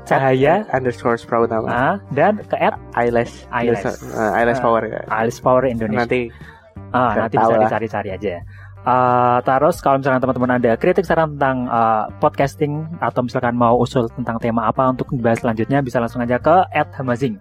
cahaya 0.05 0.67
underscore 0.77 1.17
Prautama 1.17 1.69
ah, 1.71 1.97
dan 2.13 2.37
ke 2.45 2.57
at 2.61 2.77
Eyeless 2.99 3.47
Eyeless. 3.49 4.03
uh, 4.05 4.37
Eyeless 4.37 4.59
Ah. 4.61 4.65
Power 4.65 4.83
ya. 4.85 5.01
Alice 5.09 5.41
Power 5.41 5.65
Indonesia. 5.65 6.05
nanti 6.05 6.23
Ah, 6.91 7.15
Nggak 7.15 7.23
nanti 7.31 7.37
bisa 7.39 7.55
dicari-cari 7.63 8.09
aja. 8.11 8.31
Eh, 8.81 9.39
terus 9.45 9.77
kalau 9.85 10.01
misalkan 10.01 10.25
teman-teman 10.25 10.57
ada 10.57 10.73
kritik 10.81 11.05
saran 11.05 11.37
tentang 11.37 11.69
eh, 11.69 12.05
podcasting 12.17 12.89
atau 12.97 13.21
misalkan 13.21 13.53
mau 13.53 13.77
usul 13.77 14.09
tentang 14.17 14.41
tema 14.41 14.73
apa 14.73 14.89
untuk 14.89 15.05
dibahas 15.13 15.45
selanjutnya 15.45 15.85
bisa 15.85 16.01
langsung 16.01 16.25
aja 16.25 16.41
ke 16.41 16.65
@hamazing 16.97 17.37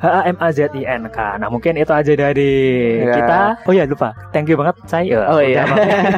H 0.00 0.04
A 0.08 0.20
M 0.24 0.40
A 0.40 0.48
Z 0.48 0.72
I 0.72 0.88
N 0.88 1.12
K. 1.12 1.18
Nah 1.44 1.52
mungkin 1.52 1.76
itu 1.76 1.92
aja 1.92 2.12
dari 2.16 2.52
Ya. 3.04 3.20
kita. 3.20 3.40
Oh 3.68 3.74
ya 3.76 3.84
lupa, 3.84 4.16
thank 4.32 4.48
you 4.48 4.56
banget 4.56 4.80
saya. 4.88 5.28
Oh 5.28 5.44
iya. 5.44 5.68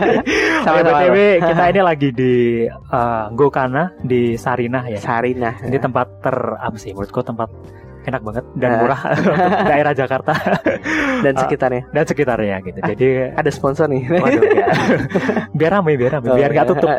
Sama-sama. 0.65 1.03
BTW 1.03 1.17
kita 1.43 1.63
ini 1.67 1.81
lagi 1.83 2.09
di 2.15 2.35
eh, 2.71 3.25
Gokana 3.35 3.91
di 4.07 4.39
Sarinah 4.39 4.87
ya. 4.87 5.03
Sarina. 5.03 5.51
Ini 5.67 5.83
tempat 5.83 6.23
ter 6.23 6.37
apa 6.63 6.79
sih 6.79 6.95
menurutku 6.95 7.27
tempat 7.27 7.51
enak 8.01 8.21
banget 8.21 8.45
dan 8.57 8.71
Ya. 8.71 8.79
murah 8.79 9.01
untuk 9.13 9.61
daerah 9.67 9.93
Jakarta 9.93 10.33
dan 11.25 11.33
Ah. 11.37 11.41
sekitarnya. 11.45 11.83
dan 11.91 12.05
sekitarnya 12.05 12.57
gitu. 12.63 12.79
Jadi 12.81 13.09
Ada 13.41 13.51
sponsor 13.51 13.87
nih. 13.87 14.03
Waduh, 14.09 14.43
ya. 14.47 14.67
biar 15.53 15.71
ramai, 15.75 15.95
biar 15.95 16.17
ramai, 16.17 16.29
Oh, 16.31 16.37
biar 16.37 16.51
nggak 16.51 16.67
iya. 16.67 16.73
tutup. 16.73 16.91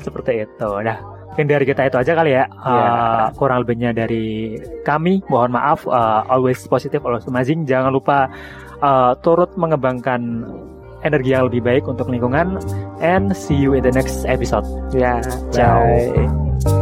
Seperti 0.00 0.32
itu. 0.44 0.70
Nah, 0.80 0.96
mungkin 1.28 1.46
dari 1.46 1.64
kita 1.64 1.82
itu 1.84 1.96
aja 1.96 2.12
kali 2.14 2.30
ya. 2.32 2.44
Iya. 2.46 2.84
Uh, 2.88 3.26
kurang 3.34 3.58
lebihnya 3.62 3.90
dari 3.92 4.56
kami, 4.82 5.20
mohon 5.26 5.52
maaf. 5.52 5.84
Uh, 5.84 6.24
always 6.26 6.60
positive, 6.64 7.02
always 7.02 7.26
amazing. 7.26 7.64
Jangan 7.64 7.92
lupa 7.92 8.28
uh, 8.80 9.12
turut 9.20 9.52
mengembangkan 9.54 10.44
energi 10.98 11.30
yang 11.30 11.46
lebih 11.46 11.62
baik 11.62 11.84
untuk 11.86 12.08
lingkungan. 12.08 12.58
And 12.98 13.30
see 13.30 13.54
you 13.54 13.74
in 13.74 13.84
the 13.84 13.92
next 13.92 14.24
episode. 14.24 14.66
ya. 14.90 15.22
Ciao. 15.52 15.82
bye. 15.84 16.77